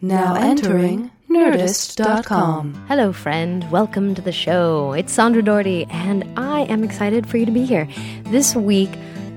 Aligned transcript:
Now 0.00 0.36
entering 0.36 1.10
Nerdist.com. 1.28 2.86
Hello, 2.86 3.12
friend. 3.12 3.68
Welcome 3.68 4.14
to 4.14 4.22
the 4.22 4.30
show. 4.30 4.92
It's 4.92 5.12
Sandra 5.12 5.42
Daugherty, 5.42 5.86
and 5.90 6.24
I 6.38 6.60
am 6.66 6.84
excited 6.84 7.28
for 7.28 7.36
you 7.36 7.44
to 7.44 7.50
be 7.50 7.64
here. 7.64 7.88
This 8.26 8.54
week 8.54 8.90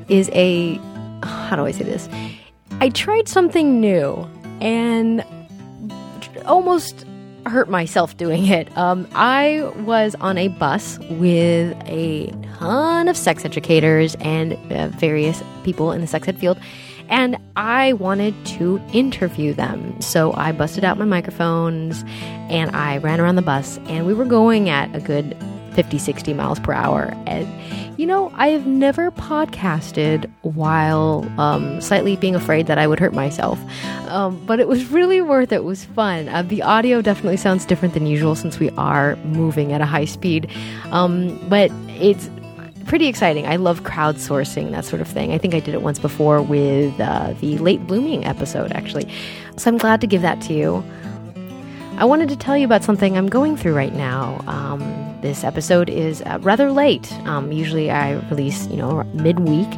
is 0.08 0.29
a. 0.34 0.76
How 1.24 1.55
do 1.55 1.66
I 1.66 1.71
say 1.71 1.84
this? 1.84 2.08
I 2.79 2.89
tried 2.89 3.28
something 3.28 3.82
new 3.82 4.29
and 4.60 5.25
almost 6.46 7.07
hurt 7.48 7.68
myself 7.68 8.16
doing 8.18 8.46
it. 8.46 8.75
Um, 8.78 9.07
I 9.16 9.62
was 9.78 10.14
on 10.21 10.38
a 10.38 10.50
bus 10.50 11.00
with 11.09 11.75
a 11.88 12.28
ton 12.59 13.07
of 13.07 13.18
sex 13.18 13.46
educators 13.46 14.14
and 14.20 14.54
uh, 14.71 14.89
various 14.89 15.41
people 15.64 15.91
in 15.91 16.02
the 16.02 16.07
sex 16.07 16.28
ed 16.28 16.38
field 16.38 16.59
and 17.12 17.38
I 17.57 17.93
wanted 17.93 18.34
to 18.57 18.82
interview 18.93 19.54
them. 19.54 20.00
So 20.02 20.34
I 20.34 20.54
busted 20.54 20.83
out 20.83 20.97
my 20.97 21.06
microphones 21.06 22.04
and 22.50 22.74
I 22.75 22.97
ran 22.97 23.20
around 23.20 23.36
the 23.36 23.42
bus, 23.42 23.78
and 23.87 24.07
we 24.07 24.14
were 24.14 24.25
going 24.25 24.70
at 24.70 24.93
a 24.96 25.00
good 25.00 25.37
50, 25.74 25.97
60 25.97 26.34
miles 26.34 26.60
per 26.60 26.74
hour. 26.74 27.14
And, 27.25 27.47
you 28.00 28.06
know, 28.06 28.32
I 28.36 28.47
have 28.50 28.65
never 28.65 29.11
podcasted 29.11 30.29
while 30.42 31.29
um, 31.39 31.79
slightly 31.82 32.16
being 32.16 32.36
afraid 32.36 32.67
that 32.67 32.78
I 32.78 32.88
would 32.88 33.00
hurt 33.00 33.14
myself. 33.14 33.59
Um, 34.08 34.44
but 34.45 34.59
it 34.59 34.67
was 34.67 34.86
really 34.92 35.22
worth 35.22 35.52
it. 35.52 35.58
It 35.58 35.64
was 35.64 35.86
fun. 35.86 36.28
Uh, 36.28 36.42
the 36.44 36.62
audio 36.62 37.02
definitely 37.02 37.38
sounds 37.38 37.66
different 37.66 37.94
than 37.94 38.06
usual 38.06 38.36
since 38.36 38.59
we 38.59 38.70
are 38.72 39.16
moving 39.17 39.72
at 39.72 39.81
a 39.81 39.86
high 39.86 40.06
speed. 40.06 40.50
Um, 40.92 41.39
but 41.48 41.72
it's 41.89 42.30
pretty 42.86 43.08
exciting. 43.08 43.45
I 43.48 43.56
love 43.56 43.84
crowdsourcing, 43.84 44.72
that 44.72 44.86
sort 44.86 45.02
of 45.02 45.08
thing. 45.08 45.31
I 45.31 45.38
think 45.38 45.53
I 45.53 45.59
did 45.59 45.73
it 45.73 45.81
once 45.81 46.00
before 46.00 46.42
with 46.42 47.00
uh, 47.00 47.34
the 47.40 47.58
late 47.58 47.86
blooming 47.88 48.26
episode, 48.26 48.72
actually. 48.72 49.08
So 49.58 49.70
I'm 49.70 49.78
glad 49.78 50.02
to 50.02 50.08
give 50.08 50.22
that 50.22 50.42
to 50.42 50.54
you. 50.54 50.84
I 51.98 52.06
wanted 52.06 52.30
to 52.30 52.36
tell 52.36 52.58
you 52.58 52.66
about 52.66 52.84
something 52.84 53.18
I'm 53.18 53.30
going 53.30 53.56
through 53.56 53.76
right 53.76 53.94
now. 53.94 54.44
Um, 54.48 54.80
this 55.22 55.44
episode 55.44 55.90
is 55.90 56.22
uh, 56.23 56.40
rather 56.42 56.72
late. 56.72 57.12
Um, 57.26 57.52
usually 57.52 57.92
I 57.92 58.14
release, 58.30 58.66
you 58.68 58.78
know, 58.78 59.04
midweek, 59.14 59.70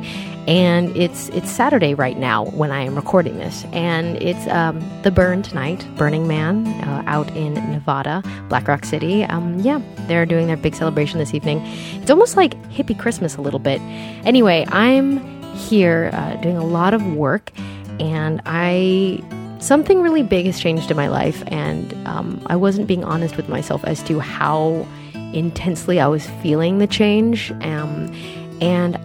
and 0.47 0.95
it's 0.97 1.29
it's 1.29 1.49
Saturday 1.49 1.93
right 1.93 2.17
now 2.17 2.45
when 2.45 2.71
I 2.71 2.81
am 2.81 2.95
recording 2.95 3.37
this, 3.37 3.65
and 3.71 4.21
it's 4.21 4.45
um, 4.47 4.79
the 5.03 5.11
burn 5.11 5.41
tonight, 5.41 5.85
Burning 5.95 6.27
Man, 6.27 6.67
uh, 6.83 7.03
out 7.07 7.29
in 7.35 7.53
Nevada, 7.53 8.21
Black 8.49 8.67
Rock 8.67 8.83
City. 8.83 9.23
Um, 9.23 9.59
yeah, 9.59 9.81
they're 10.07 10.25
doing 10.25 10.47
their 10.47 10.57
big 10.57 10.75
celebration 10.75 11.19
this 11.19 11.33
evening. 11.33 11.61
It's 12.01 12.11
almost 12.11 12.35
like 12.35 12.55
hippie 12.63 12.97
Christmas 12.97 13.37
a 13.37 13.41
little 13.41 13.59
bit. 13.59 13.79
Anyway, 14.25 14.65
I'm 14.69 15.19
here 15.53 16.09
uh, 16.13 16.35
doing 16.37 16.57
a 16.57 16.65
lot 16.65 16.93
of 16.93 17.05
work, 17.15 17.51
and 17.99 18.41
I 18.45 19.23
something 19.59 20.01
really 20.01 20.23
big 20.23 20.45
has 20.45 20.59
changed 20.59 20.91
in 20.91 20.97
my 20.97 21.07
life, 21.07 21.41
and 21.47 21.93
um, 22.05 22.41
I 22.47 22.57
wasn't 22.57 22.87
being 22.87 23.05
honest 23.05 23.37
with 23.37 23.47
myself 23.47 23.83
as 23.85 24.03
to 24.03 24.19
how 24.19 24.85
intensely 25.33 26.01
I 26.01 26.07
was 26.07 26.27
feeling 26.41 26.79
the 26.79 26.87
change. 26.87 27.51
Um, 27.61 28.13
and 28.61 28.97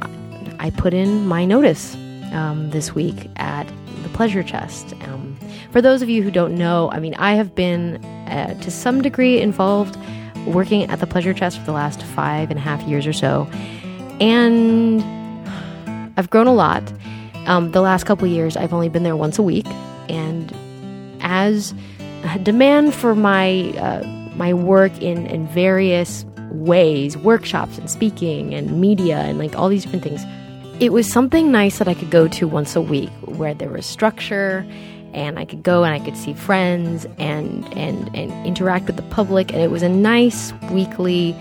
I 0.58 0.70
put 0.70 0.94
in 0.94 1.26
my 1.26 1.44
notice 1.44 1.94
um, 2.32 2.70
this 2.70 2.94
week 2.94 3.28
at 3.36 3.66
the 4.02 4.08
Pleasure 4.10 4.42
Chest. 4.42 4.94
Um, 5.04 5.38
for 5.70 5.80
those 5.80 6.02
of 6.02 6.08
you 6.08 6.22
who 6.22 6.30
don't 6.30 6.56
know, 6.56 6.90
I 6.92 7.00
mean, 7.00 7.14
I 7.14 7.34
have 7.34 7.54
been 7.54 8.04
uh, 8.04 8.60
to 8.60 8.70
some 8.70 9.02
degree 9.02 9.40
involved 9.40 9.96
working 10.46 10.84
at 10.90 11.00
the 11.00 11.06
Pleasure 11.06 11.34
Chest 11.34 11.58
for 11.58 11.64
the 11.64 11.72
last 11.72 12.02
five 12.02 12.50
and 12.50 12.58
a 12.58 12.62
half 12.62 12.82
years 12.82 13.06
or 13.06 13.12
so. 13.12 13.48
And 14.20 15.02
I've 16.16 16.30
grown 16.30 16.46
a 16.46 16.54
lot. 16.54 16.82
Um, 17.46 17.72
the 17.72 17.80
last 17.80 18.04
couple 18.04 18.26
years, 18.26 18.56
I've 18.56 18.72
only 18.72 18.88
been 18.88 19.02
there 19.02 19.16
once 19.16 19.38
a 19.38 19.42
week. 19.42 19.66
And 20.08 20.52
as 21.20 21.74
demand 22.42 22.94
for 22.94 23.14
my 23.14 23.70
uh, 23.78 24.06
my 24.36 24.54
work 24.54 24.92
in, 25.02 25.26
in 25.26 25.46
various 25.48 26.24
ways, 26.50 27.16
workshops 27.16 27.76
and 27.78 27.90
speaking 27.90 28.54
and 28.54 28.80
media 28.80 29.18
and 29.18 29.38
like 29.38 29.56
all 29.56 29.68
these 29.68 29.82
different 29.82 30.04
things, 30.04 30.22
it 30.80 30.92
was 30.92 31.10
something 31.10 31.50
nice 31.50 31.78
that 31.78 31.88
I 31.88 31.94
could 31.94 32.10
go 32.10 32.28
to 32.28 32.46
once 32.46 32.76
a 32.76 32.80
week 32.80 33.10
where 33.22 33.52
there 33.52 33.68
was 33.68 33.84
structure 33.84 34.64
and 35.12 35.38
I 35.38 35.44
could 35.44 35.62
go 35.62 35.82
and 35.82 35.92
I 35.92 36.04
could 36.04 36.16
see 36.16 36.34
friends 36.34 37.06
and 37.18 37.66
and 37.76 38.14
and 38.14 38.46
interact 38.46 38.86
with 38.86 38.96
the 38.96 39.02
public. 39.02 39.52
And 39.52 39.60
it 39.60 39.70
was 39.70 39.82
a 39.82 39.88
nice 39.88 40.52
weekly 40.70 41.34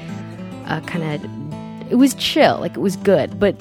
uh, 0.66 0.82
kind 0.82 1.04
of 1.04 1.92
it 1.92 1.96
was 1.96 2.16
chill 2.16 2.60
like 2.60 2.72
it 2.72 2.80
was 2.80 2.96
good. 2.98 3.40
But 3.40 3.56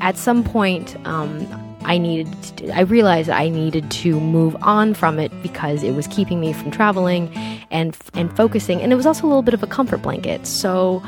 at 0.00 0.16
some 0.16 0.42
point 0.42 0.96
um, 1.06 1.46
I 1.84 1.96
needed 1.96 2.32
to, 2.56 2.70
I 2.70 2.80
realized 2.80 3.30
I 3.30 3.48
needed 3.48 3.90
to 3.92 4.18
move 4.18 4.56
on 4.62 4.94
from 4.94 5.18
it 5.20 5.30
because 5.42 5.82
it 5.82 5.92
was 5.92 6.08
keeping 6.08 6.40
me 6.40 6.52
from 6.52 6.72
traveling 6.72 7.32
and 7.70 7.96
and 8.14 8.34
focusing. 8.36 8.80
And 8.82 8.92
it 8.92 8.96
was 8.96 9.06
also 9.06 9.26
a 9.26 9.28
little 9.28 9.42
bit 9.42 9.54
of 9.54 9.62
a 9.62 9.68
comfort 9.68 10.02
blanket. 10.02 10.44
So 10.46 11.02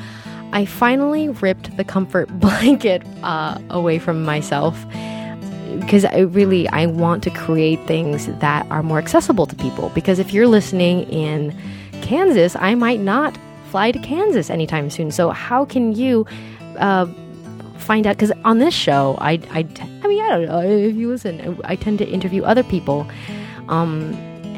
I 0.53 0.65
finally 0.65 1.29
ripped 1.29 1.77
the 1.77 1.85
comfort 1.85 2.29
blanket 2.41 3.03
uh, 3.23 3.59
away 3.71 3.99
from 3.99 4.25
myself 4.25 4.85
because 5.79 6.05
I 6.05 6.21
really 6.21 6.69
I 6.69 6.87
want 6.87 7.23
to 7.25 7.31
create 7.31 7.85
things 7.87 8.27
that 8.27 8.67
are 8.71 8.83
more 8.83 8.99
accessible 8.99 9.47
to 9.47 9.57
people. 9.57 9.91
Because 9.91 10.19
if 10.19 10.33
you're 10.33 10.49
listening 10.49 11.03
in 11.11 11.57
Kansas 12.03 12.57
I 12.57 12.75
might 12.75 13.01
not 13.01 13.39
fly 13.71 13.93
to 13.93 13.99
Kansas 14.01 14.51
anytime 14.51 14.91
soon. 14.91 15.11
So 15.13 15.31
how 15.31 15.65
can 15.65 15.93
you 15.93 16.27
uh, 16.79 17.07
find 17.79 18.07
out? 18.07 18.17
Because 18.17 18.33
on 18.45 18.59
this 18.59 18.75
show 18.75 19.17
I, 19.21 19.33
I 19.51 19.67
I 20.03 20.09
mean 20.09 20.23
I 20.25 20.29
don't 20.29 20.47
know. 20.47 20.61
If 20.61 20.97
you 20.97 21.09
listen 21.09 21.61
I 21.65 21.77
tend 21.77 21.99
to 21.99 22.09
interview 22.09 22.43
other 22.43 22.65
people 22.65 23.09
um, 23.69 24.13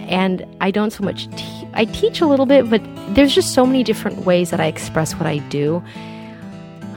and 0.09 0.47
I 0.61 0.71
don't 0.71 0.91
so 0.91 1.05
much 1.05 1.29
te- 1.37 1.62
I 1.75 1.85
teach 1.87 2.21
a 2.21 2.27
little 2.27 2.47
bit 2.47 2.69
but 2.69 2.83
there's 3.15 3.35
just 3.35 3.55
so 3.55 3.67
many 3.67 3.83
different 3.83 4.25
ways 4.25 4.51
that 4.51 4.61
I 4.61 4.67
express 4.67 5.15
what 5.15 5.27
I 5.27 5.39
do 5.39 5.83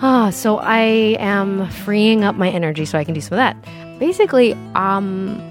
ah 0.01 0.29
so 0.29 0.57
I 0.57 1.15
am 1.19 1.69
freeing 1.69 2.23
up 2.23 2.35
my 2.35 2.49
energy 2.49 2.85
so 2.85 2.97
I 2.97 3.03
can 3.03 3.13
do 3.13 3.21
some 3.21 3.33
of 3.33 3.37
that 3.37 3.55
basically 3.99 4.53
um 4.75 5.41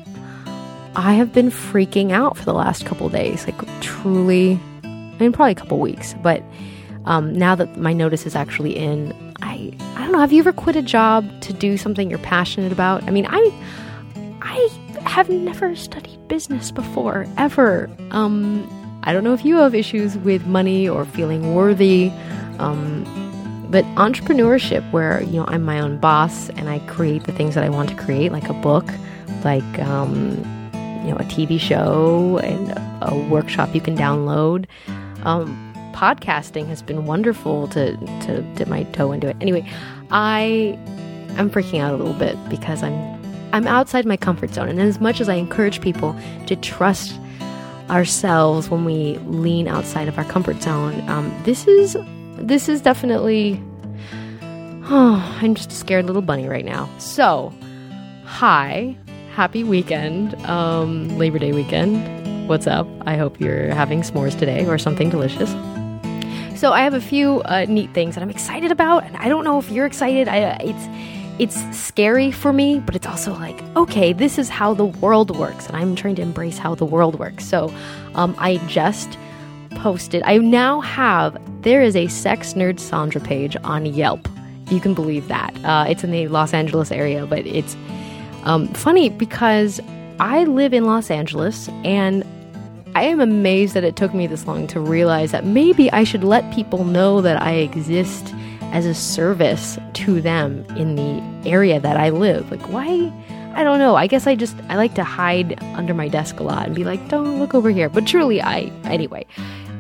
I 0.97 1.15
have 1.15 1.33
been 1.33 1.51
freaking 1.51 2.13
out 2.13 2.37
for 2.37 2.45
the 2.45 2.55
last 2.55 2.87
couple 2.87 3.09
days 3.09 3.47
like 3.47 3.81
truly 3.81 4.61
I 4.85 5.17
mean 5.19 5.33
probably 5.33 5.53
a 5.53 5.57
couple 5.57 5.79
weeks 5.81 6.15
but 6.23 6.43
um, 7.07 7.35
now 7.35 7.55
that 7.55 7.77
my 7.77 7.93
notice 7.93 8.27
is 8.27 8.35
actually 8.35 8.77
in 8.77 9.13
I 9.43 9.73
I 9.97 10.03
don't 10.03 10.13
know. 10.13 10.21
Have 10.21 10.33
you 10.33 10.41
ever 10.41 10.53
quit 10.53 10.77
a 10.77 10.83
job 10.83 11.29
to 11.43 11.53
do 11.53 11.77
something 11.77 12.09
you're 12.09 12.19
passionate 12.21 12.73
about? 12.73 13.05
I 13.05 13.11
mean, 13.11 13.27
I 13.29 13.53
I 14.41 14.69
have 15.09 15.29
never 15.29 15.77
studied 15.77 16.29
business 16.29 16.71
before 16.71 17.27
ever. 17.37 17.91
Um, 18.11 18.69
I 19.05 19.13
don't 19.13 19.23
know 19.23 19.35
if 19.35 19.45
you 19.45 19.57
have 19.57 19.75
issues 19.75 20.17
with 20.19 20.47
money 20.47 20.89
or 20.89 21.05
feeling 21.05 21.55
worthy. 21.55 22.11
Um, 22.59 23.05
but 23.71 23.85
entrepreneurship, 23.97 24.89
where 24.93 25.23
you 25.23 25.33
know 25.33 25.45
I'm 25.49 25.63
my 25.63 25.81
own 25.81 25.99
boss 25.99 26.49
and 26.51 26.69
I 26.69 26.79
create 26.81 27.25
the 27.25 27.33
things 27.33 27.55
that 27.55 27.65
I 27.65 27.69
want 27.69 27.89
to 27.91 27.97
create, 27.97 28.31
like 28.31 28.49
a 28.49 28.55
book, 28.55 28.87
like 29.43 29.79
um, 29.81 30.37
you 31.05 31.11
know 31.11 31.17
a 31.17 31.25
TV 31.25 31.59
show 31.59 32.39
and 32.39 32.71
a, 33.03 33.29
workshop 33.29 33.75
you 33.75 33.81
can 33.81 33.97
download. 33.97 34.67
Um, 35.25 35.73
podcasting 35.93 36.67
has 36.69 36.83
been 36.83 37.05
wonderful 37.05 37.69
to 37.69 37.97
to 37.97 38.43
dip 38.55 38.69
my 38.69 38.85
toe 38.85 39.13
into 39.13 39.29
it. 39.29 39.37
Anyway, 39.41 39.69
I 40.11 40.79
I'm 41.37 41.51
freaking 41.51 41.81
out 41.81 41.95
a 41.95 41.97
little 41.97 42.15
bit 42.15 42.37
because 42.49 42.83
I'm 42.83 42.95
I'm 43.53 43.67
outside 43.67 44.07
my 44.07 44.17
comfort 44.17 44.55
zone, 44.55 44.69
and 44.69 44.81
as 44.81 45.01
much 45.01 45.21
as 45.21 45.29
I 45.29 45.35
encourage 45.35 45.81
people 45.81 46.17
to 46.47 46.55
trust 46.55 47.19
ourselves 47.91 48.71
when 48.71 48.85
we 48.85 49.19
lean 49.19 49.69
outside 49.69 50.09
of 50.09 50.19
our 50.19 50.25
comfort 50.25 50.63
zone, 50.63 51.09
um, 51.09 51.35
this 51.45 51.67
is 51.67 51.97
this 52.37 52.69
is 52.69 52.81
definitely. 52.81 53.63
Oh, 54.87 55.39
I'm 55.41 55.55
just 55.55 55.73
a 55.73 55.75
scared 55.75 56.05
little 56.05 56.21
bunny 56.21 56.47
right 56.47 56.65
now. 56.65 56.91
So, 56.99 57.53
hi, 58.25 58.95
happy 59.35 59.65
weekend, 59.65 60.35
um, 60.45 61.09
Labor 61.17 61.39
Day 61.39 61.53
weekend. 61.53 62.49
What's 62.49 62.67
up? 62.67 62.87
I 63.07 63.17
hope 63.17 63.41
you're 63.41 63.75
having 63.75 64.03
s'mores 64.03 64.39
today 64.39 64.67
or 64.67 64.77
something 64.77 65.09
delicious. 65.09 65.51
So 66.59 66.73
I 66.73 66.83
have 66.83 66.95
a 66.95 67.01
few 67.01 67.41
uh, 67.43 67.65
neat 67.69 67.93
things 67.95 68.15
that 68.15 68.23
I'm 68.23 68.31
excited 68.31 68.71
about, 68.71 69.05
and 69.05 69.17
I 69.17 69.29
don't 69.29 69.45
know 69.45 69.59
if 69.59 69.71
you're 69.71 69.87
excited. 69.87 70.29
I, 70.29 70.57
it's 70.61 70.87
it's 71.39 71.61
scary 71.77 72.31
for 72.31 72.53
me, 72.53 72.81
but 72.81 72.95
it's 72.95 73.07
also 73.07 73.33
like, 73.33 73.61
okay, 73.77 74.13
this 74.13 74.39
is 74.39 74.49
how 74.49 74.75
the 74.75 74.87
world 74.87 75.37
works, 75.37 75.67
and 75.67 75.77
I'm 75.77 75.97
trying 75.97 76.15
to 76.17 76.23
embrace 76.23 76.59
how 76.59 76.75
the 76.75 76.85
world 76.85 77.19
works. 77.19 77.45
So 77.45 77.75
um, 78.15 78.35
I 78.39 78.59
just 78.69 79.19
posted. 79.71 80.23
I 80.25 80.39
now 80.39 80.81
have 80.81 81.37
there 81.63 81.83
is 81.83 81.97
a 81.97 82.07
sex 82.07 82.55
nerd 82.55 82.79
Sandra 82.79 83.21
page 83.21 83.57
on 83.65 83.87
Yelp. 83.87 84.29
You 84.71 84.81
can 84.81 84.95
believe 84.95 85.29
that. 85.29 85.53
Uh, 85.65 85.87
it's 85.89 86.05
in 86.05 86.11
the 86.11 86.29
Los 86.29 86.55
Angeles 86.55 86.93
area, 86.93 87.27
but 87.27 87.47
it's 87.47 87.77
um, 88.45 88.69
funny 88.69 89.09
because 89.09 89.81
I 90.21 90.45
live 90.45 90.73
in 90.73 90.85
Los 90.85 91.11
Angeles 91.11 91.69
and 91.85 92.25
I 92.95 93.05
am 93.05 93.19
amazed 93.19 93.75
that 93.75 93.83
it 93.83 93.97
took 93.97 94.15
me 94.15 94.29
this 94.29 94.47
long 94.47 94.69
to 94.69 94.79
realize 94.79 95.33
that 95.33 95.45
maybe 95.45 95.91
I 95.91 96.05
should 96.05 96.23
let 96.23 96.51
people 96.55 96.85
know 96.85 97.21
that 97.21 97.43
I 97.43 97.55
exist 97.55 98.33
as 98.75 98.85
a 98.87 98.93
service 98.93 99.79
to 99.95 100.21
them 100.21 100.67
in 100.77 100.97
the 100.97 101.49
area 101.49 101.81
that 101.81 101.97
I 101.97 102.11
live. 102.11 102.51
Like, 102.51 102.69
why? 102.69 103.13
I 103.55 103.63
don't 103.63 103.79
know. 103.79 103.95
I 103.95 104.09
guess 104.09 104.27
I 104.27 104.35
just 104.35 104.57
I 104.69 104.75
like 104.75 104.95
to 104.97 105.05
hide 105.05 105.63
under 105.77 105.95
my 105.95 106.09
desk 106.09 106.41
a 106.41 106.43
lot 106.43 106.67
and 106.67 106.75
be 106.75 106.83
like, 106.83 107.09
don't 107.09 107.39
look 107.39 107.55
over 107.55 107.71
here. 107.71 107.89
But 107.89 108.07
truly, 108.07 108.43
I 108.43 108.73
anyway. 108.85 109.25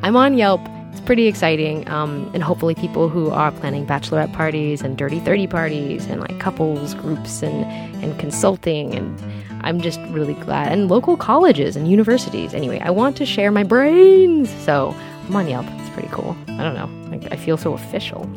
I'm 0.03 0.17
on 0.17 0.39
Yelp. 0.39 0.61
It's 0.93 1.01
pretty 1.01 1.27
exciting, 1.27 1.89
um, 1.89 2.31
and 2.35 2.43
hopefully, 2.45 2.77
people 2.77 3.09
who 3.09 3.31
are 3.31 3.51
planning 3.51 3.85
bachelorette 3.85 4.33
parties 4.33 4.81
and 4.81 4.97
dirty 4.97 5.19
thirty 5.19 5.49
parties 5.49 6.07
and 6.07 6.21
like 6.21 6.39
couples 6.39 6.95
groups 6.95 7.43
and 7.43 7.65
and 8.03 8.17
consulting 8.21 8.95
and 8.95 9.21
I'm 9.65 9.81
just 9.81 9.99
really 10.11 10.35
glad 10.35 10.71
and 10.71 10.89
local 10.89 11.17
colleges 11.17 11.75
and 11.75 11.91
universities. 11.91 12.55
Anyway, 12.55 12.79
I 12.79 12.91
want 12.91 13.17
to 13.17 13.27
share 13.27 13.51
my 13.51 13.65
brains, 13.65 14.51
so 14.65 14.95
I'm 15.27 15.35
on 15.35 15.49
Yelp. 15.49 15.67
It's 15.69 15.91
pretty 15.91 16.11
cool. 16.13 16.37
I 16.47 16.63
don't 16.63 16.75
know. 16.75 17.29
I, 17.29 17.35
I 17.35 17.37
feel 17.37 17.57
so 17.57 17.73
official. 17.73 18.31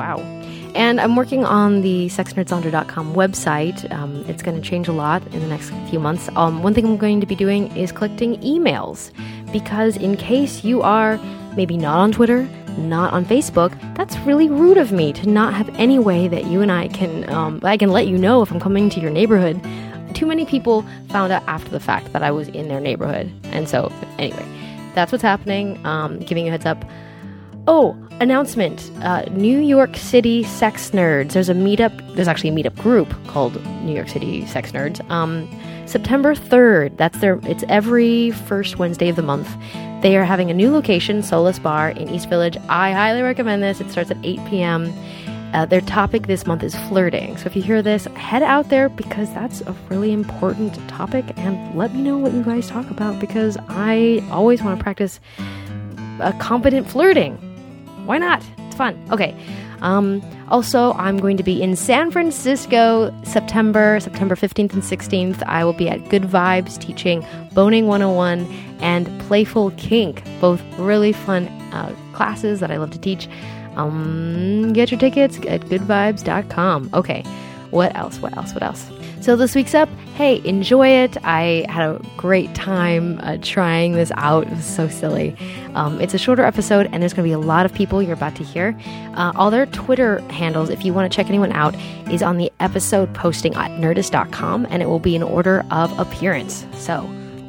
Wow. 0.00 0.20
And 0.74 0.98
I'm 0.98 1.14
working 1.14 1.44
on 1.44 1.82
the 1.82 2.06
sexnerdsandra.com 2.06 3.12
website. 3.12 3.78
Um, 3.92 4.24
it's 4.28 4.42
going 4.42 4.58
to 4.58 4.66
change 4.66 4.88
a 4.88 4.92
lot 4.92 5.22
in 5.34 5.40
the 5.40 5.46
next 5.46 5.68
few 5.90 6.00
months. 6.00 6.30
Um, 6.36 6.62
one 6.62 6.72
thing 6.72 6.86
I'm 6.86 6.96
going 6.96 7.20
to 7.20 7.26
be 7.26 7.34
doing 7.34 7.70
is 7.76 7.92
collecting 7.92 8.40
emails 8.40 9.12
because, 9.52 9.98
in 9.98 10.16
case 10.16 10.64
you 10.64 10.80
are 10.80 11.18
maybe 11.54 11.76
not 11.76 11.98
on 11.98 12.12
Twitter, 12.12 12.48
not 12.78 13.12
on 13.12 13.26
Facebook, 13.26 13.78
that's 13.94 14.16
really 14.20 14.48
rude 14.48 14.78
of 14.78 14.90
me 14.90 15.12
to 15.12 15.28
not 15.28 15.52
have 15.52 15.68
any 15.78 15.98
way 15.98 16.28
that 16.28 16.46
you 16.46 16.62
and 16.62 16.72
I 16.72 16.88
can 16.88 17.28
um, 17.28 17.60
I 17.62 17.76
can 17.76 17.90
let 17.90 18.06
you 18.06 18.16
know 18.16 18.40
if 18.40 18.50
I'm 18.50 18.60
coming 18.60 18.88
to 18.88 19.00
your 19.00 19.10
neighborhood. 19.10 19.60
Too 20.14 20.24
many 20.24 20.46
people 20.46 20.82
found 21.10 21.30
out 21.30 21.42
after 21.46 21.68
the 21.68 21.80
fact 21.80 22.14
that 22.14 22.22
I 22.22 22.30
was 22.30 22.48
in 22.48 22.68
their 22.68 22.80
neighborhood, 22.80 23.30
and 23.52 23.68
so 23.68 23.92
anyway, 24.18 24.46
that's 24.94 25.12
what's 25.12 25.20
happening. 25.20 25.84
Um, 25.84 26.20
giving 26.20 26.46
you 26.46 26.48
a 26.48 26.52
heads 26.52 26.64
up. 26.64 26.82
Oh, 27.72 27.96
announcement 28.20 28.90
uh, 29.00 29.22
New 29.30 29.60
York 29.60 29.96
City 29.96 30.42
Sex 30.42 30.90
Nerds. 30.90 31.34
There's 31.34 31.48
a 31.48 31.54
meetup, 31.54 32.16
there's 32.16 32.26
actually 32.26 32.50
a 32.50 32.52
meetup 32.52 32.76
group 32.76 33.14
called 33.28 33.64
New 33.84 33.94
York 33.94 34.08
City 34.08 34.44
Sex 34.46 34.72
Nerds. 34.72 35.08
Um, 35.08 35.48
September 35.86 36.34
3rd, 36.34 36.96
that's 36.96 37.20
their, 37.20 37.38
it's 37.44 37.62
every 37.68 38.32
first 38.32 38.78
Wednesday 38.78 39.08
of 39.08 39.14
the 39.14 39.22
month. 39.22 39.48
They 40.02 40.16
are 40.16 40.24
having 40.24 40.50
a 40.50 40.52
new 40.52 40.72
location, 40.72 41.20
Solas 41.20 41.62
Bar 41.62 41.90
in 41.90 42.08
East 42.08 42.28
Village. 42.28 42.56
I 42.68 42.90
highly 42.90 43.22
recommend 43.22 43.62
this. 43.62 43.80
It 43.80 43.88
starts 43.92 44.10
at 44.10 44.16
8 44.24 44.40
p.m. 44.48 44.92
Uh, 45.54 45.64
their 45.64 45.80
topic 45.80 46.26
this 46.26 46.48
month 46.48 46.64
is 46.64 46.74
flirting. 46.88 47.36
So 47.36 47.46
if 47.46 47.54
you 47.54 47.62
hear 47.62 47.82
this, 47.82 48.06
head 48.16 48.42
out 48.42 48.68
there 48.68 48.88
because 48.88 49.32
that's 49.32 49.60
a 49.60 49.76
really 49.88 50.12
important 50.12 50.74
topic 50.88 51.24
and 51.36 51.78
let 51.78 51.94
me 51.94 52.02
know 52.02 52.18
what 52.18 52.32
you 52.32 52.42
guys 52.42 52.66
talk 52.66 52.90
about 52.90 53.20
because 53.20 53.56
I 53.68 54.26
always 54.32 54.60
want 54.60 54.76
to 54.76 54.82
practice 54.82 55.20
a 56.20 56.32
competent 56.34 56.90
flirting. 56.90 57.49
Why 58.10 58.18
not? 58.18 58.42
It's 58.58 58.74
fun. 58.74 59.00
Okay. 59.12 59.36
Um, 59.82 60.20
also, 60.48 60.94
I'm 60.94 61.18
going 61.18 61.36
to 61.36 61.44
be 61.44 61.62
in 61.62 61.76
San 61.76 62.10
Francisco 62.10 63.14
September, 63.22 64.00
September 64.00 64.34
15th 64.34 64.72
and 64.72 64.82
16th. 64.82 65.44
I 65.46 65.64
will 65.64 65.74
be 65.74 65.88
at 65.88 66.08
Good 66.08 66.24
Vibes 66.24 66.76
teaching 66.76 67.24
Boning 67.52 67.86
101 67.86 68.46
and 68.80 69.06
Playful 69.28 69.70
Kink, 69.76 70.24
both 70.40 70.60
really 70.76 71.12
fun 71.12 71.46
uh, 71.72 71.94
classes 72.12 72.58
that 72.58 72.72
I 72.72 72.78
love 72.78 72.90
to 72.90 72.98
teach. 72.98 73.28
Um, 73.76 74.72
get 74.72 74.90
your 74.90 74.98
tickets 74.98 75.36
at 75.46 75.60
goodvibes.com. 75.60 76.90
Okay, 76.92 77.22
what 77.70 77.94
else? 77.94 78.18
What 78.18 78.36
else? 78.36 78.52
What 78.52 78.64
else? 78.64 78.90
So 79.20 79.36
this 79.36 79.54
week's 79.54 79.74
up. 79.74 79.88
Hey, 80.14 80.40
enjoy 80.46 80.88
it. 80.88 81.18
I 81.24 81.66
had 81.68 81.90
a 81.90 82.02
great 82.16 82.54
time 82.54 83.20
uh, 83.22 83.36
trying 83.42 83.92
this 83.92 84.10
out. 84.16 84.46
It 84.46 84.50
was 84.50 84.64
so 84.64 84.88
silly. 84.88 85.36
Um, 85.74 86.00
it's 86.00 86.14
a 86.14 86.18
shorter 86.18 86.42
episode, 86.42 86.88
and 86.90 87.02
there's 87.02 87.12
going 87.12 87.28
to 87.28 87.28
be 87.28 87.34
a 87.34 87.38
lot 87.38 87.66
of 87.66 87.74
people 87.74 88.02
you're 88.02 88.14
about 88.14 88.34
to 88.36 88.44
hear. 88.44 88.74
Uh, 89.14 89.32
all 89.34 89.50
their 89.50 89.66
Twitter 89.66 90.20
handles, 90.30 90.70
if 90.70 90.86
you 90.86 90.94
want 90.94 91.10
to 91.10 91.14
check 91.14 91.28
anyone 91.28 91.52
out, 91.52 91.74
is 92.10 92.22
on 92.22 92.38
the 92.38 92.50
episode 92.60 93.14
posting 93.14 93.54
at 93.56 93.70
nerdist.com, 93.72 94.66
and 94.70 94.82
it 94.82 94.86
will 94.86 94.98
be 94.98 95.14
in 95.14 95.22
order 95.22 95.66
of 95.70 95.96
appearance. 95.98 96.64
So, 96.72 97.06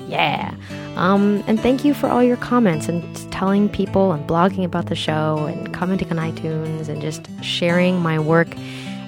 yeah. 0.07 0.53
Um, 0.97 1.41
and 1.47 1.57
thank 1.57 1.85
you 1.85 1.93
for 1.93 2.09
all 2.09 2.21
your 2.21 2.37
comments 2.37 2.89
and 2.89 3.31
telling 3.31 3.69
people 3.69 4.11
and 4.11 4.27
blogging 4.27 4.65
about 4.65 4.87
the 4.87 4.95
show 4.95 5.45
and 5.45 5.73
commenting 5.73 6.11
on 6.11 6.17
iTunes 6.17 6.89
and 6.89 7.01
just 7.01 7.27
sharing 7.41 8.01
my 8.01 8.19
work 8.19 8.49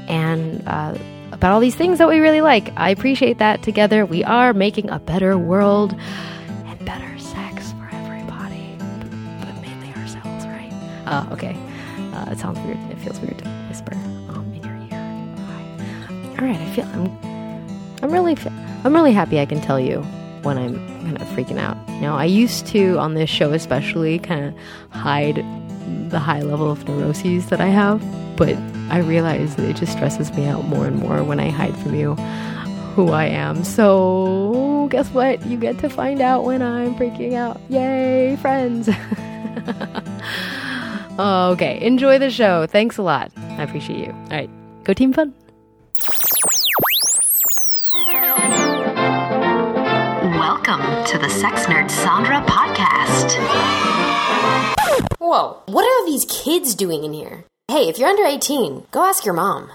and 0.08 0.64
uh, 0.66 0.98
about 1.44 1.52
all 1.52 1.60
these 1.60 1.76
things 1.76 1.98
that 1.98 2.08
we 2.08 2.20
really 2.20 2.40
like. 2.40 2.72
I 2.78 2.90
appreciate 2.90 3.40
that. 3.40 3.64
Together, 3.64 4.06
we 4.06 4.24
are 4.24 4.54
making 4.54 4.90
a 4.90 4.98
better 4.98 5.38
world 5.38 5.92
and 5.92 6.86
better 6.86 7.20
sex 7.20 7.74
for 7.74 7.90
everybody, 7.92 8.78
but 9.42 9.54
mainly 9.62 9.90
ourselves, 9.90 10.48
right? 10.48 10.72
Uh, 11.06 11.28
okay. 11.34 11.54
Uh, 12.14 12.32
it 12.32 12.40
sounds 12.40 12.58
weird. 12.60 12.78
It 12.90 12.98
feels 13.00 13.20
weird 13.20 13.40
to 13.40 13.50
whisper 13.68 13.94
um, 13.94 14.54
in 14.56 14.64
your 14.64 14.74
ear. 14.90 16.40
All 16.40 16.48
right. 16.48 16.56
I 16.56 16.66
feel 16.72 16.86
I'm. 16.94 17.12
I'm 18.02 18.14
really. 18.14 18.38
I'm 18.86 18.94
really 18.94 19.12
happy. 19.12 19.42
I 19.42 19.46
can 19.46 19.60
tell 19.60 19.82
you 19.82 20.02
when 20.44 20.58
I'm 20.58 20.78
kind 21.02 21.22
of 21.22 21.28
freaking 21.28 21.60
out. 21.60 21.76
You 21.90 22.04
know, 22.04 22.16
I 22.16 22.24
used 22.24 22.68
to 22.68 22.98
on 23.00 23.16
this 23.16 23.30
show 23.30 23.52
especially 23.52 24.18
kind 24.18 24.46
of 24.46 24.98
hide 24.98 25.44
the 26.10 26.20
high 26.20 26.42
level 26.42 26.72
of 26.72 26.88
neuroses 26.88 27.50
that 27.50 27.60
I 27.60 27.68
have, 27.68 28.02
but 28.38 28.56
I 28.90 29.00
realize 29.00 29.56
that 29.56 29.70
it 29.70 29.76
just 29.76 29.94
stresses 29.94 30.32
me 30.34 30.46
out 30.46 30.66
more 30.66 30.86
and 30.86 30.98
more 30.98 31.24
when 31.24 31.40
I 31.40 31.50
hide 31.50 31.76
from 31.78 31.96
you 31.96 32.16
who 32.96 33.10
I 33.10 33.26
am. 33.26 33.64
So, 33.64 34.88
guess 34.92 35.10
what? 35.10 35.44
You 35.46 35.58
get 35.58 35.80
to 35.80 35.90
find 35.90 36.22
out 36.22 36.44
when 36.44 36.62
I'm 36.62 36.94
freaking 36.96 37.34
out. 37.34 37.60
Yay, 37.70 38.36
friends! 38.36 38.88
okay, 41.20 41.82
enjoy 41.82 42.20
the 42.20 42.30
show. 42.30 42.68
Thanks 42.68 42.98
a 42.98 43.02
lot. 43.02 43.32
I 43.36 43.64
appreciate 43.64 44.00
you. 44.00 44.12
All 44.12 44.30
right, 44.30 44.50
go 44.84 44.94
team 44.94 45.12
fun. 45.12 45.34
Welcome 50.38 50.82
to 51.06 51.18
the 51.18 51.30
Sex 51.30 51.66
Nerd 51.66 51.90
Sandra 51.90 52.42
podcast. 52.42 53.34
Whoa, 55.18 55.64
what 55.66 55.84
are 55.84 56.06
these 56.06 56.26
kids 56.26 56.76
doing 56.76 57.06
in 57.06 57.14
here? 57.14 57.44
Hey, 57.70 57.88
if 57.88 57.98
you're 57.98 58.10
under 58.10 58.26
18, 58.26 58.88
go 58.92 59.06
ask 59.06 59.24
your 59.24 59.34
mom. 59.34 59.72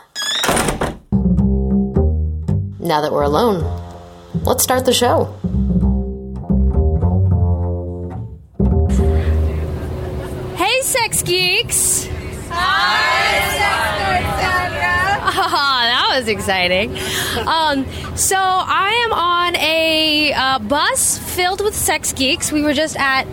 Now 2.79 3.00
that 3.00 3.11
we're 3.11 3.23
alone, 3.23 3.64
let's 4.44 4.62
start 4.62 4.85
the 4.85 4.93
show. 4.93 5.25
Hey, 10.56 10.81
sex 10.82 11.23
geeks! 11.23 12.06
Hi, 12.50 13.55
Oh, 15.40 15.81
that 15.81 16.17
was 16.19 16.29
exciting. 16.29 16.90
Um, 17.46 17.87
so 18.17 18.37
I 18.37 18.90
am 19.06 19.12
on 19.14 19.56
a 19.56 20.32
uh, 20.35 20.58
bus 20.58 21.17
filled 21.17 21.62
with 21.62 21.75
sex 21.75 22.12
geeks. 22.12 22.52
We 22.52 22.61
were 22.62 22.75
just 22.75 22.97
at 22.99 23.25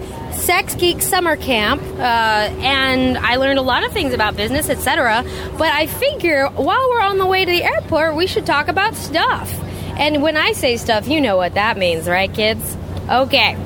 Sex 0.46 0.76
Geek 0.76 1.02
Summer 1.02 1.36
Camp, 1.38 1.82
uh, 1.98 2.04
and 2.62 3.18
I 3.18 3.38
learned 3.38 3.58
a 3.58 3.64
lot 3.64 3.84
of 3.84 3.92
things 3.92 4.14
about 4.14 4.38
business, 4.38 4.70
etc. 4.70 5.24
But 5.58 5.70
I 5.70 5.88
figure 5.88 6.46
while 6.50 6.88
we're 6.92 7.02
on 7.02 7.18
the 7.18 7.26
way 7.26 7.46
to 7.46 7.52
the 7.52 7.64
airport, 7.64 8.16
we 8.16 8.28
should 8.28 8.46
talk 8.46 8.68
about 8.68 8.94
stuff. 8.94 9.52
And 9.98 10.22
when 10.22 10.38
I 10.38 10.52
say 10.52 10.78
stuff, 10.78 11.08
you 11.08 11.20
know 11.20 11.36
what 11.36 11.56
that 11.56 11.80
means, 11.80 12.08
right, 12.08 12.32
kids? 12.32 12.78
Okay. 13.10 13.58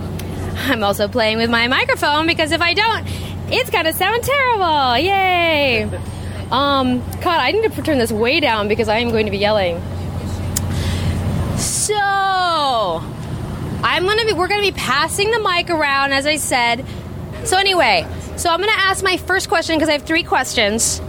I'm 0.69 0.81
also 0.81 1.09
playing 1.09 1.37
with 1.37 1.49
my 1.49 1.67
microphone 1.67 2.27
because 2.27 2.53
if 2.53 2.61
I 2.61 2.73
don't, 2.73 3.05
it's 3.51 3.69
gonna 3.69 3.91
sound 3.91 4.23
terrible. 4.23 4.97
Yay! 4.99 5.83
Um, 6.49 6.99
God, 7.19 7.41
I 7.41 7.51
need 7.51 7.73
to 7.73 7.81
turn 7.81 7.97
this 7.97 8.13
way 8.13 8.39
down 8.39 8.69
because 8.69 8.87
I 8.87 8.99
am 8.99 9.09
going 9.09 9.25
to 9.25 9.31
be 9.31 9.37
yelling. 9.37 9.81
So, 11.57 13.03
I'm 13.83 14.05
gonna 14.05 14.25
be. 14.25 14.33
We're 14.33 14.47
gonna 14.47 14.61
be 14.61 14.71
passing 14.71 15.31
the 15.31 15.39
mic 15.39 15.69
around, 15.69 16.13
as 16.13 16.25
I 16.25 16.35
said. 16.37 16.85
So 17.45 17.57
anyway, 17.57 18.05
so 18.35 18.49
I'm 18.49 18.59
gonna 18.59 18.71
ask 18.73 19.03
my 19.03 19.17
first 19.17 19.47
question 19.47 19.75
because 19.75 19.89
I 19.89 19.93
have 19.93 20.03
three 20.03 20.23
questions, 20.23 21.01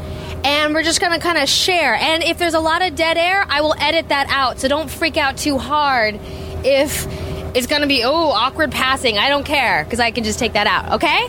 and 0.44 0.72
we're 0.72 0.84
just 0.84 1.00
gonna 1.00 1.18
kind 1.18 1.38
of 1.38 1.48
share. 1.48 1.94
And 1.94 2.22
if 2.22 2.38
there's 2.38 2.54
a 2.54 2.60
lot 2.60 2.82
of 2.82 2.94
dead 2.94 3.16
air, 3.16 3.44
I 3.48 3.60
will 3.60 3.74
edit 3.78 4.08
that 4.08 4.28
out. 4.30 4.60
So 4.60 4.68
don't 4.68 4.90
freak 4.90 5.16
out 5.16 5.36
too 5.36 5.58
hard 5.58 6.18
if 6.64 7.06
it's 7.56 7.66
gonna 7.66 7.88
be 7.88 8.04
oh 8.04 8.30
awkward 8.30 8.70
passing. 8.70 9.18
I 9.18 9.28
don't 9.28 9.44
care 9.44 9.84
because 9.84 10.00
I 10.00 10.12
can 10.12 10.22
just 10.24 10.38
take 10.38 10.52
that 10.52 10.66
out. 10.66 10.92
Okay? 10.94 11.24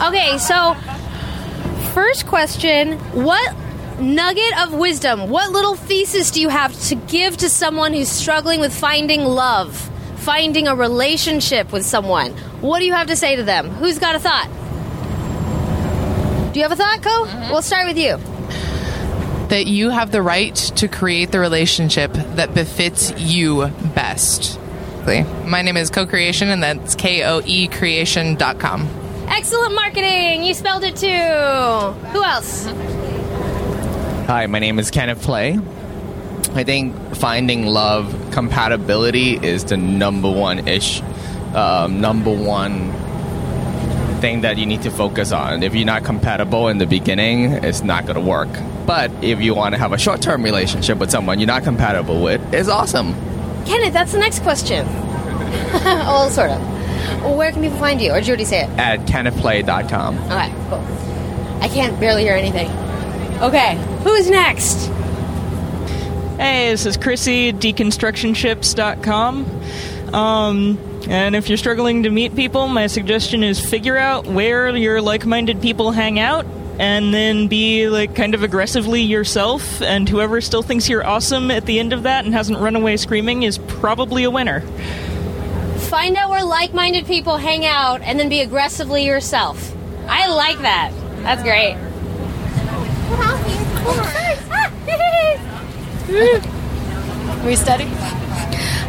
Okay. 0.00 0.38
So 0.38 0.74
first 1.92 2.26
question: 2.26 2.98
What 3.12 3.54
nugget 4.00 4.58
of 4.62 4.74
wisdom, 4.74 5.28
what 5.28 5.50
little 5.50 5.74
thesis 5.74 6.30
do 6.30 6.40
you 6.40 6.48
have 6.48 6.78
to 6.88 6.94
give 6.94 7.36
to 7.38 7.48
someone 7.48 7.92
who's 7.92 8.10
struggling 8.10 8.60
with 8.60 8.74
finding 8.74 9.24
love? 9.24 9.90
Finding 10.26 10.66
a 10.66 10.74
relationship 10.74 11.72
with 11.72 11.86
someone. 11.86 12.32
What 12.60 12.80
do 12.80 12.84
you 12.84 12.94
have 12.94 13.06
to 13.06 13.14
say 13.14 13.36
to 13.36 13.44
them? 13.44 13.68
Who's 13.70 14.00
got 14.00 14.16
a 14.16 14.18
thought? 14.18 14.48
Do 16.52 16.58
you 16.58 16.64
have 16.64 16.72
a 16.72 16.76
thought, 16.76 17.00
Koe? 17.00 17.26
Mm-hmm. 17.26 17.52
We'll 17.52 17.62
start 17.62 17.86
with 17.86 17.96
you. 17.96 18.16
That 19.50 19.66
you 19.68 19.90
have 19.90 20.10
the 20.10 20.22
right 20.22 20.52
to 20.52 20.88
create 20.88 21.30
the 21.30 21.38
relationship 21.38 22.12
that 22.12 22.54
befits 22.54 23.12
you 23.16 23.68
best. 23.94 24.58
My 25.44 25.62
name 25.62 25.76
is 25.76 25.90
Koe 25.90 26.06
Creation, 26.08 26.48
and 26.48 26.60
that's 26.60 26.96
K 26.96 27.22
O 27.22 27.40
E 27.44 27.68
creation.com. 27.68 28.88
Excellent 29.28 29.76
marketing! 29.76 30.42
You 30.42 30.54
spelled 30.54 30.82
it 30.82 30.96
too. 30.96 31.06
Who 31.06 32.24
else? 32.24 32.66
Hi, 34.26 34.46
my 34.48 34.58
name 34.58 34.80
is 34.80 34.90
Kenneth 34.90 35.22
Play. 35.22 35.60
I 36.56 36.64
think 36.64 36.94
finding 37.16 37.66
love 37.66 38.30
compatibility 38.32 39.34
is 39.34 39.64
the 39.64 39.76
number 39.76 40.30
one 40.30 40.66
ish, 40.66 41.02
um, 41.54 42.00
number 42.00 42.30
one 42.30 42.92
thing 44.22 44.40
that 44.40 44.56
you 44.56 44.64
need 44.64 44.82
to 44.82 44.90
focus 44.90 45.32
on. 45.32 45.62
If 45.62 45.74
you're 45.74 45.84
not 45.84 46.04
compatible 46.04 46.68
in 46.68 46.78
the 46.78 46.86
beginning, 46.86 47.52
it's 47.52 47.82
not 47.82 48.04
going 48.06 48.14
to 48.14 48.22
work. 48.22 48.48
But 48.86 49.10
if 49.22 49.42
you 49.42 49.54
want 49.54 49.74
to 49.74 49.78
have 49.78 49.92
a 49.92 49.98
short 49.98 50.22
term 50.22 50.42
relationship 50.42 50.96
with 50.96 51.10
someone 51.10 51.38
you're 51.38 51.46
not 51.46 51.62
compatible 51.62 52.22
with, 52.22 52.40
it's 52.54 52.70
awesome. 52.70 53.12
Kenneth, 53.66 53.92
that's 53.92 54.12
the 54.12 54.18
next 54.18 54.40
question. 54.40 54.86
well, 55.84 56.30
sort 56.30 56.50
of. 56.50 57.36
Where 57.36 57.52
can 57.52 57.62
people 57.62 57.78
find 57.78 58.00
you? 58.00 58.12
Or 58.12 58.14
did 58.14 58.28
you 58.28 58.30
already 58.30 58.44
say 58.46 58.64
it? 58.64 58.70
At 58.78 59.00
kennethplay.com. 59.00 60.18
Okay, 60.18 60.52
cool. 60.70 60.84
I 61.60 61.68
can't 61.68 61.98
barely 62.00 62.22
hear 62.22 62.34
anything. 62.34 62.70
Okay, 63.42 63.76
who's 64.04 64.30
next? 64.30 64.90
Hey, 66.36 66.70
this 66.70 66.84
is 66.84 66.98
Chrissy 66.98 67.48
at 67.48 67.54
deconstructionships.com. 67.56 70.14
Um, 70.14 70.78
and 71.08 71.34
if 71.34 71.48
you're 71.48 71.56
struggling 71.56 72.02
to 72.02 72.10
meet 72.10 72.36
people, 72.36 72.68
my 72.68 72.88
suggestion 72.88 73.42
is 73.42 73.58
figure 73.58 73.96
out 73.96 74.26
where 74.26 74.68
your 74.76 75.00
like 75.00 75.24
minded 75.24 75.62
people 75.62 75.92
hang 75.92 76.18
out 76.18 76.44
and 76.78 77.14
then 77.14 77.48
be 77.48 77.88
like 77.88 78.14
kind 78.14 78.34
of 78.34 78.42
aggressively 78.42 79.00
yourself 79.00 79.80
and 79.80 80.10
whoever 80.10 80.42
still 80.42 80.62
thinks 80.62 80.90
you're 80.90 81.06
awesome 81.06 81.50
at 81.50 81.64
the 81.64 81.78
end 81.78 81.94
of 81.94 82.02
that 82.02 82.26
and 82.26 82.34
hasn't 82.34 82.58
run 82.58 82.76
away 82.76 82.98
screaming 82.98 83.42
is 83.42 83.56
probably 83.56 84.24
a 84.24 84.30
winner. 84.30 84.60
Find 85.88 86.16
out 86.16 86.28
where 86.28 86.44
like 86.44 86.74
minded 86.74 87.06
people 87.06 87.38
hang 87.38 87.64
out 87.64 88.02
and 88.02 88.20
then 88.20 88.28
be 88.28 88.42
aggressively 88.42 89.06
yourself. 89.06 89.74
I 90.06 90.28
like 90.28 90.58
that. 90.58 90.92
That's 91.22 91.42
great. 91.42 91.78
we 97.44 97.56
study? 97.56 97.86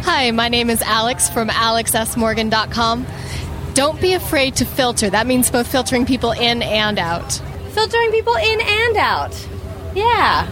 Hi, 0.04 0.30
my 0.30 0.48
name 0.48 0.70
is 0.70 0.80
Alex 0.82 1.28
from 1.28 1.48
alexsmorgan.com. 1.48 3.06
Don't 3.74 4.00
be 4.00 4.12
afraid 4.12 4.54
to 4.56 4.64
filter. 4.64 5.10
That 5.10 5.26
means 5.26 5.50
both 5.50 5.66
filtering 5.66 6.06
people 6.06 6.30
in 6.30 6.62
and 6.62 6.96
out. 6.96 7.32
Filtering 7.72 8.12
people 8.12 8.36
in 8.36 8.60
and 8.60 8.96
out. 8.96 9.48
Yeah. 9.96 10.48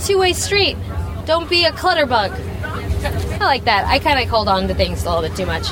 Two 0.00 0.18
way 0.18 0.32
street. 0.32 0.76
Don't 1.24 1.48
be 1.48 1.66
a 1.66 1.70
clutterbug. 1.70 2.32
I 3.40 3.44
like 3.44 3.64
that. 3.66 3.86
I 3.86 4.00
kind 4.00 4.18
of 4.18 4.28
hold 4.28 4.48
on 4.48 4.66
to 4.66 4.74
things 4.74 5.04
a 5.04 5.08
little 5.08 5.22
bit 5.22 5.36
too 5.36 5.46
much. 5.46 5.68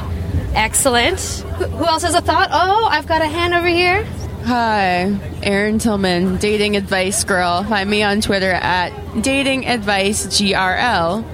Excellent. 0.54 1.18
Who 1.58 1.64
who 1.64 1.86
else 1.86 2.04
has 2.04 2.14
a 2.14 2.20
thought? 2.20 2.50
Oh, 2.52 2.84
I've 2.84 3.08
got 3.08 3.20
a 3.20 3.26
hand 3.26 3.52
over 3.52 3.66
here. 3.66 4.06
Hi, 4.46 5.18
Erin 5.42 5.80
Tillman, 5.80 6.36
dating 6.36 6.76
advice 6.76 7.24
girl. 7.24 7.64
Find 7.64 7.90
me 7.90 8.04
on 8.04 8.20
Twitter 8.20 8.52
at 8.52 8.90
dating 9.20 9.66
advice 9.66 10.24
grl. 10.28 11.24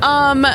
Um, 0.00 0.46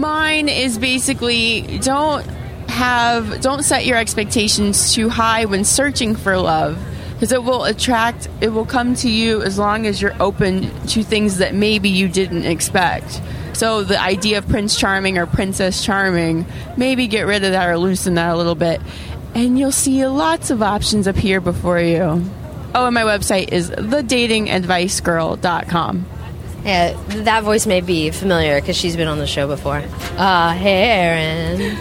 mine 0.00 0.48
is 0.48 0.78
basically 0.78 1.78
don't 1.78 2.26
have 2.68 3.40
don't 3.40 3.62
set 3.62 3.86
your 3.86 3.98
expectations 3.98 4.92
too 4.94 5.08
high 5.08 5.44
when 5.44 5.62
searching 5.62 6.16
for 6.16 6.36
love 6.36 6.76
because 7.12 7.30
it 7.30 7.44
will 7.44 7.66
attract 7.66 8.26
it 8.40 8.48
will 8.48 8.66
come 8.66 8.96
to 8.96 9.08
you 9.08 9.42
as 9.42 9.60
long 9.60 9.86
as 9.86 10.02
you're 10.02 10.20
open 10.20 10.72
to 10.88 11.04
things 11.04 11.38
that 11.38 11.54
maybe 11.54 11.88
you 11.88 12.08
didn't 12.08 12.46
expect. 12.46 13.22
So 13.52 13.84
the 13.84 14.00
idea 14.00 14.38
of 14.38 14.48
Prince 14.48 14.76
Charming 14.76 15.18
or 15.18 15.26
Princess 15.26 15.84
Charming, 15.84 16.46
maybe 16.76 17.06
get 17.06 17.26
rid 17.26 17.44
of 17.44 17.52
that 17.52 17.68
or 17.68 17.78
loosen 17.78 18.14
that 18.14 18.34
a 18.34 18.36
little 18.36 18.56
bit 18.56 18.80
and 19.34 19.58
you'll 19.58 19.72
see 19.72 20.06
lots 20.06 20.50
of 20.50 20.62
options 20.62 21.06
appear 21.06 21.40
before 21.40 21.80
you. 21.80 22.22
Oh, 22.74 22.86
and 22.86 22.94
my 22.94 23.02
website 23.02 23.52
is 23.52 23.70
thedatingadvicegirl.com. 23.70 26.06
Yeah, 26.64 26.92
that 27.08 27.42
voice 27.42 27.66
may 27.66 27.80
be 27.80 28.10
familiar 28.10 28.60
because 28.60 28.76
she's 28.76 28.94
been 28.96 29.08
on 29.08 29.18
the 29.18 29.26
show 29.26 29.48
before. 29.48 29.82
Uh, 30.16 30.52
hey, 30.52 30.84
Erin. 30.84 31.76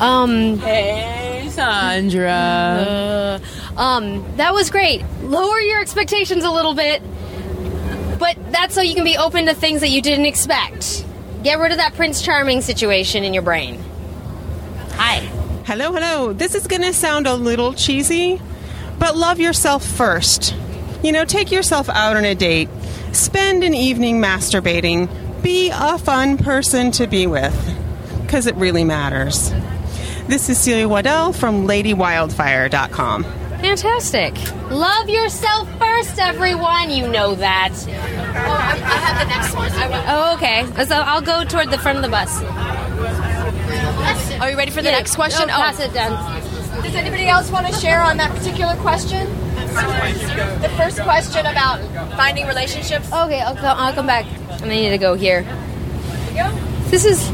Um, 0.00 0.58
hey, 0.58 1.48
Sandra. 1.50 2.30
Uh, 2.30 3.38
um, 3.76 4.24
that 4.36 4.52
was 4.54 4.70
great. 4.70 5.04
Lower 5.22 5.60
your 5.60 5.80
expectations 5.80 6.42
a 6.44 6.50
little 6.50 6.74
bit, 6.74 7.00
but 8.18 8.36
that's 8.50 8.74
so 8.74 8.80
you 8.82 8.94
can 8.94 9.04
be 9.04 9.16
open 9.16 9.46
to 9.46 9.54
things 9.54 9.80
that 9.82 9.90
you 9.90 10.02
didn't 10.02 10.26
expect. 10.26 11.04
Get 11.44 11.60
rid 11.60 11.70
of 11.70 11.78
that 11.78 11.94
Prince 11.94 12.20
Charming 12.20 12.60
situation 12.60 13.22
in 13.24 13.32
your 13.32 13.44
brain. 13.44 13.80
Hi. 14.94 15.37
Hello, 15.68 15.92
hello. 15.92 16.32
This 16.32 16.54
is 16.54 16.66
going 16.66 16.80
to 16.80 16.94
sound 16.94 17.26
a 17.26 17.34
little 17.34 17.74
cheesy, 17.74 18.40
but 18.98 19.14
love 19.14 19.38
yourself 19.38 19.84
first. 19.84 20.56
You 21.02 21.12
know, 21.12 21.26
take 21.26 21.52
yourself 21.52 21.90
out 21.90 22.16
on 22.16 22.24
a 22.24 22.34
date, 22.34 22.70
spend 23.12 23.62
an 23.62 23.74
evening 23.74 24.18
masturbating, 24.18 25.10
be 25.42 25.70
a 25.70 25.98
fun 25.98 26.38
person 26.38 26.90
to 26.92 27.06
be 27.06 27.26
with, 27.26 27.54
because 28.22 28.46
it 28.46 28.54
really 28.54 28.82
matters. 28.82 29.52
This 30.26 30.48
is 30.48 30.58
Celia 30.58 30.88
Waddell 30.88 31.34
from 31.34 31.66
LadyWildfire.com. 31.66 33.24
Fantastic. 33.24 34.34
Love 34.70 35.10
yourself 35.10 35.68
first, 35.78 36.18
everyone. 36.18 36.88
You 36.88 37.08
know 37.08 37.34
that. 37.34 37.74
Oh, 37.76 37.90
I, 37.90 38.70
I 38.72 38.96
have 39.04 39.18
the 39.18 39.34
next 39.34 39.54
one. 39.54 39.70
Oh, 40.08 40.34
okay. 40.36 40.86
So 40.86 40.94
I'll 40.96 41.20
go 41.20 41.44
toward 41.44 41.70
the 41.70 41.78
front 41.78 41.98
of 41.98 42.04
the 42.04 42.08
bus. 42.08 42.40
Are 44.40 44.50
you 44.50 44.56
ready 44.56 44.70
for 44.70 44.82
the 44.82 44.90
Yeah. 44.90 44.96
next 44.98 45.16
question? 45.16 45.44
Oh, 45.50 45.54
pass 45.56 45.80
it 45.80 45.92
down. 45.92 46.12
Does 46.82 46.94
anybody 46.94 47.26
else 47.28 47.50
want 47.50 47.66
to 47.66 47.72
share 47.80 48.00
on 48.00 48.16
that 48.18 48.30
particular 48.34 48.74
question? 48.76 49.26
The 50.62 50.70
first 50.76 51.00
question 51.02 51.44
about 51.46 51.80
finding 52.16 52.46
relationships. 52.46 53.12
Okay, 53.12 53.40
I'll, 53.40 53.54
come, 53.54 53.78
I'll 53.78 53.92
come 53.92 54.06
back. 54.06 54.26
I 54.62 54.68
need 54.68 54.90
to 54.90 54.98
go 54.98 55.14
here. 55.14 55.44
This 56.88 57.04
is 57.04 57.30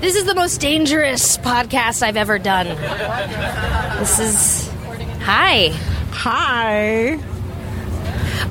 this 0.00 0.14
is 0.16 0.24
the 0.24 0.34
most 0.34 0.60
dangerous 0.60 1.36
podcast 1.38 2.02
I've 2.02 2.16
ever 2.16 2.38
done. 2.38 2.66
This 3.98 4.18
is 4.18 4.70
hi. 5.22 5.68
Hi. 6.12 7.18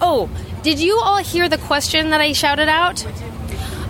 Oh, 0.01 0.29
did 0.63 0.79
you 0.79 0.99
all 0.99 1.17
hear 1.17 1.47
the 1.49 1.57
question 1.57 2.09
that 2.11 2.21
I 2.21 2.33
shouted 2.33 2.67
out? 2.69 3.05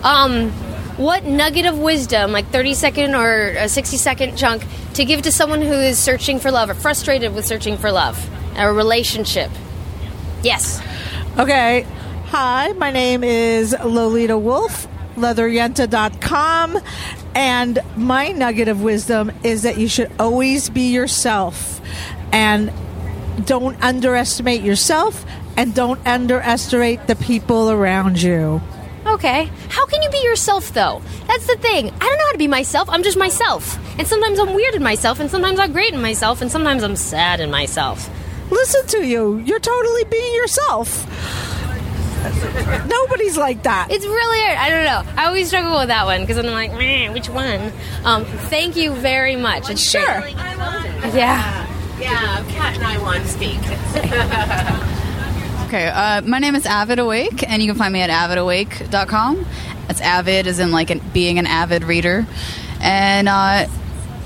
Um, 0.04 0.52
what 1.00 1.24
nugget 1.24 1.64
of 1.64 1.78
wisdom, 1.78 2.30
like 2.30 2.46
30 2.48 2.74
second 2.74 3.14
or 3.14 3.52
a 3.52 3.68
60 3.70 3.96
second 3.96 4.36
chunk, 4.36 4.62
to 4.92 5.04
give 5.06 5.22
to 5.22 5.32
someone 5.32 5.62
who 5.62 5.72
is 5.72 5.98
searching 5.98 6.38
for 6.38 6.50
love 6.50 6.68
or 6.68 6.74
frustrated 6.74 7.34
with 7.34 7.46
searching 7.46 7.78
for 7.78 7.90
love, 7.90 8.28
a 8.56 8.70
relationship? 8.70 9.50
Yes. 10.42 10.82
Okay. 11.38 11.86
Hi, 12.26 12.72
my 12.74 12.90
name 12.90 13.24
is 13.24 13.74
Lolita 13.82 14.36
Wolf, 14.36 14.86
leatheryenta.com, 15.16 16.78
and 17.34 17.78
my 17.96 18.28
nugget 18.28 18.68
of 18.68 18.82
wisdom 18.82 19.32
is 19.42 19.62
that 19.62 19.78
you 19.78 19.88
should 19.88 20.12
always 20.20 20.68
be 20.68 20.92
yourself 20.92 21.80
and 22.30 22.70
don't 23.46 23.82
underestimate 23.82 24.60
yourself 24.60 25.24
and 25.56 25.74
don't 25.74 26.06
underestimate 26.06 27.06
the 27.06 27.16
people 27.16 27.70
around 27.70 28.20
you. 28.20 28.60
Okay. 29.20 29.50
How 29.68 29.84
can 29.84 30.00
you 30.00 30.08
be 30.08 30.22
yourself, 30.24 30.72
though? 30.72 31.02
That's 31.26 31.46
the 31.46 31.56
thing. 31.56 31.88
I 31.90 31.98
don't 31.98 32.16
know 32.18 32.24
how 32.24 32.32
to 32.32 32.38
be 32.38 32.48
myself. 32.48 32.88
I'm 32.88 33.02
just 33.02 33.18
myself. 33.18 33.78
And 33.98 34.08
sometimes 34.08 34.38
I'm 34.38 34.54
weird 34.54 34.74
in 34.74 34.82
myself, 34.82 35.20
and 35.20 35.30
sometimes 35.30 35.58
I'm 35.60 35.72
great 35.72 35.92
in 35.92 36.00
myself, 36.00 36.40
and 36.40 36.50
sometimes 36.50 36.82
I'm 36.82 36.96
sad 36.96 37.38
in 37.38 37.50
myself. 37.50 38.08
Listen 38.50 38.86
to 38.86 39.06
you. 39.06 39.36
You're 39.44 39.60
totally 39.60 40.04
being 40.04 40.34
yourself. 40.36 41.06
Nobody's 42.88 43.36
like 43.36 43.62
that. 43.64 43.88
It's 43.90 44.06
really 44.06 44.40
hard. 44.42 44.56
I 44.56 44.70
don't 44.70 44.84
know. 44.84 45.22
I 45.22 45.26
always 45.26 45.48
struggle 45.48 45.78
with 45.78 45.88
that 45.88 46.06
one 46.06 46.22
because 46.22 46.38
I'm 46.38 46.46
like, 46.46 46.72
"Meh, 46.72 47.10
which 47.12 47.28
one? 47.28 47.72
Um, 48.04 48.24
thank 48.24 48.74
you 48.74 48.94
very 48.94 49.36
much. 49.36 49.68
It's 49.68 49.82
Sure. 49.82 50.20
great. 50.22 50.34
Yeah. 51.14 51.66
Yeah, 52.00 52.42
Kat 52.48 52.74
and 52.76 52.84
I 52.86 52.96
want 53.02 53.22
to 53.22 53.28
speak. 53.28 53.60
Okay, 55.70 55.86
uh, 55.86 56.20
my 56.22 56.40
name 56.40 56.56
is 56.56 56.66
Avid 56.66 56.98
Awake, 56.98 57.48
and 57.48 57.62
you 57.62 57.68
can 57.68 57.78
find 57.78 57.92
me 57.92 58.00
at 58.00 58.10
avidawake.com. 58.10 59.46
That's 59.86 60.00
avid 60.00 60.48
as 60.48 60.58
in 60.58 60.72
like 60.72 60.90
an, 60.90 61.00
being 61.12 61.38
an 61.38 61.46
avid 61.46 61.84
reader. 61.84 62.26
And 62.80 63.28
uh, 63.28 63.68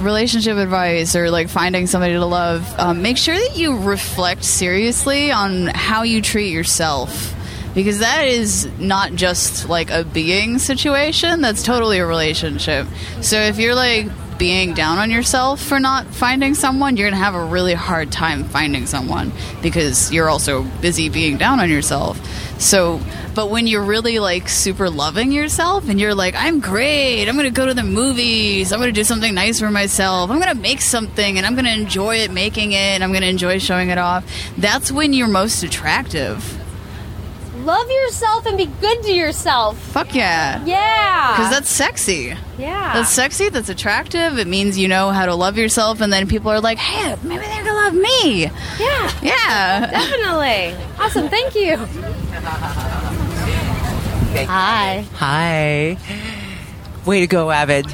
relationship 0.00 0.56
advice 0.56 1.14
or 1.14 1.30
like 1.30 1.50
finding 1.50 1.86
somebody 1.86 2.14
to 2.14 2.24
love, 2.24 2.74
um, 2.78 3.02
make 3.02 3.18
sure 3.18 3.34
that 3.34 3.58
you 3.58 3.76
reflect 3.76 4.42
seriously 4.42 5.32
on 5.32 5.66
how 5.66 6.04
you 6.04 6.22
treat 6.22 6.50
yourself. 6.50 7.34
Because 7.74 7.98
that 7.98 8.26
is 8.26 8.66
not 8.78 9.12
just 9.12 9.68
like 9.68 9.90
a 9.90 10.02
being 10.02 10.58
situation, 10.58 11.42
that's 11.42 11.62
totally 11.62 11.98
a 11.98 12.06
relationship. 12.06 12.86
So 13.20 13.38
if 13.38 13.58
you're 13.58 13.74
like 13.74 14.06
being 14.38 14.74
down 14.74 14.98
on 14.98 15.10
yourself 15.10 15.60
for 15.60 15.78
not 15.78 16.06
finding 16.06 16.54
someone, 16.54 16.96
you're 16.96 17.08
going 17.08 17.18
to 17.18 17.24
have 17.24 17.34
a 17.34 17.44
really 17.44 17.74
hard 17.74 18.10
time 18.10 18.44
finding 18.44 18.86
someone 18.86 19.32
because 19.62 20.12
you're 20.12 20.28
also 20.28 20.62
busy 20.80 21.08
being 21.08 21.36
down 21.36 21.60
on 21.60 21.70
yourself. 21.70 22.20
So, 22.60 23.00
but 23.34 23.50
when 23.50 23.66
you're 23.66 23.84
really 23.84 24.18
like 24.18 24.48
super 24.48 24.88
loving 24.88 25.32
yourself 25.32 25.88
and 25.88 26.00
you're 26.00 26.14
like, 26.14 26.34
I'm 26.36 26.60
great, 26.60 27.28
I'm 27.28 27.34
going 27.34 27.46
to 27.46 27.52
go 27.52 27.66
to 27.66 27.74
the 27.74 27.82
movies, 27.82 28.72
I'm 28.72 28.78
going 28.78 28.92
to 28.92 29.00
do 29.00 29.04
something 29.04 29.34
nice 29.34 29.60
for 29.60 29.70
myself, 29.70 30.30
I'm 30.30 30.40
going 30.40 30.54
to 30.54 30.60
make 30.60 30.80
something 30.80 31.36
and 31.36 31.46
I'm 31.46 31.54
going 31.54 31.66
to 31.66 31.72
enjoy 31.72 32.16
it 32.16 32.30
making 32.30 32.72
it, 32.72 32.76
and 32.76 33.04
I'm 33.04 33.10
going 33.10 33.22
to 33.22 33.28
enjoy 33.28 33.58
showing 33.58 33.90
it 33.90 33.98
off, 33.98 34.24
that's 34.56 34.90
when 34.90 35.12
you're 35.12 35.28
most 35.28 35.62
attractive. 35.62 36.63
Love 37.64 37.90
yourself 37.90 38.44
and 38.44 38.58
be 38.58 38.66
good 38.66 39.02
to 39.04 39.12
yourself. 39.12 39.78
Fuck 39.78 40.14
yeah. 40.14 40.62
Yeah. 40.66 41.32
Because 41.32 41.50
that's 41.50 41.70
sexy. 41.70 42.34
Yeah. 42.58 42.92
That's 42.92 43.08
sexy. 43.10 43.48
That's 43.48 43.70
attractive. 43.70 44.38
It 44.38 44.46
means 44.46 44.76
you 44.76 44.86
know 44.86 45.10
how 45.10 45.24
to 45.24 45.34
love 45.34 45.56
yourself, 45.56 46.02
and 46.02 46.12
then 46.12 46.28
people 46.28 46.50
are 46.50 46.60
like, 46.60 46.76
"Hey, 46.78 47.16
maybe 47.22 47.42
they're 47.44 47.64
gonna 47.64 47.72
love 47.74 47.94
me." 47.94 48.42
Yeah. 48.78 49.10
Yeah. 49.22 49.90
Definitely. 49.90 50.76
Awesome. 50.98 51.28
Thank 51.30 51.54
you. 51.54 51.76
Hi. 54.46 55.06
Hi. 55.14 55.96
Way 57.06 57.20
to 57.20 57.26
go, 57.26 57.50
Avid. 57.50 57.86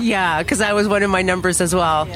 Yeah, 0.00 0.42
because 0.42 0.60
I 0.60 0.72
was 0.72 0.88
one 0.88 1.02
of 1.02 1.10
my 1.10 1.22
numbers 1.22 1.60
as 1.60 1.74
well. 1.74 2.08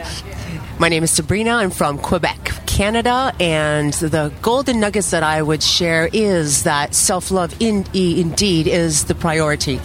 My 0.79 0.89
name 0.89 1.03
is 1.03 1.11
Sabrina. 1.11 1.51
I'm 1.57 1.71
from 1.71 1.99
Quebec, 1.99 2.53
Canada, 2.73 3.35
and 3.39 3.93
the 3.93 4.33
golden 4.41 4.81
nuggets 4.81 5.11
that 5.11 5.23
I 5.23 5.43
would 5.43 5.63
share 5.63 6.09
is 6.11 6.63
that 6.63 6.95
self 6.95 7.31
love 7.31 7.55
in, 7.61 7.85
indeed 7.93 8.67
is 8.67 9.05
the 9.05 9.15
priority. 9.15 9.77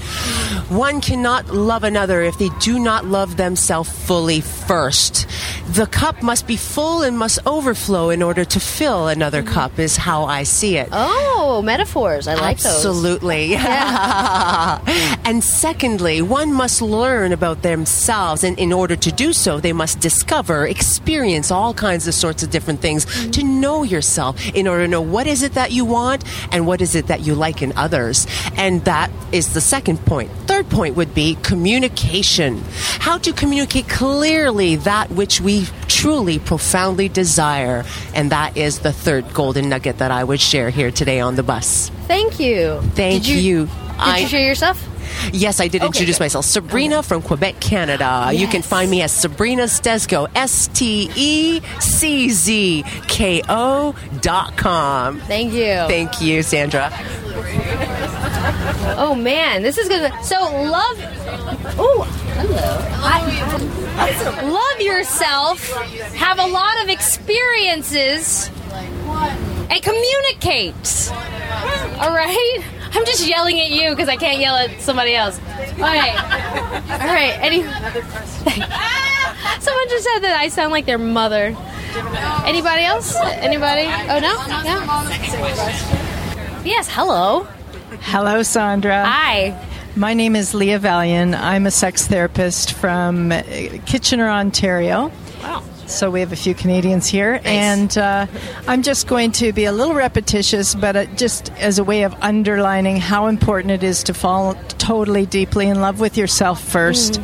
One 0.70 1.02
cannot 1.02 1.50
love 1.50 1.84
another 1.84 2.22
if 2.22 2.38
they 2.38 2.48
do 2.60 2.80
not 2.80 3.04
love 3.04 3.36
themselves 3.36 3.90
fully 3.90 4.40
first. 4.40 5.28
The 5.68 5.86
cup 5.86 6.24
must 6.24 6.48
be 6.48 6.56
full 6.56 7.02
and 7.04 7.18
must 7.18 7.40
overflow 7.46 8.10
in 8.10 8.24
order 8.24 8.46
to 8.46 8.60
fill 8.60 9.10
another 9.10 9.44
mm-hmm. 9.44 9.54
cup, 9.54 9.80
is 9.80 9.98
how 9.98 10.24
I 10.24 10.44
see 10.44 10.78
it. 10.78 10.88
Oh, 10.94 11.62
metaphors. 11.62 12.28
I 12.28 12.36
like 12.36 12.60
those. 12.60 12.74
Absolutely. 12.74 13.56
and 15.26 15.44
secondly, 15.44 16.22
one 16.22 16.54
must 16.54 16.82
learn 16.82 17.34
about 17.34 17.64
themselves, 17.64 18.46
and 18.46 18.58
in 18.58 18.72
order 18.72 18.96
to 18.96 19.12
do 19.12 19.34
so, 19.34 19.60
they 19.60 19.74
must 19.74 20.00
discover, 20.00 20.66
experience 20.66 21.52
all 21.52 21.74
kinds 21.74 22.08
of 22.08 22.14
sorts 22.14 22.44
of 22.44 22.50
different 22.50 22.77
things 22.78 23.06
to 23.32 23.44
know 23.44 23.84
yourself 23.84 24.48
in 24.54 24.68
order 24.68 24.86
to 24.86 24.88
know 24.88 25.02
what 25.02 25.28
is 25.28 25.44
it 25.44 25.54
that 25.54 25.72
you 25.72 25.86
want 25.86 26.24
and 26.52 26.66
what 26.66 26.82
is 26.82 26.96
it 26.96 27.08
that 27.08 27.22
you 27.22 27.36
like 27.36 27.62
in 27.62 27.74
others. 27.76 28.28
And 28.56 28.84
that 28.86 29.12
is 29.32 29.54
the 29.54 29.62
second 29.62 30.06
point. 30.06 30.32
Third 30.48 30.70
point 30.70 30.96
would 30.96 31.14
be 31.14 31.36
communication. 31.44 32.64
How 33.00 33.18
to 33.20 33.34
communicate 33.34 33.90
clearly 33.90 34.78
that 34.78 35.12
which 35.12 35.42
we 35.42 35.66
truly, 35.88 36.40
profoundly 36.40 37.10
desire. 37.10 37.84
And 38.14 38.32
that 38.32 38.56
is 38.56 38.80
the 38.80 38.94
third 38.94 39.34
golden 39.34 39.70
nugget 39.70 39.98
that 39.98 40.12
I 40.12 40.24
would 40.24 40.40
share 40.40 40.70
here 40.70 40.92
today 40.92 41.20
on 41.20 41.36
the 41.36 41.44
bus. 41.44 41.90
Thank 42.08 42.40
you. 42.40 42.82
Thank 42.94 43.28
you. 43.28 43.36
you. 43.36 43.70
Did 43.98 44.08
I- 44.08 44.18
you 44.20 44.40
yourself? 44.40 44.84
Yes, 45.34 45.60
I 45.60 45.68
did 45.68 45.82
Okay, 45.82 45.88
introduce 45.88 46.18
good. 46.18 46.26
myself. 46.26 46.46
Sabrina 46.46 47.02
from 47.02 47.22
Quebec, 47.22 47.60
Canada. 47.60 48.30
You 48.34 48.48
can 48.48 48.62
find 48.62 48.92
me 48.92 49.02
as 49.02 49.12
Sabrina 49.12 49.64
Steczko, 49.64 50.28
S 50.36 50.70
T 50.74 51.10
E 51.16 51.62
C 51.80 52.30
Z 52.30 52.84
K 53.08 53.42
O 53.50 53.96
dot 54.22 54.56
com. 54.58 55.20
Thank 55.22 55.54
you. 55.54 55.86
Thank 55.88 56.22
you, 56.22 56.44
Sandra. 56.44 56.92
Oh 59.00 59.16
man, 59.16 59.64
this 59.64 59.78
is 59.78 59.90
gonna. 59.90 60.12
So 60.24 60.40
love. 60.40 60.98
Oh, 61.80 62.04
hello. 62.36 64.54
love 64.54 64.82
yourself. 64.82 65.72
Have 66.16 66.40
a 66.40 66.46
lot 66.48 66.84
of 66.84 66.90
experiences. 66.90 68.50
And 69.70 69.82
communicate. 69.84 71.12
All 72.00 72.12
right. 72.14 72.60
I'm 72.98 73.06
just 73.06 73.28
yelling 73.28 73.60
at 73.60 73.70
you 73.70 73.92
because 73.92 74.10
I 74.10 74.16
can't 74.16 74.40
yell 74.40 74.56
at 74.56 74.82
somebody 74.82 75.14
else. 75.14 75.40
All 75.40 75.46
right. 75.84 76.18
All 76.90 77.14
right. 77.14 77.38
Any. 77.40 77.62
Someone 79.62 79.90
just 79.90 80.04
said 80.04 80.20
that 80.22 80.36
I 80.40 80.48
sound 80.48 80.72
like 80.72 80.88
their 80.88 80.98
mother. 80.98 81.56
Anybody 82.46 82.82
else? 82.84 83.16
Anybody? 83.16 83.84
Oh 83.86 84.20
no. 84.20 84.34
No. 84.64 84.80
Yes. 86.66 86.88
Hello. 86.90 87.44
Hello, 88.02 88.42
Sandra. 88.42 89.06
Hi. 89.06 89.54
My 89.96 90.16
name 90.16 90.36
is 90.36 90.56
Leah 90.56 90.80
Valian. 90.80 91.40
I'm 91.40 91.68
a 91.68 91.72
sex 91.72 92.08
therapist 92.08 92.74
from 92.74 93.30
Kitchener, 93.86 94.28
Ontario. 94.28 95.12
Wow. 95.44 95.64
So 95.88 96.12
we 96.12 96.20
have 96.20 96.34
a 96.34 96.36
few 96.36 96.54
Canadians 96.54 97.08
here, 97.08 97.40
and 97.46 97.98
uh, 97.98 98.28
I'm 98.68 98.84
just 98.84 99.08
going 99.08 99.32
to 99.34 99.54
be 99.54 99.64
a 99.64 99.72
little 99.72 99.96
repetitious, 99.96 100.76
but 100.76 100.96
uh, 100.98 101.06
just 101.16 101.50
as 101.54 101.80
a 101.80 101.84
way 101.84 102.04
of 102.04 102.14
underlining 102.22 102.98
how 102.98 103.28
important 103.28 103.72
it 103.72 103.84
is 103.84 104.04
to 104.04 104.14
fall 104.14 104.56
totally 104.78 105.26
deeply 105.26 105.68
in 105.68 105.80
love 105.80 106.02
with 106.02 106.18
yourself 106.18 106.62
first. 106.62 107.22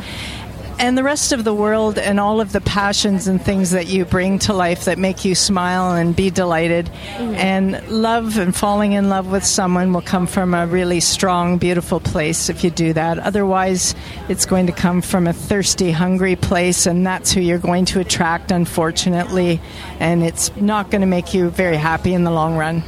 And 0.78 0.98
the 0.98 1.02
rest 1.02 1.32
of 1.32 1.44
the 1.44 1.54
world 1.54 1.98
and 1.98 2.18
all 2.18 2.40
of 2.40 2.52
the 2.52 2.60
passions 2.60 3.28
and 3.28 3.40
things 3.40 3.70
that 3.70 3.86
you 3.86 4.04
bring 4.04 4.38
to 4.40 4.52
life 4.52 4.86
that 4.86 4.98
make 4.98 5.24
you 5.24 5.34
smile 5.34 5.94
and 5.94 6.14
be 6.14 6.30
delighted. 6.30 6.90
Mm. 7.16 7.36
And 7.36 7.88
love 7.88 8.38
and 8.38 8.54
falling 8.54 8.92
in 8.92 9.08
love 9.08 9.30
with 9.30 9.44
someone 9.44 9.92
will 9.92 10.02
come 10.02 10.26
from 10.26 10.54
a 10.54 10.66
really 10.66 11.00
strong, 11.00 11.58
beautiful 11.58 12.00
place 12.00 12.48
if 12.48 12.64
you 12.64 12.70
do 12.70 12.92
that. 12.92 13.18
Otherwise, 13.18 13.94
it's 14.28 14.46
going 14.46 14.66
to 14.66 14.72
come 14.72 15.00
from 15.00 15.26
a 15.26 15.32
thirsty, 15.32 15.90
hungry 15.90 16.36
place, 16.36 16.86
and 16.86 17.06
that's 17.06 17.32
who 17.32 17.40
you're 17.40 17.58
going 17.58 17.84
to 17.86 18.00
attract, 18.00 18.50
unfortunately. 18.50 19.60
And 20.00 20.22
it's 20.22 20.54
not 20.56 20.90
going 20.90 21.02
to 21.02 21.06
make 21.06 21.34
you 21.34 21.50
very 21.50 21.76
happy 21.76 22.14
in 22.14 22.24
the 22.24 22.30
long 22.30 22.56
run. 22.56 22.82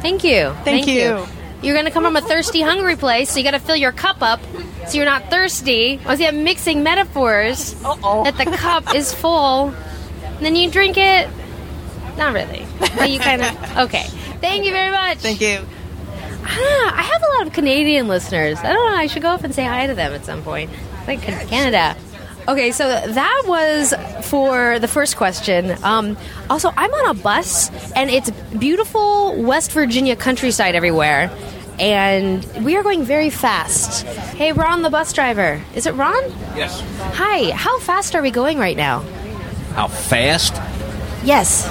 Thank 0.00 0.24
you. 0.24 0.54
Thank 0.64 0.86
you. 0.86 1.26
You're 1.62 1.74
going 1.74 1.86
to 1.86 1.90
come 1.90 2.04
from 2.04 2.16
a 2.16 2.20
thirsty, 2.20 2.60
hungry 2.60 2.96
place, 2.96 3.30
so 3.30 3.38
you 3.38 3.44
got 3.44 3.52
to 3.52 3.58
fill 3.58 3.76
your 3.76 3.92
cup 3.92 4.20
up 4.20 4.40
so 4.88 4.96
you're 4.96 5.06
not 5.06 5.30
thirsty. 5.30 6.00
I 6.06 6.16
see 6.16 6.26
I'm 6.26 6.44
mixing 6.44 6.82
metaphors 6.82 7.74
that 7.74 8.34
the 8.36 8.44
cup 8.56 8.94
is 8.94 9.12
full, 9.12 9.68
and 9.68 10.44
then 10.44 10.56
you 10.56 10.70
drink 10.70 10.96
it. 10.96 11.28
Not 12.16 12.32
really, 12.34 12.66
but 12.78 13.10
you 13.10 13.18
kind 13.18 13.42
of. 13.42 13.78
Okay. 13.78 14.04
Thank 14.40 14.64
you 14.64 14.72
very 14.72 14.90
much. 14.90 15.18
Thank 15.18 15.40
you. 15.40 15.64
Ah, 16.46 16.98
I 16.98 17.02
have 17.02 17.22
a 17.22 17.38
lot 17.38 17.46
of 17.46 17.52
Canadian 17.52 18.06
listeners. 18.08 18.58
I 18.58 18.72
don't 18.72 18.90
know. 18.90 18.96
I 18.96 19.06
should 19.06 19.22
go 19.22 19.30
up 19.30 19.44
and 19.44 19.54
say 19.54 19.64
hi 19.64 19.86
to 19.86 19.94
them 19.94 20.12
at 20.12 20.24
some 20.24 20.42
point. 20.42 20.70
Like 21.06 21.22
Canada. 21.22 21.96
Okay, 22.46 22.72
so 22.72 22.86
that 22.88 23.42
was 23.46 23.94
for 24.28 24.78
the 24.78 24.88
first 24.88 25.16
question. 25.16 25.74
Um, 25.82 26.16
also, 26.50 26.70
I'm 26.76 26.92
on 26.92 27.16
a 27.16 27.20
bus, 27.20 27.70
and 27.92 28.10
it's 28.10 28.30
beautiful 28.58 29.42
West 29.42 29.72
Virginia 29.72 30.14
countryside 30.14 30.74
everywhere, 30.74 31.30
and 31.78 32.44
we 32.64 32.76
are 32.76 32.82
going 32.82 33.04
very 33.04 33.30
fast. 33.30 34.04
Hey, 34.36 34.52
Ron, 34.52 34.82
the 34.82 34.90
bus 34.90 35.12
driver. 35.12 35.60
Is 35.74 35.86
it 35.86 35.94
Ron? 35.94 36.22
Yes. 36.56 36.80
Hi. 37.14 37.50
How 37.52 37.78
fast 37.80 38.14
are 38.14 38.22
we 38.22 38.30
going 38.30 38.58
right 38.58 38.76
now? 38.76 39.00
How 39.74 39.88
fast? 39.88 40.54
Yes. 41.24 41.66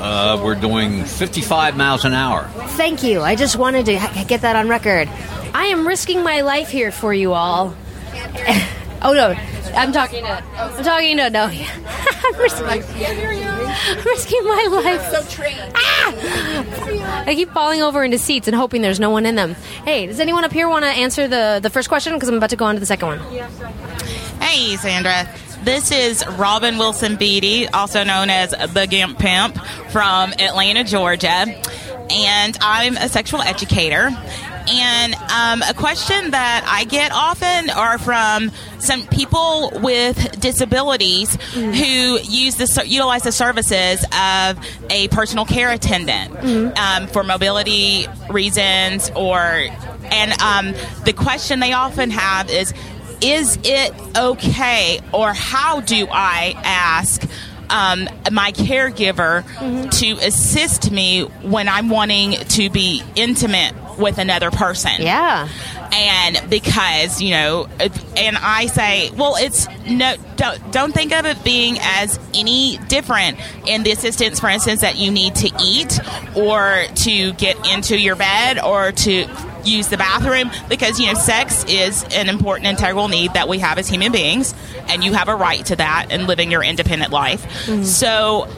Uh, 0.00 0.40
we're 0.44 0.54
doing 0.54 1.04
55 1.04 1.76
miles 1.76 2.04
an 2.04 2.12
hour. 2.12 2.44
Thank 2.76 3.02
you. 3.02 3.20
I 3.20 3.34
just 3.34 3.56
wanted 3.56 3.86
to 3.86 4.24
get 4.26 4.42
that 4.42 4.56
on 4.56 4.68
record. 4.68 5.08
I 5.54 5.66
am 5.66 5.86
risking 5.86 6.22
my 6.22 6.42
life 6.42 6.68
here 6.68 6.92
for 6.92 7.12
you 7.12 7.32
all. 7.32 7.74
oh 9.02 9.12
no, 9.12 9.34
I'm 9.74 9.92
talking 9.92 10.24
to. 10.24 10.30
I'm 10.30 10.84
talking 10.84 11.16
to 11.18 11.30
no. 11.30 11.44
I'm 11.44 12.38
risking, 12.38 12.66
I'm 12.66 14.04
risking 14.04 14.44
my 14.44 14.68
life. 14.70 15.72
Ah! 15.74 17.24
I 17.26 17.34
keep 17.34 17.50
falling 17.50 17.82
over 17.82 18.04
into 18.04 18.18
seats 18.18 18.48
and 18.48 18.56
hoping 18.56 18.82
there's 18.82 19.00
no 19.00 19.10
one 19.10 19.26
in 19.26 19.34
them. 19.34 19.54
Hey, 19.84 20.06
does 20.06 20.20
anyone 20.20 20.44
up 20.44 20.52
here 20.52 20.68
want 20.68 20.84
to 20.84 20.90
answer 20.90 21.28
the 21.28 21.60
the 21.62 21.70
first 21.70 21.88
question? 21.88 22.12
Because 22.14 22.28
I'm 22.28 22.36
about 22.36 22.50
to 22.50 22.56
go 22.56 22.64
on 22.64 22.74
to 22.74 22.80
the 22.80 22.86
second 22.86 23.08
one. 23.08 23.18
Hey, 24.40 24.76
Sandra. 24.76 25.28
This 25.64 25.90
is 25.90 26.24
Robin 26.38 26.78
Wilson 26.78 27.16
Beattie, 27.16 27.66
also 27.68 28.04
known 28.04 28.30
as 28.30 28.50
the 28.50 28.86
Gimp 28.88 29.18
Pimp 29.18 29.58
from 29.90 30.32
Atlanta, 30.38 30.84
Georgia. 30.84 31.44
And 32.10 32.56
I'm 32.60 32.96
a 32.96 33.08
sexual 33.08 33.42
educator. 33.42 34.10
And 34.70 35.14
um, 35.14 35.62
a 35.68 35.74
question 35.74 36.32
that 36.32 36.64
I 36.68 36.84
get 36.84 37.10
often 37.12 37.70
are 37.70 37.98
from 37.98 38.50
some 38.78 39.06
people 39.06 39.70
with 39.82 40.40
disabilities 40.40 41.34
who 41.52 42.18
use 42.20 42.56
the 42.56 42.84
utilize 42.86 43.22
the 43.22 43.32
services 43.32 44.04
of 44.12 44.58
a 44.90 45.08
personal 45.08 45.44
care 45.46 45.70
attendant 45.70 46.78
um, 46.78 47.06
for 47.08 47.24
mobility 47.24 48.06
reasons 48.30 49.10
or 49.16 49.66
and 50.10 50.40
um, 50.40 50.74
the 51.04 51.12
question 51.12 51.60
they 51.60 51.72
often 51.72 52.10
have 52.10 52.50
is 52.50 52.72
is 53.20 53.58
it 53.64 53.92
okay 54.16 55.00
or 55.12 55.32
how 55.32 55.80
do 55.80 56.06
I 56.10 56.54
ask 56.64 57.22
um, 57.70 58.08
my 58.30 58.52
caregiver 58.52 59.44
to 59.98 60.12
assist 60.26 60.90
me 60.90 61.22
when 61.42 61.68
I'm 61.68 61.88
wanting 61.90 62.32
to 62.32 62.70
be 62.70 63.02
intimate 63.16 63.74
with 63.98 64.18
another 64.18 64.50
person? 64.50 64.92
Yeah. 64.98 65.48
And 65.92 66.50
because, 66.50 67.20
you 67.20 67.30
know, 67.30 67.66
and 68.16 68.36
I 68.36 68.66
say, 68.66 69.10
well, 69.10 69.36
it's 69.36 69.66
no, 69.86 70.16
don't, 70.36 70.72
don't 70.72 70.92
think 70.92 71.12
of 71.12 71.26
it 71.26 71.42
being 71.42 71.78
as 71.80 72.18
any 72.34 72.78
different 72.88 73.38
in 73.66 73.82
the 73.82 73.92
assistance, 73.92 74.40
for 74.40 74.48
instance, 74.48 74.82
that 74.82 74.96
you 74.96 75.10
need 75.10 75.34
to 75.36 75.50
eat 75.62 75.98
or 76.36 76.84
to 76.94 77.32
get 77.32 77.66
into 77.66 77.98
your 77.98 78.16
bed 78.16 78.58
or 78.58 78.92
to 78.92 79.26
use 79.64 79.88
the 79.88 79.96
bathroom 79.96 80.50
because, 80.68 81.00
you 81.00 81.06
know, 81.06 81.14
sex 81.14 81.64
is 81.64 82.04
an 82.12 82.28
important 82.28 82.66
integral 82.66 83.08
need 83.08 83.34
that 83.34 83.48
we 83.48 83.58
have 83.58 83.78
as 83.78 83.88
human 83.88 84.12
beings 84.12 84.54
and 84.88 85.04
you 85.04 85.12
have 85.12 85.28
a 85.28 85.34
right 85.34 85.64
to 85.66 85.76
that 85.76 86.06
and 86.10 86.26
living 86.26 86.50
your 86.50 86.62
independent 86.62 87.12
life. 87.12 87.44
Mm-hmm. 87.66 87.82
So 87.82 88.48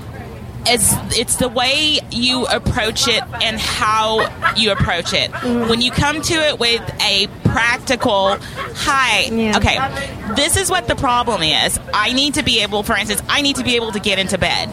is 0.69 0.93
it's 1.19 1.37
the 1.37 1.49
way 1.49 1.99
you 2.11 2.47
approach 2.47 3.09
it 3.09 3.23
and 3.43 3.59
how 3.59 4.55
you 4.57 4.73
approach 4.73 5.13
it. 5.13 5.31
When 5.69 5.81
you 5.81 5.91
come 5.91 6.21
to 6.21 6.35
it 6.35 6.59
with 6.59 6.83
a 7.03 7.29
practical, 7.45 8.37
hi, 8.75 9.27
okay, 9.57 10.35
this 10.35 10.57
is 10.57 10.71
what 10.71 10.89
the 10.89 10.97
problem 10.97 11.43
is. 11.43 11.79
I 11.95 12.13
need 12.13 12.35
to 12.35 12.43
be 12.43 12.63
able, 12.63 12.83
for 12.83 12.97
instance, 12.97 13.23
I 13.29 13.43
need 13.43 13.57
to 13.57 13.65
be 13.65 13.77
able 13.77 13.93
to 13.93 14.01
get 14.01 14.19
into 14.19 14.39
bed 14.39 14.69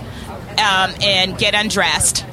um, 0.60 0.94
and 1.02 1.38
get 1.38 1.54
undressed. 1.54 2.26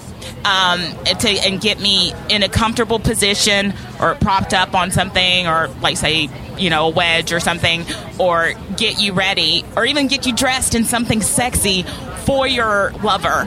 Um, 0.47 0.81
to 1.21 1.29
and 1.29 1.59
get 1.59 1.81
me 1.81 2.13
in 2.29 2.43
a 2.43 2.51
comfortable 2.51 2.99
position 2.99 3.73
or 3.99 4.15
propped 4.15 4.53
up 4.53 4.75
on 4.75 4.91
something 4.91 5.47
or 5.47 5.69
like 5.81 5.97
say 5.97 6.29
you 6.59 6.69
know 6.69 6.89
a 6.89 6.91
wedge 6.91 7.33
or 7.33 7.41
something 7.41 7.87
or 8.19 8.53
get 8.77 9.01
you 9.01 9.15
ready 9.15 9.65
or 9.75 9.87
even 9.87 10.07
get 10.07 10.27
you 10.27 10.35
dressed 10.35 10.75
in 10.75 10.85
something 10.85 11.23
sexy 11.23 11.87
for 12.25 12.47
your 12.47 12.93
lover 13.03 13.47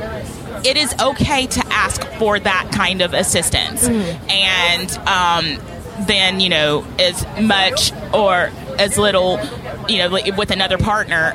it 0.65 0.77
is 0.77 0.93
okay 0.99 1.47
to 1.47 1.63
ask 1.67 2.03
for 2.17 2.39
that 2.39 2.71
kind 2.73 3.01
of 3.01 3.13
assistance. 3.13 3.87
And 3.87 4.91
um, 5.07 5.59
then 6.07 6.39
you 6.39 6.49
know 6.49 6.85
as 6.99 7.25
much 7.41 7.91
or 8.13 8.51
as 8.77 8.97
little 8.97 9.39
you 9.87 9.99
know 9.99 10.09
with 10.37 10.51
another 10.51 10.77
partner 10.77 11.33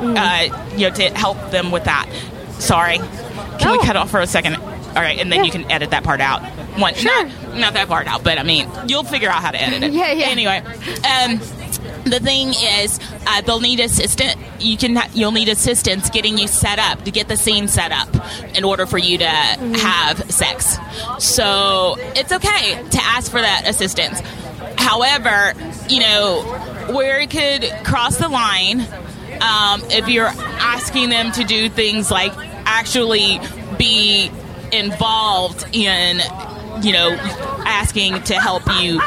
uh, 0.00 0.68
you 0.76 0.88
know 0.88 0.94
to 0.94 1.10
help 1.10 1.50
them 1.50 1.70
with 1.70 1.84
that. 1.84 2.08
Sorry. 2.58 2.98
Can 3.58 3.72
we 3.72 3.78
cut 3.84 3.96
off 3.96 4.10
for 4.10 4.20
a 4.20 4.26
second? 4.26 4.56
All 4.56 5.02
right 5.02 5.18
and 5.18 5.30
then 5.30 5.44
you 5.44 5.50
can 5.50 5.70
edit 5.70 5.90
that 5.90 6.04
part 6.04 6.20
out. 6.20 6.42
One 6.78 6.94
sure. 6.94 7.26
not, 7.26 7.56
not 7.56 7.74
that 7.74 7.86
part 7.86 8.08
out 8.08 8.24
but 8.24 8.36
i 8.36 8.42
mean 8.42 8.68
you'll 8.88 9.04
figure 9.04 9.28
out 9.28 9.40
how 9.42 9.52
to 9.52 9.62
edit 9.62 9.84
it. 9.84 9.92
Yeah, 9.92 10.10
yeah. 10.10 10.26
anyway 10.26 10.58
um 10.58 11.40
the 12.04 12.20
thing 12.20 12.50
is, 12.50 13.00
uh, 13.26 13.40
they'll 13.42 13.60
need 13.60 13.80
assistant. 13.80 14.38
You 14.60 14.76
can 14.76 14.96
ha- 14.96 15.10
you'll 15.14 15.32
need 15.32 15.48
assistance 15.48 16.10
getting 16.10 16.38
you 16.38 16.48
set 16.48 16.78
up 16.78 17.04
to 17.04 17.10
get 17.10 17.28
the 17.28 17.36
scene 17.36 17.68
set 17.68 17.92
up 17.92 18.08
in 18.56 18.64
order 18.64 18.86
for 18.86 18.98
you 18.98 19.18
to 19.18 19.28
have 19.28 20.30
sex. 20.30 20.76
So 21.18 21.96
it's 21.98 22.32
okay 22.32 22.82
to 22.90 22.98
ask 23.02 23.30
for 23.30 23.40
that 23.40 23.64
assistance. 23.66 24.20
However, 24.76 25.54
you 25.88 26.00
know 26.00 26.42
where 26.92 27.20
it 27.20 27.30
could 27.30 27.70
cross 27.84 28.18
the 28.18 28.28
line 28.28 28.80
um, 29.40 29.82
if 29.90 30.08
you're 30.08 30.26
asking 30.26 31.10
them 31.10 31.32
to 31.32 31.44
do 31.44 31.68
things 31.68 32.10
like 32.10 32.32
actually 32.66 33.40
be 33.78 34.30
involved 34.72 35.64
in 35.72 36.20
you 36.82 36.92
know 36.92 37.16
asking 37.66 38.22
to 38.24 38.34
help 38.34 38.62
you 38.80 39.00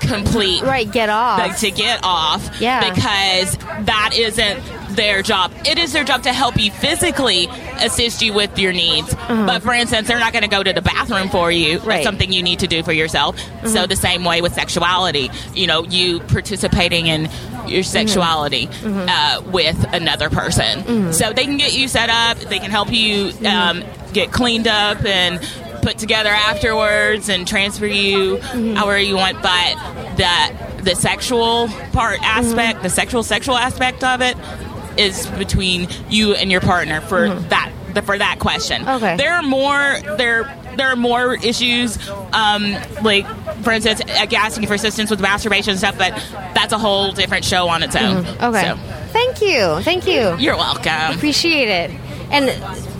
complete 0.00 0.62
right 0.62 0.90
get 0.90 1.08
off. 1.08 1.38
like, 1.38 1.58
to 1.58 1.70
get 1.70 2.00
off 2.02 2.60
Yeah. 2.60 2.92
because 2.92 3.56
that 3.86 4.10
isn't 4.14 4.62
their 4.90 5.22
job. 5.22 5.52
It 5.64 5.78
is 5.78 5.92
their 5.92 6.04
job 6.04 6.24
to 6.24 6.32
help 6.32 6.58
you 6.58 6.70
physically 6.70 7.48
assist 7.80 8.20
you 8.20 8.34
with 8.34 8.58
your 8.58 8.72
needs. 8.72 9.14
Uh-huh. 9.14 9.46
But 9.46 9.62
for 9.62 9.72
instance 9.72 10.08
they're 10.08 10.18
not 10.18 10.32
going 10.32 10.42
to 10.42 10.50
go 10.50 10.62
to 10.62 10.72
the 10.72 10.82
bathroom 10.82 11.28
for 11.28 11.50
you. 11.50 11.78
That's 11.78 12.04
something 12.04 12.32
you 12.32 12.42
need 12.42 12.60
to 12.60 12.66
do 12.66 12.82
for 12.82 12.92
yourself. 12.92 13.38
So 13.64 13.78
uh-huh. 13.78 13.86
the 13.86 13.96
same 13.96 14.24
way 14.24 14.42
with 14.42 14.54
sexuality. 14.54 15.30
You 15.54 15.66
know 15.66 15.84
you 15.84 16.20
participating 16.20 17.06
in 17.06 17.22
your 17.22 17.30
mm-hmm. 17.30 17.82
sexuality 17.82 18.66
mm-hmm. 18.66 19.06
uh, 19.08 19.50
with 19.50 19.84
another 19.94 20.30
person. 20.30 20.80
Mm-hmm. 20.80 21.12
So 21.12 21.32
they 21.32 21.44
can 21.44 21.56
get 21.56 21.72
you 21.72 21.88
set 21.88 22.10
up. 22.10 22.38
They 22.38 22.58
can 22.58 22.70
help 22.70 22.92
you 22.92 23.32
um, 23.46 23.84
get 24.12 24.32
cleaned 24.32 24.68
up 24.68 25.04
and 25.04 25.40
put 25.82 25.98
together 25.98 26.30
afterwards 26.30 27.28
and 27.28 27.46
transfer 27.46 27.86
you 27.86 28.36
mm-hmm. 28.36 28.74
however 28.74 28.98
you 28.98 29.16
want 29.16 29.40
but 29.42 29.74
the 30.16 30.82
the 30.84 30.94
sexual 30.94 31.68
part 31.92 32.20
aspect 32.22 32.76
mm-hmm. 32.76 32.82
the 32.84 32.90
sexual 32.90 33.22
sexual 33.22 33.56
aspect 33.56 34.02
of 34.04 34.20
it 34.22 34.36
is 34.96 35.26
between 35.38 35.88
you 36.08 36.34
and 36.34 36.50
your 36.50 36.60
partner 36.60 37.00
for 37.00 37.28
mm-hmm. 37.28 37.48
that 37.48 37.72
the, 37.94 38.02
for 38.02 38.16
that 38.16 38.38
question 38.38 38.88
Okay. 38.88 39.16
there 39.16 39.34
are 39.34 39.42
more 39.42 39.98
there 40.16 40.56
there 40.76 40.88
are 40.88 40.96
more 40.96 41.34
issues 41.34 41.98
um, 42.32 42.72
like 43.02 43.26
for 43.62 43.72
instance 43.72 44.02
like 44.06 44.32
asking 44.32 44.66
for 44.66 44.74
assistance 44.74 45.10
with 45.10 45.20
masturbation 45.20 45.70
and 45.70 45.78
stuff 45.78 45.98
but 45.98 46.12
that's 46.54 46.72
a 46.72 46.78
whole 46.78 47.12
different 47.12 47.44
show 47.44 47.68
on 47.68 47.82
its 47.82 47.96
own 47.96 48.24
Okay. 48.40 48.62
So, 48.62 48.76
Thank 49.12 49.42
you. 49.42 49.80
Thank 49.82 50.06
you. 50.06 50.36
you're 50.38 50.56
welcome 50.56 51.16
Appreciate 51.16 51.68
it. 51.68 51.90
And 52.30 52.48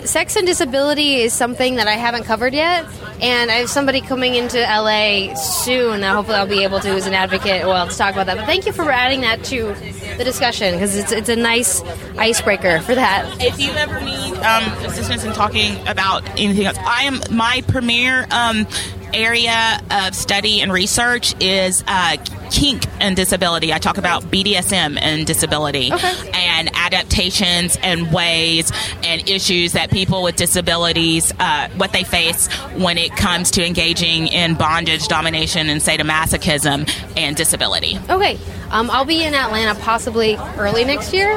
sex 0.05 0.35
and 0.35 0.45
disability 0.45 1.15
is 1.15 1.33
something 1.33 1.75
that 1.75 1.87
I 1.87 1.93
haven't 1.93 2.23
covered 2.23 2.53
yet. 2.53 2.85
And 3.21 3.49
I 3.49 3.55
have 3.55 3.69
somebody 3.69 4.01
coming 4.01 4.35
into 4.35 4.59
LA 4.59 5.33
soon 5.35 6.01
that 6.01 6.13
hopefully 6.13 6.37
I'll 6.37 6.47
be 6.47 6.63
able 6.63 6.79
to, 6.81 6.89
as 6.89 7.07
an 7.07 7.13
advocate, 7.13 7.65
well, 7.65 7.87
to 7.87 7.95
talk 7.95 8.13
about 8.13 8.25
that. 8.25 8.37
But 8.37 8.45
thank 8.45 8.65
you 8.65 8.73
for 8.73 8.89
adding 8.91 9.21
that 9.21 9.43
to 9.45 9.73
the 10.17 10.23
discussion 10.23 10.73
because 10.73 10.95
it's, 10.95 11.11
it's 11.11 11.29
a 11.29 11.35
nice 11.35 11.81
icebreaker 12.17 12.81
for 12.81 12.95
that. 12.95 13.41
if 13.41 13.59
you 13.59 13.71
ever 13.71 14.01
need 14.01 14.33
um, 14.39 14.63
assistance 14.85 15.23
in 15.23 15.33
talking 15.33 15.75
about 15.87 16.27
anything 16.39 16.65
else, 16.65 16.77
I 16.79 17.03
am 17.03 17.21
my 17.31 17.63
premier 17.67 18.27
um, 18.31 18.67
area 19.13 19.79
of 19.91 20.15
study 20.15 20.61
and 20.61 20.71
research 20.71 21.35
is 21.39 21.83
uh, 21.87 22.17
kink 22.51 22.83
and 22.99 23.15
disability. 23.15 23.73
I 23.73 23.79
talk 23.79 23.97
about 23.97 24.23
BDSM 24.23 24.97
and 24.99 25.25
disability 25.25 25.91
and 26.33 26.69
adaptations 26.93 27.77
and 27.81 28.11
ways 28.11 28.71
and 29.03 29.27
issues 29.29 29.73
that 29.73 29.89
people 29.89 30.23
with 30.23 30.35
disabilities 30.35 31.33
uh, 31.39 31.69
what 31.77 31.91
they 31.91 32.03
face 32.03 32.47
when 32.77 32.97
it 32.97 33.15
comes 33.15 33.51
to 33.51 33.65
engaging 33.65 34.27
in 34.27 34.55
bondage, 34.55 35.07
domination, 35.07 35.69
and 35.69 35.81
sadomasochism 35.81 36.89
and 37.17 37.35
disability. 37.35 37.97
Okay. 38.09 38.37
Um, 38.71 38.89
I'll 38.89 39.05
be 39.05 39.23
in 39.23 39.33
Atlanta 39.35 39.79
possibly 39.79 40.35
early 40.57 40.83
next 40.83 41.13
year. 41.13 41.33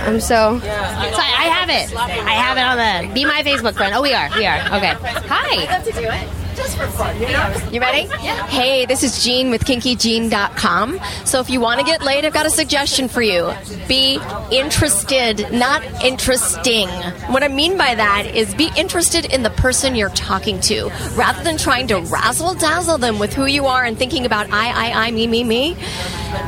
Um, 0.00 0.20
so, 0.20 0.58
so 0.60 0.68
I, 0.68 1.34
I 1.38 1.48
have 1.48 1.70
it. 1.70 1.96
I 1.96 2.32
have 2.32 2.56
it 2.58 2.60
on 2.60 3.08
the 3.08 3.14
Be 3.14 3.24
My 3.24 3.42
Facebook 3.42 3.74
friend. 3.74 3.94
Oh, 3.94 4.02
we 4.02 4.12
are. 4.12 4.28
We 4.36 4.46
are. 4.46 4.58
Okay. 4.76 4.94
Hi. 5.28 6.30
Love 6.60 6.70
to 6.70 6.76
do 6.76 6.78
it. 6.78 6.78
Just 6.78 6.78
for 6.78 6.86
fun, 6.86 7.20
you 7.20 7.28
know? 7.28 7.70
You 7.72 7.80
ready? 7.80 8.08
Yeah. 8.22 8.46
Hey, 8.46 8.86
this 8.86 9.02
is 9.02 9.24
Jean 9.24 9.50
with 9.50 9.64
KinkyJean.com. 9.64 11.00
So 11.24 11.40
if 11.40 11.50
you 11.50 11.60
want 11.60 11.80
to 11.80 11.86
get 11.86 12.02
laid, 12.02 12.24
I've 12.24 12.32
got 12.32 12.46
a 12.46 12.50
suggestion 12.50 13.08
for 13.08 13.22
you. 13.22 13.52
Be 13.88 14.20
interested, 14.50 15.50
not 15.52 15.82
interesting. 16.02 16.88
What 17.28 17.42
I 17.42 17.48
mean 17.48 17.76
by 17.76 17.94
that 17.94 18.26
is 18.26 18.54
be 18.54 18.70
interested 18.76 19.26
in 19.26 19.42
the 19.42 19.50
person 19.50 19.94
you're 19.94 20.10
talking 20.10 20.60
to. 20.60 20.90
Rather 21.14 21.42
than 21.42 21.56
trying 21.56 21.86
to 21.88 22.00
razzle 22.00 22.54
dazzle 22.54 22.98
them 22.98 23.18
with 23.18 23.32
who 23.32 23.46
you 23.46 23.66
are 23.66 23.84
and 23.84 23.98
thinking 23.98 24.26
about 24.26 24.50
I, 24.50 24.90
I, 24.90 25.06
I, 25.06 25.10
me, 25.10 25.26
me, 25.26 25.44
me, 25.44 25.76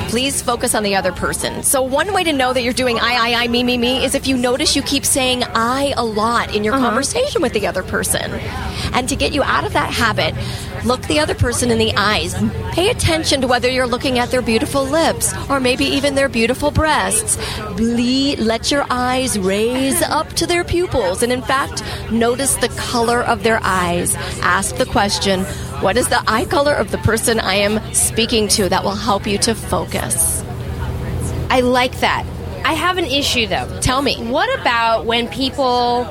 please 0.08 0.42
focus 0.42 0.74
on 0.74 0.82
the 0.82 0.96
other 0.96 1.12
person. 1.12 1.62
So 1.62 1.82
one 1.82 2.12
way 2.12 2.24
to 2.24 2.32
know 2.32 2.52
that 2.52 2.62
you're 2.62 2.72
doing 2.72 2.98
I, 2.98 3.14
I, 3.14 3.44
I, 3.44 3.48
me, 3.48 3.62
me, 3.62 3.78
me 3.78 4.04
is 4.04 4.14
if 4.14 4.26
you 4.26 4.36
notice 4.36 4.76
you 4.76 4.82
keep 4.82 5.04
saying 5.04 5.44
I 5.44 5.94
a 5.96 6.04
lot 6.04 6.54
in 6.54 6.64
your 6.64 6.74
uh-huh. 6.74 6.86
conversation 6.86 7.42
with 7.42 7.52
the 7.52 7.66
other 7.66 7.82
person. 7.82 8.30
And 8.92 9.08
to 9.08 9.16
get 9.16 9.32
you 9.32 9.42
out 9.42 9.64
of 9.64 9.72
that 9.72 9.92
habit, 9.92 10.34
look 10.84 11.02
the 11.02 11.18
other 11.18 11.34
person 11.34 11.70
in 11.70 11.78
the 11.78 11.92
eyes. 11.96 12.34
Pay 12.72 12.90
attention 12.90 13.40
to 13.40 13.46
whether 13.46 13.68
you're 13.68 13.86
looking 13.86 14.18
at 14.18 14.30
their 14.30 14.42
beautiful 14.42 14.84
lips 14.84 15.32
or 15.48 15.60
maybe 15.60 15.84
even 15.84 16.14
their 16.14 16.28
beautiful 16.28 16.70
breasts. 16.70 17.36
Ble- 17.76 18.36
let 18.38 18.70
your 18.70 18.84
eyes 18.90 19.38
raise 19.38 20.00
up 20.02 20.28
to 20.34 20.46
their 20.46 20.64
pupils. 20.64 21.22
And 21.22 21.32
in 21.32 21.42
fact, 21.42 21.82
notice 22.10 22.56
the 22.56 22.68
color 22.70 23.22
of 23.22 23.42
their 23.42 23.60
eyes. 23.62 24.14
Ask 24.42 24.76
the 24.76 24.86
question, 24.86 25.44
what 25.80 25.96
is 25.96 26.08
the 26.08 26.22
eye 26.26 26.44
color 26.44 26.74
of 26.74 26.90
the 26.90 26.98
person 26.98 27.40
I 27.40 27.54
am 27.54 27.94
speaking 27.94 28.48
to? 28.48 28.68
That 28.68 28.84
will 28.84 28.94
help 28.94 29.26
you 29.26 29.38
to 29.38 29.54
focus. 29.54 30.42
I 31.50 31.60
like 31.60 32.00
that. 32.00 32.24
I 32.64 32.74
have 32.74 32.96
an 32.96 33.04
issue 33.04 33.46
though. 33.46 33.80
Tell 33.80 34.02
me. 34.02 34.16
What 34.30 34.48
about 34.60 35.04
when 35.04 35.28
people 35.28 36.08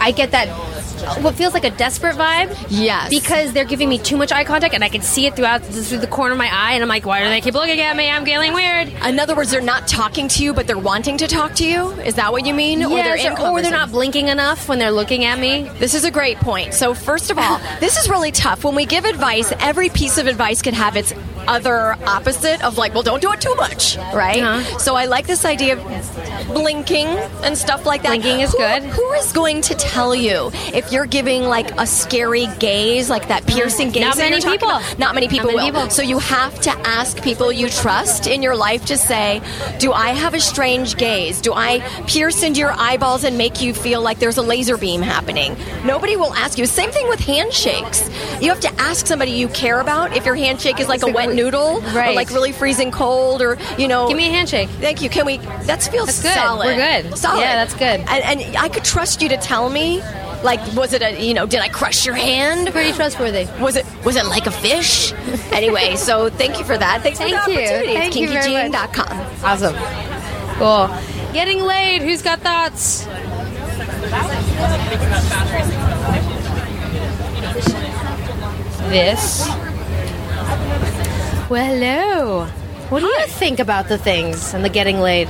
I 0.00 0.12
get 0.12 0.30
that 0.30 0.48
what 1.22 1.34
feels 1.34 1.54
like 1.54 1.64
a 1.64 1.70
desperate 1.70 2.16
vibe? 2.16 2.56
Yes. 2.68 3.10
Because 3.10 3.52
they're 3.52 3.64
giving 3.64 3.88
me 3.88 3.98
too 3.98 4.16
much 4.16 4.32
eye 4.32 4.44
contact 4.44 4.74
and 4.74 4.84
I 4.84 4.88
can 4.88 5.02
see 5.02 5.26
it 5.26 5.36
throughout 5.36 5.64
through 5.64 5.98
the 5.98 6.06
corner 6.06 6.32
of 6.32 6.38
my 6.38 6.48
eye 6.52 6.72
and 6.72 6.82
I'm 6.82 6.88
like, 6.88 7.06
why 7.06 7.22
do 7.22 7.28
they 7.28 7.40
keep 7.40 7.54
looking 7.54 7.80
at 7.80 7.96
me? 7.96 8.10
I'm 8.10 8.24
feeling 8.24 8.52
weird. 8.54 8.88
In 8.88 9.18
other 9.18 9.34
words, 9.34 9.50
they're 9.50 9.60
not 9.60 9.88
talking 9.88 10.28
to 10.28 10.44
you, 10.44 10.54
but 10.54 10.66
they're 10.66 10.78
wanting 10.78 11.18
to 11.18 11.26
talk 11.26 11.54
to 11.56 11.66
you. 11.66 11.90
Is 12.00 12.14
that 12.14 12.32
what 12.32 12.46
you 12.46 12.54
mean? 12.54 12.82
or 12.84 13.02
they're 13.02 13.32
or, 13.32 13.50
or 13.50 13.62
they're 13.62 13.70
not 13.70 13.90
blinking 13.90 14.28
enough 14.28 14.68
when 14.68 14.78
they're 14.78 14.90
looking 14.90 15.24
at 15.24 15.38
me. 15.38 15.68
This 15.78 15.94
is 15.94 16.04
a 16.04 16.10
great 16.10 16.38
point. 16.38 16.74
So, 16.74 16.94
first 16.94 17.30
of 17.30 17.38
all, 17.38 17.60
this 17.80 17.96
is 17.98 18.08
really 18.08 18.32
tough. 18.32 18.64
When 18.64 18.74
we 18.74 18.86
give 18.86 19.04
advice, 19.04 19.52
every 19.60 19.88
piece 19.88 20.18
of 20.18 20.26
advice 20.26 20.62
can 20.62 20.74
have 20.74 20.96
its 20.96 21.12
other 21.48 21.96
opposite 22.06 22.62
of 22.64 22.78
like, 22.78 22.94
well, 22.94 23.02
don't 23.02 23.22
do 23.22 23.32
it 23.32 23.40
too 23.40 23.54
much, 23.56 23.96
right? 24.14 24.42
Uh-huh. 24.42 24.78
So, 24.78 24.94
I 24.94 25.06
like 25.06 25.26
this 25.26 25.44
idea 25.44 25.76
of 25.78 26.48
blinking 26.48 27.06
and 27.44 27.56
stuff 27.56 27.86
like 27.86 28.02
that. 28.02 28.08
Blinking 28.10 28.40
is 28.40 28.52
Who- 28.52 28.58
good. 28.58 28.82
Who 28.84 29.12
is 29.12 29.32
going 29.32 29.62
to 29.62 29.74
tell 29.74 30.14
you 30.14 30.50
if 30.74 30.92
you're 30.92 31.06
giving 31.06 31.44
like 31.44 31.70
a 31.80 31.86
scary 31.86 32.46
gaze, 32.58 33.10
like 33.10 33.28
that 33.28 33.46
piercing 33.46 33.90
gaze? 33.90 34.02
Not 34.04 34.16
many 34.18 34.40
people. 34.40 34.68
about? 34.68 34.98
Not 34.98 35.14
many 35.14 35.28
people 35.28 35.46
many 35.52 35.70
will. 35.70 35.80
people. 35.80 35.90
So, 35.90 36.02
you 36.02 36.18
have 36.18 36.58
to 36.60 36.70
ask 36.86 37.22
people 37.22 37.50
you 37.50 37.68
trust 37.68 38.26
in 38.26 38.42
your 38.42 38.56
life 38.56 38.84
to 38.86 38.96
say, 38.98 39.40
do 39.78 39.92
I 39.92 40.10
have 40.10 40.34
a 40.34 40.40
strange 40.40 40.96
gaze? 40.96 41.40
Do 41.40 41.52
I 41.54 41.80
pierce 42.06 42.42
into 42.42 42.60
your 42.60 42.72
eyeballs 42.72 43.24
and 43.24 43.38
make 43.38 43.60
you 43.62 43.72
feel 43.74 44.02
like 44.02 44.18
there's 44.18 44.36
a 44.38 44.42
laser 44.42 44.76
beam 44.76 45.02
happening? 45.02 45.56
Nobody 45.84 46.16
will 46.16 46.34
ask 46.34 46.58
you. 46.58 46.66
Same 46.66 46.90
thing 46.90 47.08
with 47.08 47.20
handshakes. 47.20 48.08
You 48.40 48.50
have 48.50 48.60
to 48.60 48.72
ask 48.80 49.06
somebody 49.06 49.32
you 49.32 49.48
care 49.48 49.80
about 49.80 50.16
if 50.16 50.26
your 50.26 50.34
handshake 50.34 50.78
is 50.80 50.88
like 50.88 51.02
a 51.02 51.10
wet 51.10 51.34
noodle 51.38 51.76
or 51.78 51.80
Right. 52.02 52.16
like 52.16 52.30
really 52.30 52.52
freezing 52.52 52.90
cold 52.90 53.40
or, 53.42 53.56
you 53.78 53.88
know. 53.88 54.08
Give 54.08 54.16
me 54.16 54.26
a 54.28 54.30
handshake. 54.38 54.68
Thank 54.80 55.02
you. 55.02 55.08
Can 55.08 55.24
we? 55.26 55.38
That 55.68 55.82
feels 55.82 56.06
That's 56.06 56.22
good. 56.22 56.34
solid. 56.34 56.66
We're 56.66 57.02
good. 57.02 57.16
Solid. 57.18 57.40
Yeah, 57.40 57.54
that's 57.64 57.74
good. 57.74 57.98
And, 58.14 58.40
and 58.42 58.56
I 58.56 58.68
could 58.68 58.84
trust 58.84 59.22
you 59.22 59.28
to 59.30 59.36
tell 59.38 59.70
me 59.70 60.02
Like, 60.44 60.60
was 60.76 60.92
it 60.92 61.02
a, 61.02 61.10
you 61.20 61.34
know, 61.34 61.46
did 61.46 61.58
I 61.60 61.68
crush 61.68 62.06
your 62.06 62.14
hand? 62.14 62.70
Pretty 62.70 62.92
trustworthy. 62.92 63.48
Was 63.60 63.74
it, 63.74 63.84
was 64.04 64.14
it 64.14 64.24
like 64.26 64.46
a 64.46 64.52
fish? 64.52 65.12
anyway, 65.52 65.96
so 65.96 66.30
thank 66.30 66.58
you 66.60 66.64
for 66.64 66.78
that. 66.78 67.02
Thanks 67.02 67.18
Thank 67.18 67.34
for 67.34 67.50
the 67.50 67.52
you. 67.54 67.58
opportunity. 67.58 67.94
Thank 67.94 68.14
you 68.14 68.28
it's 68.30 68.46
very 68.46 68.68
much. 68.70 68.92
kinkyjean.com. 68.92 69.44
Awesome. 69.50 69.74
Cool. 70.60 70.86
Getting 71.32 71.60
laid. 71.62 72.02
Who's 72.02 72.22
got 72.22 72.38
thoughts? 72.40 73.06
This. 78.90 79.46
Well, 81.48 81.64
hello. 81.64 82.44
What 82.90 83.00
do 83.00 83.06
you 83.06 83.26
think 83.26 83.58
about 83.58 83.88
the 83.88 83.96
things 83.96 84.52
and 84.52 84.62
the 84.62 84.68
getting 84.68 85.00
laid? 85.00 85.28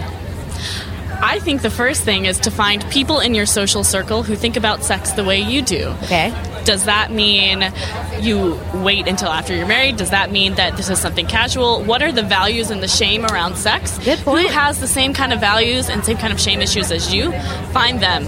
I 1.21 1.39
think 1.39 1.63
the 1.63 1.71
first 1.71 2.03
thing 2.03 2.25
is 2.25 2.41
to 2.41 2.51
find 2.51 2.85
people 2.91 3.21
in 3.21 3.35
your 3.35 3.47
social 3.47 3.85
circle 3.85 4.25
who 4.25 4.35
think 4.35 4.57
about 4.57 4.83
sex 4.83 5.13
the 5.13 5.23
way 5.23 5.39
you 5.39 5.63
do. 5.63 5.95
Okay. 6.03 6.35
Does 6.65 6.87
that 6.87 7.13
mean 7.13 7.73
you 8.21 8.59
wait 8.75 9.07
until 9.07 9.29
after 9.29 9.55
you're 9.55 9.69
married? 9.69 9.97
Does 9.97 10.11
that 10.11 10.33
mean 10.33 10.57
that 10.57 10.77
this 10.77 10.91
is 10.91 10.99
something 10.99 11.29
casual? 11.29 11.85
What 11.85 12.03
are 12.03 12.11
the 12.11 12.25
values 12.25 12.73
and 12.73 12.83
the 12.83 12.89
shame 12.89 13.25
around 13.25 13.57
sex? 13.57 13.97
Good 13.99 14.19
point. 14.19 14.43
Who 14.43 14.49
has 14.49 14.81
the 14.81 14.89
same 14.89 15.15
kind 15.15 15.33
of 15.33 15.39
values 15.39 15.89
and 15.89 16.05
same 16.05 16.17
kind 16.17 16.33
of 16.33 16.41
shame 16.41 16.61
issues 16.61 16.91
as 16.91 17.15
you? 17.15 17.31
Find 17.71 18.01
them. 18.01 18.25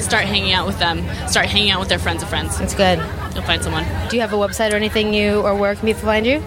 Start 0.00 0.24
hanging 0.26 0.52
out 0.52 0.66
with 0.68 0.78
them. 0.78 1.04
Start 1.26 1.46
hanging 1.46 1.72
out 1.72 1.80
with 1.80 1.88
their 1.88 1.98
friends 1.98 2.22
of 2.22 2.28
friends. 2.28 2.58
That's 2.58 2.74
good. 2.74 3.00
You'll 3.34 3.44
find 3.44 3.62
someone. 3.62 3.84
Do 4.08 4.16
you 4.16 4.20
have 4.20 4.32
a 4.32 4.36
website 4.36 4.72
or 4.72 4.76
anything 4.76 5.12
you 5.12 5.40
or 5.40 5.56
where 5.56 5.74
can 5.74 5.86
people 5.86 6.02
find 6.02 6.24
you? 6.26 6.42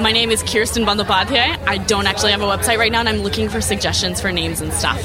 My 0.00 0.12
name 0.12 0.30
is 0.30 0.42
Kirsten 0.42 0.84
Bandopathy. 0.84 1.38
I 1.66 1.78
don't 1.78 2.06
actually 2.06 2.32
have 2.32 2.42
a 2.42 2.44
website 2.44 2.78
right 2.78 2.92
now, 2.92 3.00
and 3.00 3.08
I'm 3.08 3.18
looking 3.18 3.48
for 3.48 3.60
suggestions 3.60 4.20
for 4.20 4.30
names 4.30 4.60
and 4.60 4.72
stuff. 4.72 5.00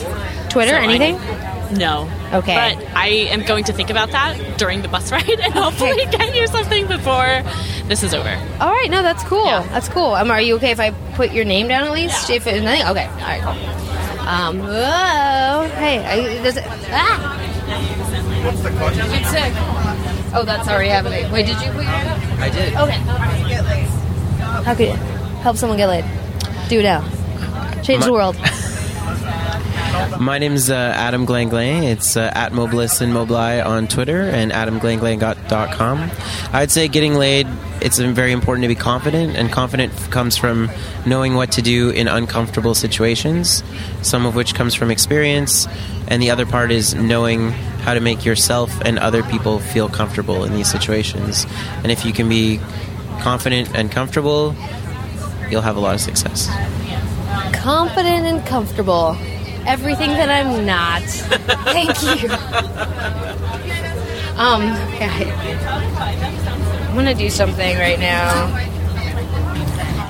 Twitter, 0.50 0.72
So 0.72 0.78
I- 0.78 0.84
anything? 0.84 1.78
no. 1.78 2.10
Okay. 2.34 2.54
But 2.76 2.86
I 2.96 3.08
am 3.32 3.44
going 3.44 3.64
to 3.66 3.74
think 3.74 3.90
about 3.90 4.12
that 4.12 4.58
during 4.58 4.82
the 4.82 4.90
bus 4.90 5.10
ride 5.14 5.30
and 5.30 5.54
hopefully 5.54 6.06
get 6.12 6.36
you 6.36 6.46
something 6.48 6.88
before 6.88 7.42
this 7.88 8.04
is 8.04 8.14
over. 8.14 8.30
All 8.60 8.72
right, 8.72 8.90
no, 8.92 9.02
that's 9.02 9.24
cool. 9.24 9.46
That's 9.46 9.88
cool. 9.88 10.14
Um, 10.14 10.30
are 10.30 10.42
you 10.42 10.56
okay 10.56 10.72
if 10.72 10.80
I 10.80 10.92
put 11.16 11.32
your 11.32 11.46
name 11.46 11.70
down 11.70 11.86
at 11.86 11.92
least? 11.94 12.30
If 12.30 12.46
it's 12.46 12.62
nothing, 12.64 12.86
okay. 12.88 13.06
All 13.08 13.16
right, 13.18 13.42
cool. 13.42 14.28
Um, 14.28 14.60
whoa, 14.60 15.70
hey, 15.80 16.00
I, 16.06 16.44
does 16.44 16.58
it? 16.58 16.64
Ah. 16.68 17.38
What's 18.46 18.62
the 18.62 18.70
question? 18.72 19.06
It's 19.10 19.30
sick. 19.30 19.54
Oh, 20.34 20.44
that's 20.46 20.68
already 20.68 20.90
happening. 20.90 21.32
Wait, 21.32 21.46
did 21.46 21.60
you 21.62 21.72
put 21.72 21.84
your 21.84 21.92
name 21.92 22.06
down? 22.06 22.20
I 22.40 22.50
did. 22.50 22.74
Okay. 22.76 23.91
How 24.64 24.76
could 24.76 24.88
you 24.88 24.94
help 25.44 25.58
someone 25.58 25.78
get 25.78 25.88
laid? 25.88 26.06
Do 26.70 26.80
it 26.80 26.84
now. 26.84 27.02
Change 27.82 28.02
My- 28.02 28.06
the 28.06 28.14
world. 28.14 28.38
My 30.20 30.38
name's 30.38 30.70
uh, 30.70 30.76
Adam 30.76 31.26
Glanglang. 31.26 31.84
It's 31.84 32.16
uh, 32.16 32.32
at 32.34 32.54
Mobilis 32.54 33.02
and 33.02 33.12
Mobili 33.14 33.66
on 33.66 33.88
Twitter 33.88 34.22
and 34.22 34.52
adamglanglang.com. 34.52 36.12
I'd 36.54 36.72
say 36.72 36.88
getting 36.88 37.16
laid, 37.16 37.48
it's 37.82 37.98
very 37.98 38.32
important 38.32 38.64
to 38.64 38.68
be 38.68 38.76
confident, 38.76 39.36
and 39.36 39.52
confident 39.52 39.92
comes 40.12 40.38
from 40.38 40.70
knowing 41.06 41.34
what 41.34 41.52
to 41.54 41.62
do 41.62 41.90
in 41.90 42.08
uncomfortable 42.08 42.76
situations, 42.76 43.64
some 44.02 44.26
of 44.26 44.36
which 44.36 44.54
comes 44.54 44.76
from 44.76 44.92
experience, 44.92 45.68
and 46.08 46.22
the 46.22 46.30
other 46.30 46.46
part 46.46 46.72
is 46.72 46.94
knowing 46.94 47.50
how 47.82 47.94
to 47.94 48.00
make 48.00 48.24
yourself 48.24 48.72
and 48.82 49.00
other 49.00 49.24
people 49.24 49.60
feel 49.60 49.90
comfortable 49.90 50.44
in 50.44 50.54
these 50.54 50.70
situations. 50.72 51.48
And 51.84 51.92
if 51.92 52.06
you 52.06 52.14
can 52.14 52.30
be 52.30 52.60
confident 53.22 53.76
and 53.76 53.92
comfortable, 53.92 54.56
you'll 55.50 55.62
have 55.62 55.78
a 55.78 55.80
lot 55.80 55.94
of 55.96 56.02
success. 56.02 56.50
Confident 57.54 58.26
and 58.26 58.46
comfortable. 58.46 59.16
Everything 59.66 60.10
that 60.12 60.30
I'm 60.30 60.66
not. 60.66 61.04
Thank 61.72 62.02
you. 62.02 62.30
Um. 64.38 64.64
I'm 66.90 66.96
gonna 66.96 67.14
do 67.14 67.30
something 67.30 67.78
right 67.78 68.00
now. 68.00 68.48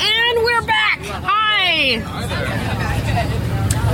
And 0.02 0.44
we're 0.44 0.62
back. 0.66 1.00
Hi. 1.02 2.48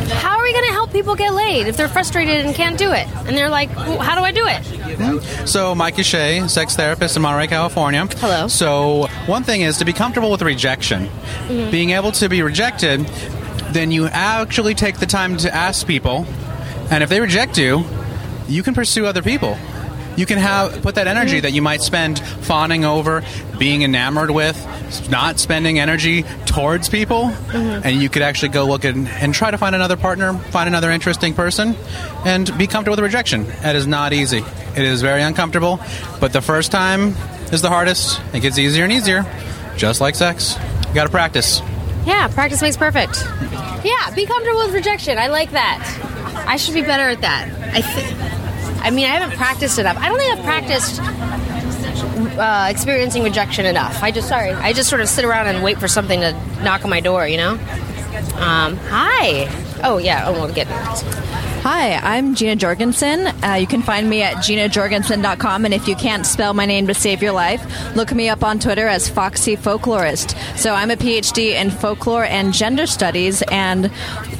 How 0.10 0.38
are 0.38 0.44
we 0.44 0.54
gonna 0.54 0.72
help 0.72 0.92
people 0.92 1.16
get 1.16 1.34
laid 1.34 1.68
if 1.68 1.78
they're 1.78 1.88
frustrated 1.88 2.46
and 2.46 2.56
can't 2.56 2.78
do 2.78 2.92
it? 2.92 3.08
And 3.26 3.38
they're 3.38 3.50
like, 3.50 3.76
"Well, 3.76 4.00
how 4.00 4.16
do 4.16 4.22
I 4.22 4.32
do 4.32 4.46
it? 4.48 5.48
So, 5.48 5.76
Mike 5.76 6.02
Shea, 6.04 6.48
sex 6.48 6.76
therapist 6.76 7.16
in 7.16 7.22
Monterey, 7.22 7.48
California. 7.48 8.08
Hello. 8.20 8.48
So, 8.48 9.08
one 9.26 9.44
thing 9.44 9.62
is 9.62 9.78
to 9.78 9.86
be 9.86 9.94
comfortable 9.94 10.32
with 10.32 10.42
rejection. 10.42 11.10
Mhm. 11.50 11.72
Being 11.72 11.92
able 11.92 12.12
to 12.14 12.30
be 12.30 12.42
rejected, 12.42 13.06
then 13.72 13.92
you 13.92 14.08
actually 14.08 14.74
take 14.76 15.00
the 15.00 15.06
time 15.06 15.38
to 15.38 15.54
ask 15.54 15.86
people, 15.86 16.26
and 16.90 17.04
if 17.04 17.10
they 17.10 17.20
reject 17.20 17.58
you, 17.58 17.86
you 18.48 18.64
can 18.64 18.74
pursue 18.74 19.06
other 19.06 19.22
people. 19.22 19.58
You 20.16 20.26
can 20.26 20.40
have 20.40 20.82
put 20.82 20.96
that 20.96 21.06
energy 21.06 21.40
that 21.42 21.52
you 21.54 21.62
might 21.62 21.84
spend 21.84 22.20
fawning 22.42 22.86
over, 22.86 23.24
being 23.58 23.84
enamored 23.84 24.32
with, 24.32 24.58
not 25.10 25.40
spending 25.40 25.80
energy 25.80 26.24
towards 26.46 26.90
people, 26.90 27.24
mm-hmm. 27.24 27.82
and 27.86 28.02
you 28.02 28.10
could 28.10 28.22
actually 28.22 28.50
go 28.50 28.66
look 28.66 28.84
and, 28.84 29.08
and 29.08 29.34
try 29.34 29.52
to 29.52 29.58
find 29.58 29.76
another 29.76 29.98
partner, 29.98 30.34
find 30.34 30.68
another 30.68 30.92
interesting 30.92 31.34
person, 31.34 31.76
and 32.26 32.56
be 32.58 32.68
comfortable 32.68 32.96
with 32.96 33.04
rejection. 33.04 33.46
It 33.46 33.76
is 33.76 33.88
not 33.88 34.14
easy. 34.14 34.44
It 34.76 34.84
is 34.84 35.02
very 35.02 35.22
uncomfortable, 35.22 35.80
but 36.20 36.34
the 36.34 36.42
first 36.42 36.72
time 36.72 37.16
is 37.52 37.62
the 37.62 37.70
hardest. 37.70 38.22
It 38.34 38.42
gets 38.42 38.58
easier 38.58 38.84
and 38.84 38.94
easier, 38.94 39.26
just 39.76 40.02
like 40.02 40.16
sex. 40.16 40.56
You 40.88 40.94
got 40.94 41.06
to 41.06 41.10
practice. 41.10 41.62
Yeah, 42.06 42.28
practice 42.30 42.62
makes 42.62 42.78
perfect. 42.78 43.24
Yeah, 43.84 44.12
be 44.16 44.26
comfortable 44.26 44.66
with 44.66 44.74
rejection. 44.74 45.18
I 45.18 45.28
like 45.28 45.52
that. 45.52 46.46
I 46.48 46.58
should 46.58 46.74
be 46.74 46.82
better 46.82 47.10
at 47.10 47.22
that. 47.22 47.50
I 47.74 47.82
think. 47.82 48.84
I 48.84 48.90
mean, 48.92 49.06
I 49.06 49.10
haven't 49.10 49.36
practiced 49.36 49.80
enough. 49.80 49.98
I 49.98 50.08
don't 50.08 50.18
think 50.18 50.38
I've 50.38 50.46
practiced 50.46 51.02
uh, 52.18 52.68
experiencing 52.70 53.24
rejection 53.24 53.66
enough. 53.66 54.02
I 54.02 54.12
just 54.12 54.28
sorry. 54.28 54.52
I 54.52 54.74
just 54.74 54.90
sort 54.90 55.02
of 55.02 55.08
sit 55.08 55.26
around 55.26 55.48
and 55.48 55.64
wait 55.64 55.78
for 55.80 55.88
something 55.88 56.20
to 56.22 56.32
knock 56.64 56.84
on 56.84 56.90
my 56.90 57.00
door. 57.00 57.28
You 57.28 57.38
know. 57.38 57.52
Um, 58.36 58.78
hi. 58.78 59.50
Oh 59.84 59.98
yeah. 59.98 60.26
Oh, 60.28 60.34
we'll 60.34 60.54
get. 60.54 60.68
Hi, 61.64 61.96
I'm 61.96 62.34
Jeana 62.34 62.58
Jorgensen. 62.58 63.28
Uh, 63.44 63.56
you 63.56 63.68
can 63.68 63.82
find 63.82 64.10
me 64.10 64.22
at 64.22 64.38
jeanajorgensen.com, 64.38 65.66
and 65.66 65.74
if 65.74 65.88
you 65.88 65.96
can't 65.96 66.26
spell 66.26 66.54
my 66.54 66.66
name 66.66 66.88
to 66.88 66.94
save 66.94 67.22
your 67.22 67.34
life, 67.34 67.62
look 67.94 68.14
me 68.14 68.30
up 68.30 68.44
on 68.44 68.60
Twitter 68.60 68.88
as 68.88 69.10
Foxy 69.10 69.58
Folklorist. 69.58 70.38
So 70.58 70.74
I'm 70.74 70.92
a 70.92 70.96
PhD 70.96 71.60
in 71.60 71.70
folklore 71.70 72.24
and 72.24 72.54
gender 72.54 72.88
studies, 72.88 73.42
and 73.52 73.92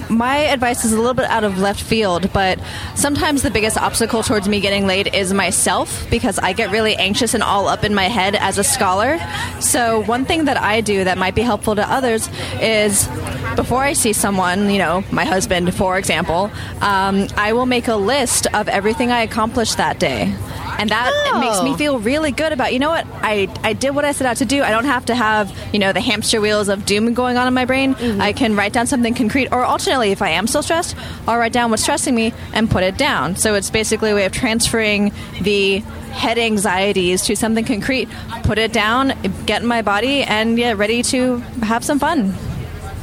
my 0.10 0.38
advice 0.38 0.86
is 0.86 0.94
a 0.94 0.98
little 0.98 1.14
bit 1.14 1.26
out 1.26 1.44
of 1.44 1.60
left 1.60 1.82
field, 1.82 2.32
but 2.32 2.60
sometimes 2.96 3.42
the 3.42 3.52
biggest 3.52 3.78
obstacle 3.78 4.24
towards 4.24 4.48
me 4.48 4.62
getting 4.62 4.88
laid 4.88 5.14
is 5.14 5.34
myself 5.34 6.10
because 6.10 6.40
I 6.40 6.54
get 6.54 6.72
really 6.72 6.96
anxious 6.96 7.34
and 7.34 7.44
all 7.44 7.68
up 7.68 7.84
in 7.84 7.94
my 7.94 8.06
head 8.06 8.36
as 8.36 8.58
a 8.58 8.64
scholar. 8.64 9.20
So, 9.60 10.04
one 10.04 10.24
thing 10.24 10.46
that 10.46 10.58
I 10.58 10.80
do 10.80 11.04
that 11.04 11.18
might 11.18 11.36
be 11.36 11.42
helpful 11.42 11.76
to 11.76 11.92
others 11.92 12.30
is 12.62 13.08
before 13.56 13.82
I 13.82 13.94
see 13.94 14.14
someone, 14.14 14.70
you 14.70 14.80
know, 14.80 15.04
my 15.12 15.26
husband, 15.28 15.74
for 15.76 15.98
example, 15.98 16.50
um, 16.82 17.28
I 17.38 17.54
will 17.54 17.66
make 17.68 17.88
a 17.88 17.96
list 17.96 18.48
of 18.54 18.68
everything 18.68 19.12
I 19.12 19.22
accomplished 19.22 19.78
that 19.78 20.00
day. 20.00 20.34
And 20.80 20.92
that 20.92 21.12
it 21.34 21.40
makes 21.40 21.64
me 21.64 21.72
Oh. 21.72 21.76
feel 21.78 22.00
really 22.00 22.32
good 22.32 22.52
about, 22.54 22.72
you 22.72 22.78
know 22.78 22.90
what, 22.90 23.06
I, 23.24 23.48
I 23.64 23.74
did 23.74 23.96
what 23.96 24.06
I 24.06 24.12
set 24.12 24.28
out 24.28 24.38
to 24.38 24.46
do. 24.46 24.62
I 24.62 24.70
don't 24.70 24.86
have 24.86 25.06
to 25.08 25.16
have, 25.16 25.52
you 25.74 25.80
know, 25.80 25.92
the 25.92 26.02
hamster 26.02 26.40
wheels 26.40 26.70
of 26.70 26.86
doom 26.86 27.14
going 27.16 27.36
on 27.36 27.48
in 27.48 27.54
my 27.56 27.66
brain. 27.66 27.96
I 28.22 28.32
can 28.32 28.56
write 28.56 28.74
down 28.74 28.86
something 28.86 29.16
concrete. 29.16 29.48
Or 29.52 29.64
alternately, 29.64 30.12
if 30.12 30.22
I 30.22 30.30
am 30.30 30.46
still 30.46 30.62
stressed, 30.62 30.96
I'll 31.28 31.40
write 31.40 31.52
down 31.52 31.72
what's 31.72 31.82
stressing 31.82 32.14
me 32.14 32.32
and 32.54 32.70
put 32.70 32.84
it 32.84 32.96
down. 32.96 33.36
So 33.38 33.56
it's 33.56 33.72
basically 33.72 34.12
a 34.12 34.16
way 34.16 34.26
of 34.26 34.32
transferring 34.34 35.12
the 35.42 35.80
head 36.14 36.38
anxieties 36.38 37.24
to 37.26 37.36
something 37.36 37.66
concrete, 37.66 38.08
put 38.44 38.60
it 38.60 38.72
down, 38.72 39.14
get 39.48 39.64
in 39.64 39.68
my 39.68 39.82
body, 39.82 40.22
and 40.24 40.60
yeah, 40.60 40.74
ready 40.74 41.02
to 41.04 41.38
have 41.64 41.84
some 41.84 41.98
fun. 41.98 42.36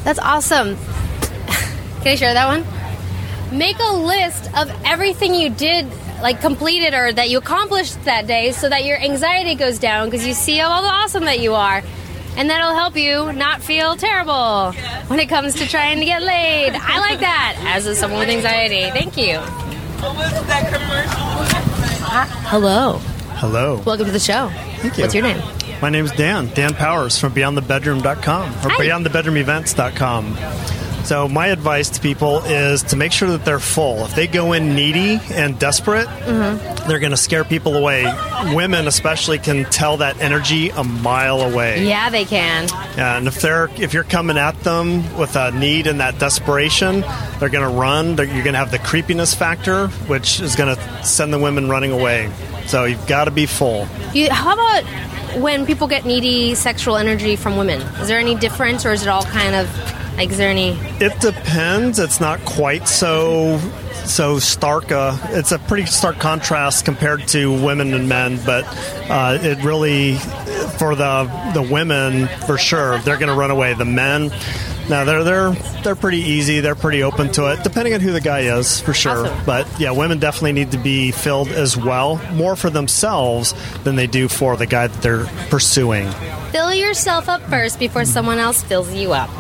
That's 0.05 0.21
awesome. 0.21 0.77
Can 2.05 2.13
I 2.13 2.17
share 2.17 2.35
that 2.35 2.47
one? 2.47 3.59
Make 3.59 3.79
a 3.79 3.95
list 3.95 4.51
of 4.55 4.71
everything 4.85 5.35
you 5.35 5.49
did, 5.49 5.87
like 6.21 6.43
completed 6.43 6.93
or 6.93 7.11
that 7.15 7.31
you 7.31 7.39
accomplished 7.39 8.05
that 8.05 8.27
day, 8.27 8.53
so 8.53 8.69
that 8.69 8.85
your 8.85 8.99
anxiety 8.99 9.55
goes 9.55 9.79
down 9.79 10.11
because 10.11 10.27
you 10.27 10.35
see 10.35 10.59
how 10.59 10.69
awesome 10.69 11.25
that 11.25 11.41
you 11.41 11.55
are. 11.55 11.83
And 12.37 12.51
that'll 12.51 12.75
help 12.75 12.95
you 12.99 13.33
not 13.33 13.63
feel 13.63 13.97
terrible 13.97 14.73
when 15.07 15.19
it 15.19 15.31
comes 15.31 15.55
to 15.55 15.67
trying 15.67 15.99
to 16.01 16.05
get 16.05 16.23
laid. 16.23 16.75
I 16.75 16.99
like 16.99 17.21
that 17.21 17.57
as 17.75 17.87
a, 17.87 17.95
someone 17.97 18.21
with 18.21 18.29
anxiety. 18.29 18.91
Thank 18.91 19.17
you. 19.17 19.39
Hi- 22.11 22.27
Hello. 22.51 22.99
Hello. 23.39 23.81
Welcome 23.87 24.05
to 24.05 24.13
the 24.13 24.19
show. 24.21 24.51
Thank 24.79 24.99
you. 24.99 25.05
What's 25.05 25.15
your 25.15 25.23
name? 25.23 25.41
My 25.81 25.89
name 25.89 26.05
is 26.05 26.13
Dan. 26.13 26.49
Dan 26.53 26.75
Powers 26.75 27.19
from 27.19 27.33
BeyondTheBedroom.com 27.33 28.51
or 28.51 28.69
Hi. 28.69 28.77
BeyondTheBedroomEvents.com. 28.89 30.84
So 31.05 31.29
my 31.29 31.49
advice 31.49 31.91
to 31.91 32.01
people 32.01 32.39
is 32.45 32.83
to 32.85 32.97
make 32.97 33.13
sure 33.13 33.29
that 33.31 33.45
they're 33.45 33.59
full. 33.61 34.05
If 34.07 34.15
they 34.15 34.27
go 34.27 34.53
in 34.55 34.75
needy 34.75 35.21
and 35.33 35.59
desperate, 35.59 36.07
Mm-hmm. 36.25 36.89
they're 36.89 36.99
going 36.99 37.11
to 37.13 37.17
scare 37.19 37.45
people 37.45 37.77
away. 37.77 38.05
Women, 38.55 38.87
especially, 38.89 39.39
can 39.39 39.65
tell 39.67 39.99
that 39.99 40.19
energy 40.21 40.71
a 40.71 40.83
mile 40.83 41.41
away. 41.43 41.87
Yeah, 41.87 42.09
they 42.11 42.25
can. 42.25 42.69
And 42.97 43.27
if 43.27 43.41
they're 43.43 43.69
if 43.77 43.93
you're 43.93 44.05
coming 44.05 44.39
at 44.39 44.59
them 44.61 45.17
with 45.19 45.37
a 45.37 45.51
need 45.51 45.87
and 45.87 46.01
that 46.01 46.19
desperation, 46.19 47.03
they're 47.39 47.51
going 47.51 47.69
to 47.71 47.79
run. 47.79 48.17
They're, 48.17 48.25
you're 48.27 48.43
going 48.45 48.55
to 48.55 48.59
have 48.59 48.71
the 48.71 48.79
creepiness 48.79 49.35
factor, 49.35 49.89
which 50.09 50.41
is 50.41 50.57
going 50.57 50.75
to 50.75 51.05
send 51.05 51.33
the 51.33 51.39
women 51.39 51.69
running 51.69 51.93
away. 51.93 52.31
So 52.67 52.85
you've 52.85 53.07
got 53.07 53.27
to 53.27 53.31
be 53.31 53.45
full. 53.47 53.87
You, 54.15 54.31
how 54.31 54.55
about 54.55 54.85
when 55.41 55.67
people 55.67 55.87
get 55.87 56.07
needy 56.07 56.55
sexual 56.55 56.97
energy 56.97 57.37
from 57.37 57.57
women? 57.59 57.83
Is 58.01 58.09
there 58.09 58.19
any 58.19 58.35
difference, 58.37 58.87
or 58.87 58.93
is 58.93 59.03
it 59.03 59.09
all 59.09 59.25
kind 59.25 59.55
of 59.55 59.69
like? 60.17 60.31
Is 60.31 60.39
there 60.39 60.51
any? 60.51 60.71
It 61.01 61.19
depends. 61.21 61.99
It's 61.99 62.21
not 62.21 62.45
quite 62.45 62.89
so 62.89 63.59
so 64.07 64.39
stark. 64.39 64.93
Uh, 64.93 65.17
it's 65.31 65.53
a 65.53 65.59
pretty 65.59 65.87
stark 65.87 66.19
contrast 66.19 66.85
compared 66.85 67.27
to 67.29 67.51
women 67.65 67.95
and 67.95 68.09
men, 68.09 68.39
but 68.45 68.65
uh, 69.11 69.39
it 69.41 69.63
really 69.65 70.17
for 70.79 70.95
the 70.95 71.51
the 71.55 71.63
women 71.63 72.29
for 72.47 72.59
sure 72.59 72.99
they're 73.01 73.17
going 73.19 73.29
to 73.29 73.35
run 73.35 73.51
away. 73.51 73.75
The 73.75 73.85
men. 73.85 74.31
Now 74.87 75.05
they're 75.05 75.25
they're 75.25 75.53
they're 75.83 75.97
pretty 75.97 76.19
easy. 76.19 76.61
They're 76.61 76.75
pretty 76.75 77.03
open 77.03 77.33
to 77.33 77.51
it, 77.51 77.65
depending 77.65 77.95
on 77.95 78.01
who 78.01 78.13
the 78.13 78.21
guy 78.21 78.41
is, 78.41 78.81
for 78.81 78.93
sure. 78.93 79.27
Awesome. 79.27 79.45
But 79.47 79.81
yeah, 79.81 79.93
women 79.93 80.19
definitely 80.19 80.53
need 80.53 80.73
to 80.73 80.79
be 80.79 81.11
filled 81.11 81.49
as 81.49 81.75
well, 81.75 82.21
more 82.33 82.55
for 82.55 82.69
themselves 82.69 83.55
than 83.85 83.97
they 83.97 84.07
do 84.07 84.29
for 84.29 84.59
the 84.59 84.67
guy 84.67 84.89
that 84.89 85.03
they're 85.03 85.25
pursuing. 85.49 86.11
Fill 86.51 86.75
yourself 86.75 87.31
up 87.31 87.41
first 87.45 87.79
before 87.79 88.05
someone 88.05 88.39
else 88.39 88.63
fills 88.63 88.93
you 88.93 89.15
up. 89.15 89.31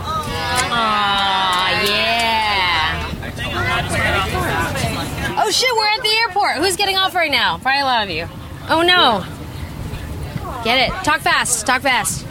Aw, 0.56 1.70
yeah. 1.88 3.10
Oh 5.36 5.50
shit, 5.50 5.74
we're 5.76 5.86
at 5.86 6.02
the 6.02 6.08
airport. 6.08 6.56
Who's 6.56 6.76
getting 6.76 6.96
off 6.96 7.14
right 7.14 7.30
now? 7.30 7.58
Probably 7.58 7.80
a 7.80 7.84
lot 7.84 8.04
of 8.04 8.10
you. 8.10 8.28
Oh 8.68 8.82
no. 8.82 9.24
Get 10.64 10.88
it. 10.88 10.94
Talk 11.04 11.20
fast. 11.20 11.66
Talk 11.66 11.82
fast. 11.82 12.26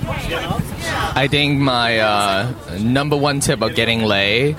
I 1.15 1.27
think 1.27 1.59
my 1.59 1.99
uh, 1.99 2.51
number 2.79 3.15
one 3.15 3.39
tip 3.39 3.61
of 3.61 3.75
getting 3.75 4.01
laid 4.03 4.57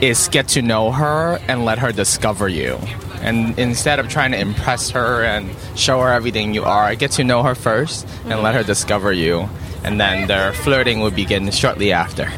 is 0.00 0.28
get 0.28 0.48
to 0.48 0.62
know 0.62 0.90
her 0.90 1.38
and 1.46 1.64
let 1.64 1.78
her 1.78 1.92
discover 1.92 2.48
you. 2.48 2.78
And 3.20 3.56
instead 3.58 4.00
of 4.00 4.08
trying 4.08 4.32
to 4.32 4.38
impress 4.40 4.90
her 4.90 5.22
and 5.24 5.48
show 5.76 6.00
her 6.00 6.12
everything 6.12 6.52
you 6.52 6.64
are, 6.64 6.94
get 6.96 7.12
to 7.12 7.24
know 7.24 7.42
her 7.44 7.54
first 7.54 8.06
and 8.24 8.42
let 8.42 8.54
her 8.54 8.64
discover 8.64 9.12
you. 9.12 9.48
And 9.84 10.00
then 10.00 10.26
their 10.26 10.52
flirting 10.52 11.00
will 11.00 11.10
begin 11.12 11.50
shortly 11.52 11.92
after. 11.92 12.30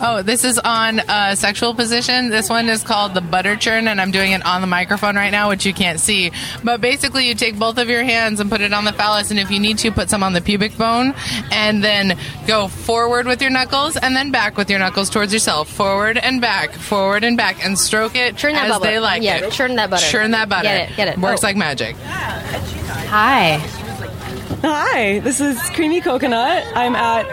Oh, 0.00 0.22
this 0.22 0.44
is 0.44 0.58
on 0.58 1.00
uh, 1.00 1.34
sexual 1.34 1.74
position. 1.74 2.30
This 2.30 2.48
one 2.48 2.68
is 2.68 2.82
called 2.82 3.14
the 3.14 3.20
butter 3.20 3.56
churn, 3.56 3.88
and 3.88 4.00
I'm 4.00 4.10
doing 4.10 4.32
it 4.32 4.44
on 4.44 4.60
the 4.60 4.66
microphone 4.66 5.16
right 5.16 5.30
now, 5.30 5.48
which 5.48 5.64
you 5.66 5.72
can't 5.74 6.00
see. 6.00 6.32
But 6.64 6.80
basically, 6.80 7.26
you 7.28 7.34
take 7.34 7.58
both 7.58 7.78
of 7.78 7.88
your 7.88 8.02
hands 8.02 8.40
and 8.40 8.50
put 8.50 8.60
it 8.60 8.72
on 8.72 8.84
the 8.84 8.92
phallus, 8.92 9.30
and 9.30 9.38
if 9.40 9.50
you 9.50 9.60
need 9.60 9.78
to, 9.78 9.90
put 9.92 10.10
some 10.10 10.22
on 10.22 10.32
the 10.32 10.40
pubic 10.40 10.76
bone, 10.76 11.14
and 11.50 11.82
then 11.84 12.18
go 12.46 12.68
forward 12.68 13.26
with 13.26 13.40
your 13.42 13.50
knuckles, 13.50 13.96
and 13.96 14.14
then 14.16 14.30
back 14.30 14.56
with 14.56 14.70
your 14.70 14.78
knuckles 14.78 15.10
towards 15.10 15.32
yourself. 15.32 15.68
Forward 15.70 16.16
and 16.18 16.40
back, 16.40 16.72
forward 16.72 17.24
and 17.24 17.36
back, 17.36 17.64
and 17.64 17.78
stroke 17.78 18.14
it 18.16 18.36
Churn 18.36 18.54
that 18.54 18.64
as 18.70 18.78
butter. 18.78 18.90
they 18.90 18.98
like 18.98 19.22
Yeah, 19.22 19.36
it. 19.46 19.52
churn 19.52 19.76
that 19.76 19.90
butter. 19.90 20.04
Churn 20.06 20.30
that 20.32 20.48
butter. 20.48 20.64
Get 20.64 20.90
it, 20.90 20.96
get 20.96 21.08
it. 21.08 21.18
Works 21.18 21.42
Oh. 21.42 21.46
like 21.46 21.56
magic. 21.56 21.96
Hi. 23.08 23.60
Hi, 24.62 25.20
this 25.20 25.40
is 25.40 25.58
Creamy 25.70 26.02
Coconut. 26.02 26.66
I'm 26.76 26.94
at 26.94 27.24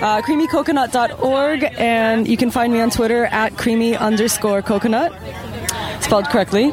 uh, 0.00 0.22
creamycoconut.org, 0.22 1.64
and 1.78 2.28
you 2.28 2.36
can 2.36 2.52
find 2.52 2.72
me 2.72 2.80
on 2.80 2.90
Twitter 2.90 3.24
at 3.24 3.56
creamy 3.56 3.96
underscore 3.96 4.62
coconut, 4.62 5.12
spelled 6.00 6.26
correctly. 6.26 6.70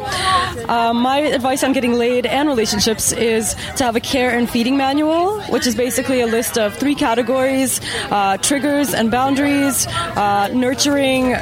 Um, 0.69 0.97
my 0.97 1.17
advice 1.17 1.63
on 1.63 1.73
getting 1.73 1.93
laid 1.93 2.28
and 2.28 2.47
relationships 2.47 3.12
is 3.12 3.56
to 3.78 3.86
have 3.86 3.95
a 3.95 3.99
care 3.99 4.38
and 4.38 4.47
feeding 4.47 4.78
manual, 4.78 5.41
which 5.45 5.65
is 5.65 5.73
basically 5.73 6.21
a 6.21 6.28
list 6.28 6.60
of 6.60 6.76
three 6.76 6.93
categories 6.93 7.82
uh, 8.12 8.38
triggers 8.38 8.93
and 8.93 9.10
boundaries, 9.10 9.88
uh, 9.88 10.47
nurturing 10.54 11.36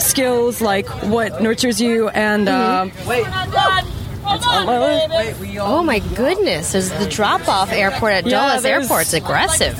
skills 0.00 0.60
like 0.60 0.86
what 1.04 1.40
nurtures 1.40 1.80
you, 1.80 2.10
and. 2.10 2.46
Uh, 2.46 2.90
it's 2.90 3.56
on 3.56 3.97
my 4.28 4.78
list. 4.78 5.58
Oh 5.60 5.82
my 5.82 5.98
goodness! 5.98 6.72
There's 6.72 6.90
the 6.90 7.06
drop-off 7.08 7.72
airport 7.72 8.12
at 8.12 8.26
Yeah, 8.26 8.48
Dulles 8.50 8.62
there's- 8.62 8.84
Airport. 8.84 9.02
It's 9.02 9.12
aggressive. 9.14 9.78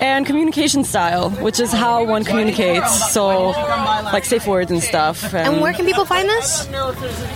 and 0.00 0.24
communication 0.26 0.84
style, 0.84 1.30
which 1.30 1.60
is 1.60 1.72
how 1.72 2.04
one 2.04 2.24
communicates. 2.24 3.12
So, 3.12 3.48
like 4.12 4.24
safe 4.24 4.46
words 4.46 4.70
and 4.70 4.82
stuff. 4.82 5.34
And 5.34 5.60
where 5.60 5.72
can 5.72 5.84
people 5.84 6.04
find 6.04 6.28
this? 6.28 6.66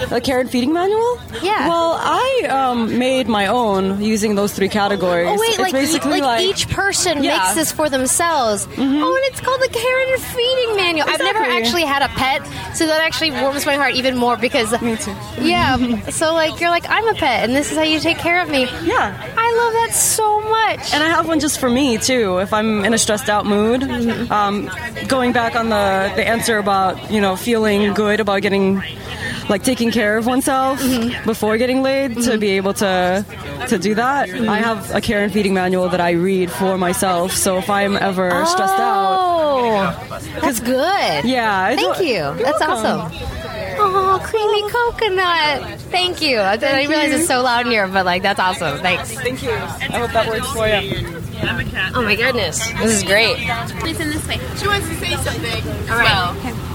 The 0.08 0.20
carrot 0.22 0.50
feeding 0.50 0.72
manual? 0.72 1.18
Yeah. 1.42 1.68
Well, 1.68 1.96
I 2.00 2.46
um, 2.48 2.98
made 2.98 3.28
my 3.28 3.46
own 3.46 4.00
using 4.02 4.34
those 4.34 4.52
three 4.52 4.68
categories. 4.68 5.28
Oh 5.28 5.38
wait, 5.38 5.50
it's 5.50 5.58
like, 5.58 5.72
basically 5.72 6.20
like, 6.20 6.40
like 6.40 6.46
each 6.46 6.68
person 6.68 7.22
Yeah. 7.22 7.38
makes 7.38 7.54
this 7.54 7.72
for 7.72 7.88
themselves. 7.88 8.66
Oh, 8.76 8.80
and 8.82 9.24
it's 9.32 9.40
called 9.40 9.60
the 9.60 9.68
care 9.68 10.12
and 10.12 10.22
feeding 10.22 10.76
manual. 10.76 11.08
I've 11.08 11.18
never 11.20 11.40
Exactly. 11.40 11.62
actually 11.62 11.84
had 11.84 12.02
a 12.02 12.08
pet, 12.08 12.46
so 12.76 12.86
that 12.86 13.00
actually 13.02 13.30
warms 13.32 13.66
my 13.66 13.74
heart 13.74 13.94
even 13.94 14.16
more 14.16 14.36
because 14.36 14.72
me 14.82 14.96
too. 14.96 15.14
Yeah, 15.40 15.71
Um, 15.72 16.00
so 16.10 16.34
like 16.34 16.60
you're 16.60 16.70
like 16.70 16.84
I'm 16.88 17.06
a 17.08 17.14
pet, 17.14 17.44
and 17.44 17.54
this 17.54 17.70
is 17.70 17.76
how 17.78 17.84
you 17.84 18.00
take 18.00 18.18
care 18.18 18.42
of 18.42 18.48
me. 18.48 18.64
Yeah, 18.82 19.34
I 19.36 19.52
love 19.54 19.72
that 19.72 19.94
so 19.94 20.40
much. 20.40 20.92
And 20.92 21.02
I 21.02 21.08
have 21.08 21.26
one 21.26 21.40
just 21.40 21.58
for 21.58 21.70
me 21.70 21.98
too. 21.98 22.38
If 22.38 22.52
I'm 22.52 22.84
in 22.84 22.92
a 22.94 22.98
stressed 22.98 23.28
out 23.28 23.46
mood, 23.46 23.82
um, 24.30 24.70
going 25.08 25.32
back 25.32 25.56
on 25.56 25.68
the 25.68 26.12
the 26.16 26.26
answer 26.26 26.58
about 26.58 27.10
you 27.10 27.20
know 27.20 27.36
feeling 27.36 27.94
good 27.94 28.20
about 28.20 28.42
getting 28.42 28.82
like 29.48 29.62
taking 29.62 29.90
care 29.90 30.16
of 30.16 30.26
oneself 30.26 30.80
mm-hmm. 30.80 31.26
before 31.26 31.58
getting 31.58 31.82
laid 31.82 32.14
to 32.14 32.20
mm-hmm. 32.20 32.40
be 32.40 32.50
able 32.50 32.74
to 32.74 33.24
to 33.68 33.78
do 33.78 33.94
that. 33.94 34.30
I 34.30 34.58
have 34.58 34.94
a 34.94 35.00
care 35.00 35.22
and 35.22 35.32
feeding 35.32 35.54
manual 35.54 35.88
that 35.88 36.00
I 36.00 36.12
read 36.12 36.50
for 36.50 36.76
myself. 36.78 37.32
So 37.32 37.58
if 37.58 37.70
I'm 37.70 37.96
ever 37.96 38.30
stressed 38.46 38.78
out, 38.78 39.32
Oh, 39.64 40.18
that's 40.40 40.60
good. 40.60 41.24
Yeah, 41.24 41.74
Thank 41.76 42.00
you. 42.00 42.18
That's 42.42 42.60
welcome. 42.60 43.00
awesome. 43.00 43.41
Oh, 43.94 44.18
creamy 44.24 44.62
coconut. 44.70 45.80
Thank 45.90 46.22
you. 46.22 46.38
I, 46.38 46.54
I 46.54 46.86
realize 46.86 47.10
you. 47.10 47.16
it's 47.18 47.26
so 47.26 47.42
loud 47.42 47.66
in 47.66 47.72
here, 47.72 47.86
but 47.86 48.06
like 48.06 48.22
that's 48.22 48.40
awesome. 48.40 48.78
Thanks. 48.78 49.12
Thank 49.12 49.42
you. 49.42 49.50
I 49.50 49.98
hope 49.98 50.12
that 50.12 50.26
works 50.26 50.50
for 50.52 50.66
you. 50.66 51.22
I'm 51.42 51.60
a 51.60 51.70
cat. 51.70 51.92
Oh 51.94 52.02
my 52.02 52.14
goodness, 52.16 52.58
this 52.74 52.92
is 52.98 53.02
great. 53.02 53.36
Please 53.80 54.00
in 54.00 54.08
this 54.10 54.26
way. 54.26 54.38
She 54.56 54.66
wants 54.66 54.88
to 54.88 54.94
say 54.96 55.14
something. 55.16 55.90
All 55.90 55.98
right. 55.98 56.36
Okay. 56.38 56.72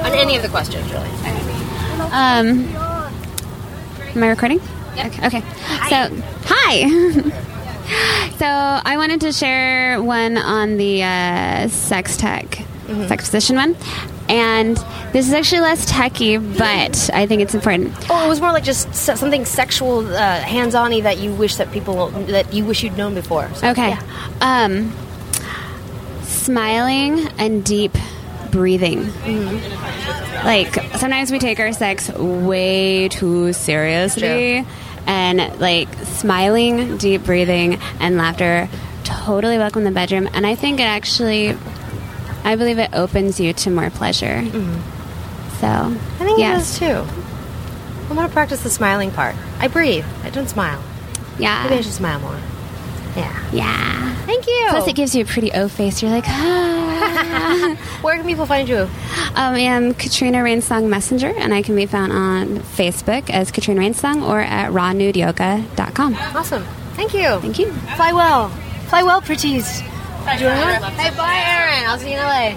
On 0.00 0.12
any 0.12 0.36
of 0.36 0.42
the 0.42 0.48
questions, 0.48 0.90
really. 0.92 1.08
Um, 2.12 2.64
am 4.14 4.22
I 4.22 4.28
recording? 4.28 4.60
Okay. 4.92 5.26
okay. 5.26 5.40
So, 5.88 6.22
hi. 6.44 6.88
so, 8.38 8.46
I 8.46 8.96
wanted 8.96 9.20
to 9.22 9.32
share 9.32 10.02
one 10.02 10.36
on 10.36 10.76
the 10.76 11.02
uh, 11.02 11.68
sex 11.68 12.16
tech, 12.16 12.64
sex 13.08 13.24
position 13.26 13.56
one. 13.56 13.76
And 14.28 14.76
this 15.12 15.28
is 15.28 15.32
actually 15.32 15.60
less 15.60 15.86
techy, 15.86 16.36
but 16.36 17.10
I 17.14 17.26
think 17.26 17.42
it's 17.42 17.54
important. 17.54 17.94
Oh, 18.10 18.24
it 18.24 18.28
was 18.28 18.40
more 18.40 18.52
like 18.52 18.64
just 18.64 18.92
something 18.94 19.44
sexual, 19.44 20.06
uh, 20.06 20.40
hands-on-y 20.40 21.00
that 21.02 21.18
you 21.18 21.32
wish 21.32 21.56
that 21.56 21.70
people 21.72 22.08
that 22.10 22.52
you 22.52 22.64
wish 22.64 22.82
you'd 22.82 22.96
known 22.96 23.14
before. 23.14 23.48
So, 23.54 23.68
Okay. 23.68 23.90
yeah. 23.90 24.00
Um, 24.40 24.92
smiling 26.22 27.28
and 27.38 27.64
deep 27.64 27.96
breathing. 28.50 29.12
Like 30.44 30.74
sometimes 30.96 31.30
we 31.30 31.38
take 31.38 31.58
our 31.60 31.72
sex 31.72 32.08
way 32.10 33.08
too 33.08 33.52
seriously, 33.52 34.64
and 35.06 35.60
like 35.60 35.88
smiling, 36.04 36.96
deep 36.98 37.24
breathing, 37.24 37.78
and 38.00 38.16
laughter 38.16 38.68
totally 39.04 39.56
welcome 39.58 39.80
in 39.80 39.84
the 39.84 39.94
bedroom. 39.94 40.28
And 40.32 40.46
I 40.46 40.54
think 40.56 40.80
it 40.80 40.84
actually, 40.84 41.56
I 42.46 42.54
believe 42.54 42.78
it 42.78 42.90
opens 42.92 43.40
you 43.40 43.52
to 43.52 43.70
more 43.70 43.90
pleasure. 43.90 44.40
So 45.58 45.66
I 45.66 46.18
think 46.20 46.38
yes. 46.38 46.80
it 46.80 46.86
does 46.86 47.06
too. 47.06 47.22
I 48.08 48.12
want 48.14 48.30
to 48.30 48.32
practice 48.32 48.62
the 48.62 48.70
smiling 48.70 49.10
part. 49.10 49.34
I 49.58 49.66
breathe. 49.66 50.04
I 50.22 50.30
don't 50.30 50.48
smile. 50.48 50.80
Yeah. 51.40 51.64
Maybe 51.64 51.78
I 51.78 51.80
should 51.80 51.92
smile 51.92 52.20
more. 52.20 52.38
Yeah. 53.16 53.50
Yeah. 53.52 54.14
Thank 54.26 54.46
you. 54.46 54.66
Plus, 54.68 54.86
it 54.86 54.94
gives 54.94 55.12
you 55.12 55.24
a 55.24 55.26
pretty 55.26 55.50
O 55.52 55.68
face. 55.68 56.02
You're 56.02 56.12
like, 56.12 56.28
ah. 56.28 57.76
Where 58.02 58.16
can 58.16 58.24
people 58.24 58.46
find 58.46 58.68
you? 58.68 58.78
Um, 58.78 59.54
I 59.54 59.60
am 59.60 59.94
Katrina 59.94 60.38
Rainsong 60.38 60.88
Messenger, 60.88 61.34
and 61.36 61.52
I 61.52 61.62
can 61.62 61.74
be 61.74 61.86
found 61.86 62.12
on 62.12 62.58
Facebook 62.58 63.28
as 63.28 63.50
Katrina 63.50 63.80
Rainsong 63.80 64.22
or 64.22 64.40
at 64.40 64.70
rawnudeyoga.com. 64.70 66.14
Awesome. 66.14 66.62
Thank 66.94 67.12
you. 67.12 67.40
Thank 67.40 67.58
you. 67.58 67.72
Fly 67.96 68.12
well. 68.12 68.50
Fly 68.88 69.02
well, 69.02 69.20
pretties. 69.20 69.82
Do 70.26 70.32
you 70.44 70.50
want? 70.50 70.84
Hey, 70.94 71.10
bye, 71.16 71.42
Aaron. 71.46 71.86
I'll 71.88 71.98
see 71.98 72.10
you 72.12 72.18
in 72.18 72.22
LA. 72.22 72.54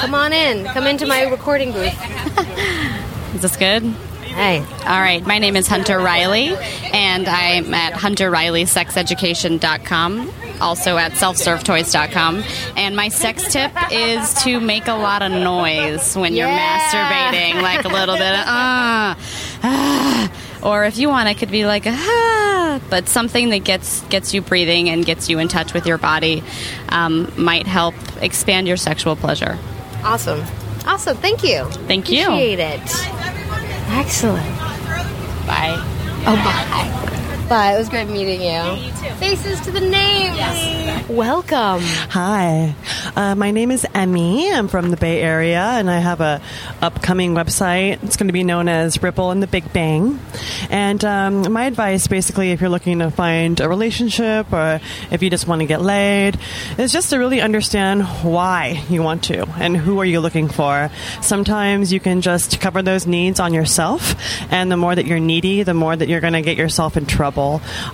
Come 0.00 0.14
on 0.14 0.32
in. 0.32 0.64
Come 0.66 0.86
into 0.86 1.06
my 1.06 1.22
recording 1.24 1.72
booth. 1.72 1.92
Is 3.34 3.42
this 3.42 3.56
good? 3.56 3.82
Hey. 3.82 4.60
All 4.60 5.00
right. 5.00 5.24
My 5.26 5.38
name 5.38 5.56
is 5.56 5.66
Hunter 5.66 5.98
Riley, 5.98 6.54
and 6.92 7.26
I'm 7.28 7.74
at 7.74 7.94
hunterrileysexeducation.com. 7.94 10.30
also 10.60 10.96
at 10.96 11.12
selfservetoys.com. 11.12 12.42
And 12.76 12.94
my 12.96 13.08
sex 13.08 13.52
tip 13.52 13.72
is 13.90 14.34
to 14.44 14.60
make 14.60 14.86
a 14.86 14.94
lot 14.94 15.22
of 15.22 15.32
noise 15.32 16.16
when 16.16 16.34
you're 16.34 16.46
masturbating, 16.48 17.60
like 17.62 17.84
a 17.84 17.88
little 17.88 18.14
bit 18.16 18.32
of 18.32 18.44
ah, 18.46 19.16
ah. 19.62 19.97
Or 20.62 20.84
if 20.84 20.98
you 20.98 21.08
want, 21.08 21.28
it 21.28 21.38
could 21.38 21.50
be 21.50 21.66
like 21.66 21.86
a 21.86 21.92
ah, 21.94 22.80
but 22.90 23.08
something 23.08 23.50
that 23.50 23.64
gets 23.64 24.00
gets 24.02 24.34
you 24.34 24.40
breathing 24.40 24.88
and 24.90 25.04
gets 25.04 25.28
you 25.28 25.38
in 25.38 25.48
touch 25.48 25.72
with 25.72 25.86
your 25.86 25.98
body 25.98 26.42
um, 26.88 27.32
might 27.36 27.66
help 27.66 27.94
expand 28.20 28.66
your 28.66 28.76
sexual 28.76 29.16
pleasure. 29.16 29.58
Awesome. 30.02 30.44
Awesome. 30.86 31.16
Thank 31.18 31.42
you. 31.44 31.64
Thank 31.86 32.10
you. 32.10 32.22
Appreciate 32.24 32.58
it. 32.60 32.80
Excellent. 33.90 34.58
Bye. 35.46 35.76
Oh, 36.26 36.34
bye. 36.34 37.14
Bye. 37.48 37.74
It 37.74 37.78
was 37.78 37.88
great 37.88 38.08
meeting 38.08 38.42
you. 38.42 38.48
You 38.48 38.90
too. 38.90 39.14
Faces 39.14 39.58
to 39.62 39.70
the 39.70 39.80
names. 39.80 41.08
Welcome. 41.08 41.80
Hi, 42.10 42.74
uh, 43.16 43.34
my 43.34 43.50
name 43.50 43.70
is 43.70 43.86
Emmy. 43.94 44.52
I'm 44.52 44.68
from 44.68 44.90
the 44.90 44.98
Bay 44.98 45.22
Area, 45.22 45.62
and 45.62 45.90
I 45.90 45.98
have 45.98 46.20
a 46.20 46.42
upcoming 46.82 47.32
website. 47.32 48.02
It's 48.04 48.18
going 48.18 48.26
to 48.26 48.34
be 48.34 48.44
known 48.44 48.68
as 48.68 49.02
Ripple 49.02 49.30
and 49.30 49.42
the 49.42 49.46
Big 49.46 49.72
Bang. 49.72 50.20
And 50.68 51.02
um, 51.06 51.50
my 51.50 51.64
advice, 51.64 52.06
basically, 52.06 52.50
if 52.50 52.60
you're 52.60 52.68
looking 52.68 52.98
to 52.98 53.10
find 53.10 53.58
a 53.60 53.68
relationship 53.68 54.52
or 54.52 54.80
if 55.10 55.22
you 55.22 55.30
just 55.30 55.46
want 55.46 55.62
to 55.62 55.66
get 55.66 55.80
laid, 55.80 56.38
is 56.76 56.92
just 56.92 57.08
to 57.10 57.16
really 57.16 57.40
understand 57.40 58.02
why 58.22 58.84
you 58.90 59.02
want 59.02 59.24
to 59.24 59.48
and 59.58 59.74
who 59.74 59.98
are 60.00 60.04
you 60.04 60.20
looking 60.20 60.48
for. 60.48 60.90
Sometimes 61.22 61.90
you 61.94 62.00
can 62.00 62.20
just 62.20 62.60
cover 62.60 62.82
those 62.82 63.06
needs 63.06 63.40
on 63.40 63.54
yourself, 63.54 64.14
and 64.52 64.70
the 64.70 64.76
more 64.76 64.94
that 64.94 65.06
you're 65.06 65.20
needy, 65.20 65.62
the 65.62 65.72
more 65.74 65.96
that 65.96 66.08
you're 66.10 66.20
going 66.20 66.34
to 66.34 66.42
get 66.42 66.58
yourself 66.58 66.98
in 66.98 67.06
trouble. 67.06 67.37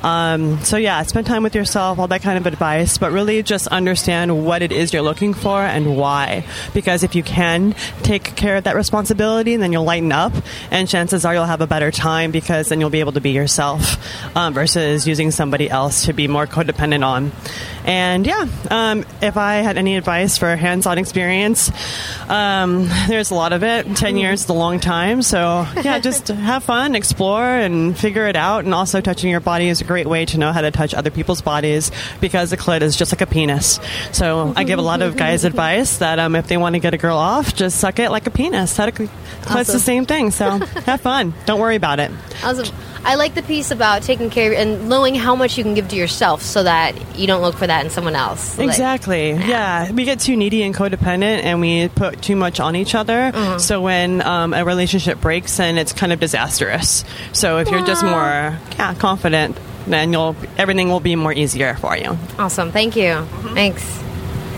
Um, 0.03 0.63
so 0.65 0.77
yeah, 0.77 1.03
spend 1.03 1.27
time 1.27 1.43
with 1.43 1.55
yourself, 1.55 1.99
all 1.99 2.09
that 2.09 2.23
kind 2.23 2.39
of 2.39 2.47
advice, 2.47 2.99
but 2.99 3.13
really 3.13 3.43
just 3.43 3.67
understand 3.69 4.45
what 4.45 4.63
it 4.63 4.73
is 4.73 4.93
you're 4.93 5.03
looking 5.03 5.35
for 5.35 5.61
and 5.61 5.97
why. 5.97 6.47
Because 6.73 7.03
if 7.03 7.15
you 7.15 7.23
can 7.23 7.75
take 8.03 8.25
care 8.37 8.57
of 8.57 8.65
that 8.65 8.75
responsibility, 8.75 9.57
then 9.57 9.73
you'll 9.73 9.85
lighten 9.85 10.13
up, 10.13 10.33
and 10.71 10.89
chances 10.89 11.25
are 11.25 11.35
you'll 11.35 11.45
have 11.45 11.61
a 11.61 11.67
better 11.67 11.91
time 11.91 12.31
because 12.31 12.69
then 12.69 12.81
you'll 12.81 12.91
be 12.91 13.01
able 13.01 13.13
to 13.13 13.21
be 13.21 13.31
yourself 13.31 13.97
um, 14.37 14.55
versus 14.55 15.07
using 15.07 15.31
somebody 15.31 15.69
else 15.69 16.07
to 16.07 16.13
be 16.13 16.27
more 16.29 16.47
codependent 16.47 17.05
on. 17.05 17.33
And 17.85 18.27
yeah, 18.27 18.47
um, 18.71 19.05
if 19.21 19.37
I 19.37 19.57
had 19.57 19.77
any 19.77 19.97
advice 19.97 20.39
for 20.39 20.57
hands-on 20.57 20.97
experience, 20.99 21.71
um, 22.29 22.89
there's 23.09 23.31
a 23.31 23.35
lot 23.35 23.53
of 23.53 23.63
it. 23.63 23.97
Ten 23.97 24.17
years 24.17 24.45
is 24.45 24.49
a 24.49 24.55
long 24.55 24.81
time, 24.81 25.21
so 25.23 25.67
yeah, 25.83 25.99
just 25.99 26.29
have 26.29 26.65
fun, 26.65 26.95
explore, 26.95 27.45
and 27.45 27.97
figure 27.97 28.27
it 28.27 28.37
out. 28.37 28.65
And 28.65 28.75
also, 28.75 29.01
touching 29.01 29.31
your 29.31 29.41
body 29.41 29.69
is 29.69 29.81
a 29.81 29.85
great 29.85 30.07
way 30.07 30.25
to 30.27 30.39
know 30.39 30.53
how 30.53 30.63
to 30.63 30.71
touch 30.71 30.95
other 30.95 31.11
people's 31.11 31.43
bodies 31.43 31.91
because 32.21 32.51
the 32.51 32.57
clit 32.57 32.81
is 32.81 32.97
just 32.97 33.13
like 33.13 33.21
a 33.21 33.27
penis. 33.27 33.79
So 34.13 34.53
I 34.57 34.65
give 34.65 34.79
a 34.79 34.83
lot 34.83 35.03
of 35.03 35.17
guys 35.17 35.45
advice 35.45 35.99
that 35.99 36.19
um, 36.19 36.37
if 36.37 36.47
they 36.47 36.57
want 36.57 36.75
to 36.75 36.81
get 36.81 36.95
a 36.95 36.99
girl 36.99 37.19
off, 37.19 37.55
just 37.55 37.79
suck 37.79 37.99
it 37.99 38.11
like 38.11 38.27
a 38.27 38.31
penis. 38.31 38.75
That's 38.77 38.97
clit's 39.43 39.73
the 39.73 39.79
same 39.79 40.07
thing. 40.07 40.31
So 40.31 40.51
have 40.87 41.01
fun. 41.01 41.35
Don't 41.45 41.61
worry 41.61 41.77
about 41.77 42.01
it. 42.01 42.11
Awesome. 42.43 42.75
I 43.05 43.17
like 43.17 43.35
the 43.35 43.43
piece 43.43 43.71
about 43.71 44.03
taking 44.03 44.31
care 44.31 44.53
of 44.53 44.59
and 44.59 44.89
knowing 44.89 45.15
how 45.15 45.37
much 45.37 45.59
you 45.59 45.65
can 45.65 45.75
give 45.75 45.89
to 45.89 45.97
yourself 45.97 46.41
so 46.43 46.63
that 46.63 47.19
you 47.19 47.27
don't 47.27 47.43
look 47.43 47.55
for 47.57 47.67
that 47.67 47.85
in 47.85 47.91
someone 47.91 48.17
else. 48.17 48.59
Like- 48.59 48.69
Exactly. 48.69 49.33
yeah. 49.33 49.91
We 49.93 50.05
get 50.05 50.21
too 50.21 50.37
needy 50.37 50.63
and 50.63 50.75
codependent 50.75 51.45
and 51.45 51.61
we 51.61 51.89
put 51.89 52.23
too 52.23 52.35
much 52.37 52.61
on 52.61 52.77
each 52.77 52.95
other. 52.95 53.31
Mm-hmm. 53.33 53.59
So 53.59 53.83
when 53.83 54.23
um, 54.23 54.55
a 54.55 54.65
relationship 54.65 55.21
breaks, 55.21 55.57
then 55.59 55.77
it's 55.77 55.93
kind 55.93 56.13
of 56.13 56.21
disastrous. 56.21 57.05
So 57.33 57.59
if 57.59 57.71
you're 57.71 57.85
just 57.85 58.03
more 58.03 58.13
yeah, 58.79 58.95
confident, 58.99 59.59
then 59.87 60.13
you'll 60.13 60.35
everything 60.57 60.89
will 60.89 61.01
be 61.01 61.15
more 61.15 61.33
easier 61.33 61.75
for 61.75 61.97
you. 61.97 62.17
Awesome. 62.39 62.73
Thank 62.73 62.97
you. 62.97 63.23
Thanks. 63.53 63.83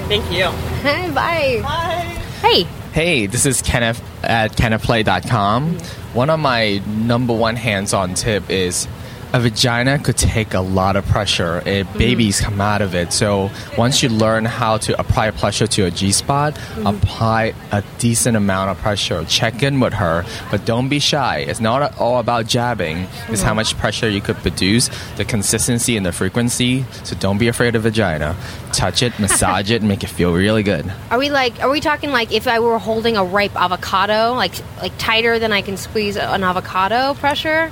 Thank 0.06 0.30
you. 0.30 0.44
Bye. 1.14 1.60
Bye. 1.62 2.22
Hey. 2.40 2.62
Hey, 2.92 3.26
this 3.26 3.44
is 3.44 3.60
Kenneth 3.60 4.00
at 4.26 4.56
kennethplay.com. 4.56 5.78
One 6.12 6.30
of 6.30 6.40
my 6.40 6.82
number 6.86 7.32
one 7.34 7.56
hands 7.56 7.94
on 7.94 8.14
tip 8.14 8.50
is 8.50 8.86
a 9.32 9.40
vagina 9.40 9.98
could 9.98 10.16
take 10.16 10.54
a 10.54 10.60
lot 10.60 10.96
of 10.96 11.04
pressure. 11.06 11.62
If 11.66 11.86
mm-hmm. 11.86 11.98
babies 11.98 12.40
come 12.40 12.60
out 12.60 12.82
of 12.82 12.94
it. 12.94 13.12
So 13.12 13.50
once 13.76 14.02
you 14.02 14.08
learn 14.08 14.44
how 14.44 14.78
to 14.78 14.98
apply 14.98 15.30
pressure 15.32 15.66
to 15.66 15.84
a 15.84 15.90
G 15.90 16.12
spot, 16.12 16.54
mm-hmm. 16.54 16.86
apply 16.86 17.54
a 17.72 17.82
decent 17.98 18.36
amount 18.36 18.70
of 18.70 18.78
pressure. 18.78 19.24
Check 19.24 19.62
in 19.62 19.80
with 19.80 19.94
her, 19.94 20.24
but 20.50 20.64
don't 20.64 20.88
be 20.88 20.98
shy. 20.98 21.38
It's 21.38 21.60
not 21.60 21.98
all 21.98 22.18
about 22.18 22.46
jabbing, 22.46 23.06
it's 23.28 23.42
how 23.42 23.50
mm-hmm. 23.50 23.56
much 23.56 23.76
pressure 23.76 24.08
you 24.08 24.20
could 24.20 24.36
produce, 24.36 24.90
the 25.16 25.24
consistency 25.24 25.96
and 25.96 26.06
the 26.06 26.12
frequency. 26.12 26.84
So 27.04 27.16
don't 27.16 27.38
be 27.38 27.48
afraid 27.48 27.74
of 27.74 27.82
vagina. 27.82 28.36
Touch 28.72 29.02
it, 29.02 29.18
massage 29.18 29.70
it, 29.70 29.82
and 29.82 29.88
make 29.88 30.04
it 30.04 30.08
feel 30.08 30.32
really 30.32 30.62
good. 30.62 30.90
Are 31.10 31.18
we 31.18 31.30
like? 31.30 31.62
Are 31.62 31.70
we 31.70 31.80
talking 31.80 32.10
like 32.10 32.32
if 32.32 32.46
I 32.46 32.60
were 32.60 32.78
holding 32.78 33.16
a 33.16 33.24
ripe 33.24 33.56
avocado, 33.56 34.34
like 34.34 34.52
like 34.80 34.92
tighter 34.98 35.38
than 35.38 35.52
I 35.52 35.62
can 35.62 35.76
squeeze 35.76 36.16
an 36.16 36.44
avocado 36.44 37.14
pressure, 37.14 37.70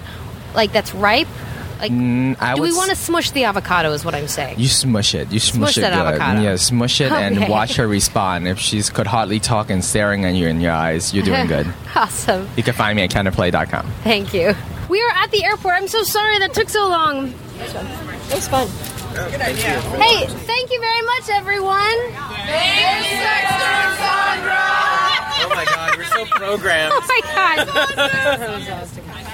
like 0.54 0.72
that's 0.72 0.94
ripe? 0.94 1.28
Like, 1.80 1.90
Mm, 1.90 2.36
I 2.40 2.54
do 2.54 2.62
we 2.62 2.72
want 2.72 2.90
to 2.90 2.96
smush 2.96 3.32
the 3.32 3.44
avocado? 3.44 3.92
Is 3.92 4.04
what 4.04 4.14
I'm 4.14 4.28
saying. 4.28 4.58
You 4.60 4.68
smush 4.68 5.12
it. 5.14 5.30
You 5.32 5.40
smush, 5.40 5.74
Smush 5.74 5.78
it 5.78 5.80
that 5.82 5.90
good. 5.90 6.14
avocado. 6.14 6.40
Yeah, 6.42 6.56
smush 6.56 7.00
it 7.00 7.10
and 7.12 7.48
watch 7.48 7.76
her 7.76 7.86
respond. 7.88 8.46
If 8.48 8.58
she's 8.60 8.88
could 8.90 9.06
hardly 9.08 9.40
talk 9.40 9.70
and 9.70 9.84
staring 9.84 10.24
at 10.24 10.34
you 10.34 10.46
in 10.48 10.60
your 10.60 10.72
eyes, 10.72 11.12
you're 11.12 11.24
doing 11.24 11.46
good. 11.46 11.66
awesome. 11.96 12.48
You 12.56 12.62
can 12.62 12.74
find 12.74 12.96
me 12.96 13.02
at 13.02 13.10
kennethplay.com. 13.10 13.90
Thank 14.04 14.32
you. 14.32 14.54
We 14.88 15.02
are 15.02 15.10
at 15.16 15.30
the 15.32 15.44
airport. 15.44 15.74
I'm 15.74 15.88
so 15.88 16.02
sorry 16.04 16.38
that 16.38 16.54
took 16.54 16.68
so 16.70 16.88
long. 16.88 17.34
It 17.58 18.34
was 18.34 18.48
fun. 18.48 18.68
Hey, 20.00 20.26
thank 20.26 20.70
you 20.72 20.80
very 20.80 21.02
much, 21.02 21.28
everyone. 21.30 21.74
Oh 25.36 25.48
my 25.54 25.64
god, 25.66 25.96
we're 25.98 26.04
so 26.04 26.24
programmed. 26.26 26.92
Oh 26.94 27.00
my 27.08 27.20
god. 27.96 29.28